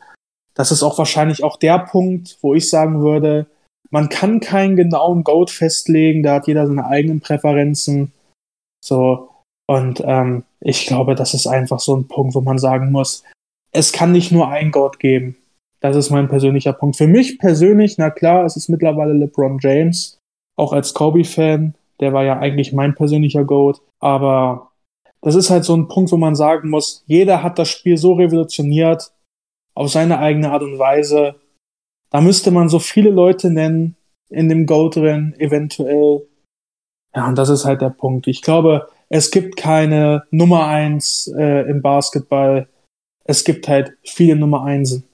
das 0.53 0.71
ist 0.71 0.83
auch 0.83 0.97
wahrscheinlich 0.97 1.43
auch 1.43 1.57
der 1.57 1.79
Punkt, 1.79 2.37
wo 2.41 2.53
ich 2.53 2.69
sagen 2.69 3.01
würde, 3.01 3.47
man 3.89 4.09
kann 4.09 4.39
keinen 4.39 4.75
genauen 4.75 5.23
Goat 5.23 5.51
festlegen, 5.51 6.23
da 6.23 6.35
hat 6.35 6.47
jeder 6.47 6.67
seine 6.67 6.85
eigenen 6.87 7.21
Präferenzen. 7.21 8.11
So, 8.83 9.29
und 9.67 10.01
ähm, 10.05 10.43
ich 10.59 10.85
glaube, 10.87 11.15
das 11.15 11.33
ist 11.33 11.47
einfach 11.47 11.79
so 11.79 11.95
ein 11.95 12.07
Punkt, 12.07 12.35
wo 12.35 12.41
man 12.41 12.57
sagen 12.57 12.91
muss, 12.91 13.23
es 13.71 13.91
kann 13.91 14.11
nicht 14.11 14.31
nur 14.31 14.49
ein 14.49 14.71
Goat 14.71 14.99
geben. 14.99 15.37
Das 15.79 15.95
ist 15.95 16.09
mein 16.11 16.27
persönlicher 16.27 16.73
Punkt. 16.73 16.95
Für 16.95 17.07
mich 17.07 17.39
persönlich, 17.39 17.97
na 17.97 18.09
klar, 18.09 18.45
es 18.45 18.55
ist 18.55 18.69
mittlerweile 18.69 19.13
LeBron 19.13 19.59
James, 19.59 20.17
auch 20.55 20.73
als 20.73 20.93
Kobe-Fan. 20.93 21.75
Der 21.99 22.13
war 22.13 22.23
ja 22.23 22.39
eigentlich 22.39 22.73
mein 22.73 22.95
persönlicher 22.95 23.45
Goat. 23.45 23.81
Aber 23.99 24.71
das 25.21 25.35
ist 25.35 25.49
halt 25.49 25.63
so 25.63 25.75
ein 25.75 25.87
Punkt, 25.87 26.11
wo 26.11 26.17
man 26.17 26.35
sagen 26.35 26.69
muss, 26.69 27.03
jeder 27.07 27.43
hat 27.43 27.57
das 27.57 27.69
Spiel 27.69 27.97
so 27.97 28.13
revolutioniert, 28.13 29.13
auf 29.75 29.89
seine 29.89 30.19
eigene 30.19 30.51
Art 30.51 30.63
und 30.63 30.77
Weise. 30.77 31.35
Da 32.09 32.21
müsste 32.21 32.51
man 32.51 32.69
so 32.69 32.79
viele 32.79 33.09
Leute 33.09 33.49
nennen 33.49 33.95
in 34.29 34.49
dem 34.49 34.65
Goat-Rennen, 34.65 35.33
eventuell. 35.39 36.27
Ja, 37.15 37.27
und 37.27 37.37
das 37.37 37.49
ist 37.49 37.65
halt 37.65 37.81
der 37.81 37.89
Punkt. 37.89 38.27
Ich 38.27 38.41
glaube, 38.41 38.89
es 39.09 39.31
gibt 39.31 39.55
keine 39.55 40.23
Nummer 40.31 40.67
eins 40.67 41.31
äh, 41.37 41.69
im 41.69 41.81
Basketball. 41.81 42.67
Es 43.23 43.43
gibt 43.43 43.67
halt 43.67 43.93
viele 44.03 44.35
Nummer 44.35 44.63
Einsen. 44.63 45.05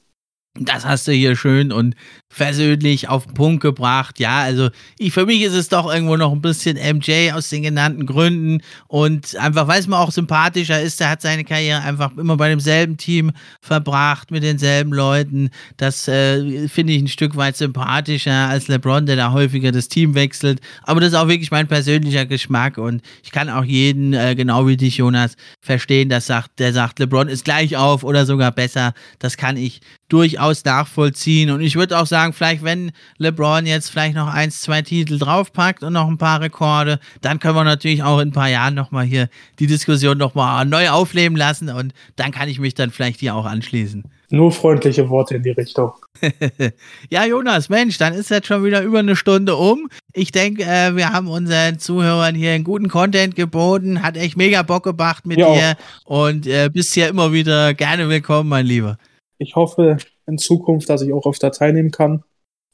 Das 0.55 0.83
hast 0.83 1.07
du 1.07 1.11
hier 1.11 1.35
schön 1.35 1.71
und 1.71 1.95
persönlich 2.35 3.07
auf 3.07 3.25
den 3.25 3.33
Punkt 3.33 3.61
gebracht. 3.61 4.19
Ja, 4.19 4.39
also 4.39 4.69
ich, 4.97 5.13
für 5.13 5.25
mich 5.25 5.41
ist 5.41 5.53
es 5.53 5.69
doch 5.69 5.91
irgendwo 5.91 6.17
noch 6.17 6.31
ein 6.31 6.41
bisschen 6.41 6.75
MJ 6.75 7.31
aus 7.31 7.49
den 7.49 7.61
genannten 7.61 8.05
Gründen 8.07 8.61
und 8.87 9.35
einfach, 9.37 9.67
weil 9.67 9.79
es 9.79 9.87
mir 9.87 9.97
auch 9.97 10.11
sympathischer 10.11 10.81
ist, 10.81 10.99
der 10.99 11.11
hat 11.11 11.21
seine 11.21 11.43
Karriere 11.45 11.81
einfach 11.81 12.17
immer 12.17 12.35
bei 12.35 12.49
demselben 12.49 12.97
Team 12.97 13.31
verbracht, 13.61 14.31
mit 14.31 14.43
denselben 14.43 14.91
Leuten. 14.91 15.51
Das 15.77 16.07
äh, 16.07 16.67
finde 16.67 16.93
ich 16.93 17.03
ein 17.03 17.07
Stück 17.07 17.35
weit 17.37 17.55
sympathischer 17.55 18.49
als 18.49 18.67
LeBron, 18.67 19.05
der 19.05 19.15
da 19.15 19.31
häufiger 19.31 19.71
das 19.71 19.87
Team 19.87 20.13
wechselt. 20.15 20.61
Aber 20.83 20.99
das 20.99 21.13
ist 21.13 21.15
auch 21.15 21.27
wirklich 21.27 21.51
mein 21.51 21.67
persönlicher 21.67 22.25
Geschmack 22.25 22.79
und 22.79 23.01
ich 23.23 23.31
kann 23.31 23.49
auch 23.49 23.63
jeden, 23.63 24.13
äh, 24.13 24.35
genau 24.35 24.67
wie 24.67 24.77
dich, 24.77 24.97
Jonas, 24.97 25.35
verstehen, 25.61 26.09
der 26.09 26.21
sagt, 26.21 26.59
der 26.59 26.73
sagt, 26.73 26.99
LeBron 26.99 27.27
ist 27.27 27.45
gleich 27.45 27.77
auf 27.77 28.03
oder 28.03 28.25
sogar 28.25 28.51
besser. 28.51 28.93
Das 29.19 29.37
kann 29.37 29.55
ich 29.55 29.81
durchaus 30.09 30.65
nachvollziehen 30.65 31.51
und 31.51 31.61
ich 31.61 31.75
würde 31.75 31.97
auch 31.97 32.05
sagen, 32.05 32.33
vielleicht 32.33 32.63
wenn 32.63 32.91
LeBron 33.17 33.65
jetzt 33.65 33.89
vielleicht 33.89 34.15
noch 34.15 34.27
eins, 34.27 34.61
zwei 34.61 34.81
Titel 34.81 35.17
draufpackt 35.17 35.83
und 35.83 35.93
noch 35.93 36.07
ein 36.07 36.17
paar 36.17 36.41
Rekorde, 36.41 36.99
dann 37.21 37.39
können 37.39 37.55
wir 37.55 37.63
natürlich 37.63 38.03
auch 38.03 38.19
in 38.19 38.29
ein 38.29 38.33
paar 38.33 38.49
Jahren 38.49 38.73
nochmal 38.73 39.05
hier 39.05 39.29
die 39.59 39.67
Diskussion 39.67 40.17
nochmal 40.17 40.65
neu 40.65 40.89
aufleben 40.89 41.37
lassen 41.37 41.69
und 41.69 41.93
dann 42.15 42.31
kann 42.31 42.49
ich 42.49 42.59
mich 42.59 42.73
dann 42.73 42.91
vielleicht 42.91 43.19
hier 43.19 43.35
auch 43.35 43.45
anschließen. 43.45 44.03
Nur 44.31 44.51
freundliche 44.51 45.09
Worte 45.09 45.35
in 45.35 45.43
die 45.43 45.49
Richtung. 45.49 45.91
ja, 47.09 47.25
Jonas, 47.25 47.69
Mensch, 47.69 47.97
dann 47.97 48.13
ist 48.13 48.29
jetzt 48.29 48.45
schon 48.45 48.63
wieder 48.63 48.83
über 48.83 48.99
eine 48.99 49.15
Stunde 49.15 49.55
um. 49.55 49.89
Ich 50.13 50.31
denke, 50.31 50.63
äh, 50.63 50.95
wir 50.95 51.11
haben 51.11 51.27
unseren 51.27 51.79
Zuhörern 51.79 52.35
hier 52.35 52.51
einen 52.51 52.63
guten 52.63 52.89
Content 52.89 53.35
geboten. 53.35 54.03
Hat 54.03 54.17
echt 54.17 54.37
mega 54.37 54.61
Bock 54.61 54.83
gemacht 54.83 55.25
mit 55.25 55.39
ja. 55.39 55.51
dir. 55.51 55.77
Und 56.05 56.45
äh, 56.45 56.69
bist 56.71 56.93
hier 56.93 57.07
immer 57.07 57.33
wieder 57.33 57.73
gerne 57.73 58.07
willkommen, 58.07 58.49
mein 58.49 58.67
Lieber. 58.67 58.99
Ich 59.39 59.55
hoffe, 59.55 59.97
in 60.27 60.37
Zukunft, 60.37 60.89
dass 60.89 61.01
ich 61.01 61.13
auch 61.13 61.25
öfter 61.25 61.51
teilnehmen 61.51 61.91
kann. 61.91 62.23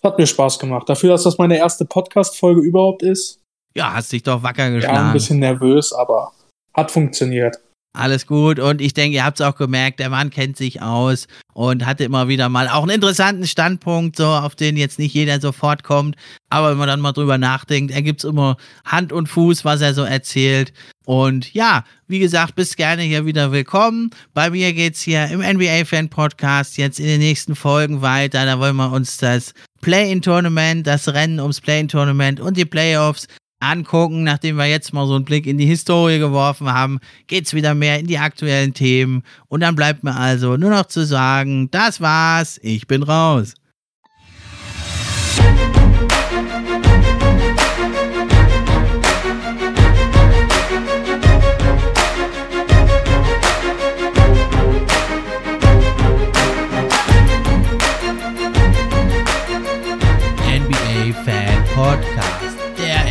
Hat 0.04 0.18
mir 0.18 0.28
Spaß 0.28 0.60
gemacht. 0.60 0.90
Dafür, 0.90 1.12
dass 1.12 1.24
das 1.24 1.38
meine 1.38 1.58
erste 1.58 1.86
Podcast-Folge 1.86 2.62
überhaupt 2.62 3.04
ist. 3.04 3.42
Ja, 3.76 3.94
hast 3.94 4.12
dich 4.12 4.24
doch 4.24 4.44
wacker 4.44 4.72
geschlagen. 4.72 4.96
Ja, 4.96 5.08
ein 5.08 5.14
bisschen 5.14 5.40
nervös, 5.40 5.94
aber 5.94 6.34
hat 6.74 6.92
funktioniert. 6.92 7.60
Alles 7.96 8.28
gut 8.28 8.60
und 8.60 8.82
ich 8.82 8.94
denke, 8.94 9.16
ihr 9.16 9.26
habt 9.26 9.40
es 9.40 9.46
auch 9.46 9.56
gemerkt, 9.56 10.00
der 10.00 10.10
Mann 10.10 10.30
kennt 10.30 10.58
sich 10.58 10.82
aus 10.82 11.28
und 11.54 11.86
hatte 11.86 12.04
immer 12.04 12.28
wieder 12.28 12.50
mal 12.50 12.68
auch 12.68 12.84
einen 12.84 12.96
interessanten 12.96 13.48
Standpunkt, 13.48 14.18
so 14.18 14.28
auf 14.28 14.56
den 14.56 14.76
jetzt 14.76 15.00
nicht 15.00 15.14
jeder 15.14 15.40
sofort 15.40 15.84
kommt. 15.84 16.18
Aber 16.50 16.72
wenn 16.72 16.78
man 16.78 16.90
dann 16.90 17.00
mal 17.00 17.14
drüber 17.14 17.38
nachdenkt, 17.38 17.94
er 17.94 18.02
gibt 18.02 18.24
immer 18.26 18.58
Hand 18.84 19.14
und 19.14 19.28
Fuß, 19.28 19.64
was 19.64 19.80
er 19.80 19.94
so 19.94 20.04
erzählt. 20.04 20.74
Und 21.06 21.54
ja, 21.54 21.86
wie 22.08 22.20
gesagt, 22.20 22.56
bist 22.56 22.76
gerne 22.76 23.04
hier 23.04 23.26
wieder 23.26 23.52
willkommen. 23.52 24.10
Bei 24.34 24.50
mir 24.50 24.74
geht's 24.74 25.02
hier 25.02 25.28
im 25.28 25.40
NBA 25.40 25.86
Fan 25.86 26.10
Podcast 26.10 26.78
jetzt 26.78 27.00
in 27.00 27.06
den 27.06 27.20
nächsten 27.20 27.56
Folgen 27.56 28.02
weiter. 28.02 28.46
Da 28.46 28.60
wollen 28.60 28.76
wir 28.76 28.92
uns 28.92 29.18
das 29.18 29.54
Play-in-Tournament, 29.82 30.86
das 30.86 31.08
Rennen 31.14 31.40
ums 31.40 31.62
Play-in-Tournament 31.62 32.40
und 32.40 32.58
die 32.58 32.66
Playoffs 32.66 33.28
angucken. 33.72 34.24
Nachdem 34.24 34.58
wir 34.58 34.66
jetzt 34.66 34.94
mal 34.94 35.08
so 35.08 35.16
einen 35.16 35.26
Blick 35.26 35.48
in 35.48 35.58
die 35.58 35.66
Historie 35.66 36.20
geworfen 36.20 36.72
haben, 36.72 37.00
geht 37.28 37.46
es 37.46 37.54
wieder 37.54 37.76
mehr 37.76 38.00
in 38.00 38.08
die 38.08 38.18
aktuellen 38.18 38.74
Themen. 38.74 39.24
Und 39.48 39.62
dann 39.62 39.76
bleibt 39.76 40.04
mir 40.04 40.16
also 40.16 40.58
nur 40.58 40.70
noch 40.70 40.86
zu 40.86 41.06
sagen, 41.06 41.70
das 41.72 42.02
war's, 42.02 42.60
ich 42.62 42.88
bin 42.88 43.04
raus. 43.04 43.54
NBA 60.48 61.64
Podcast 61.76 62.15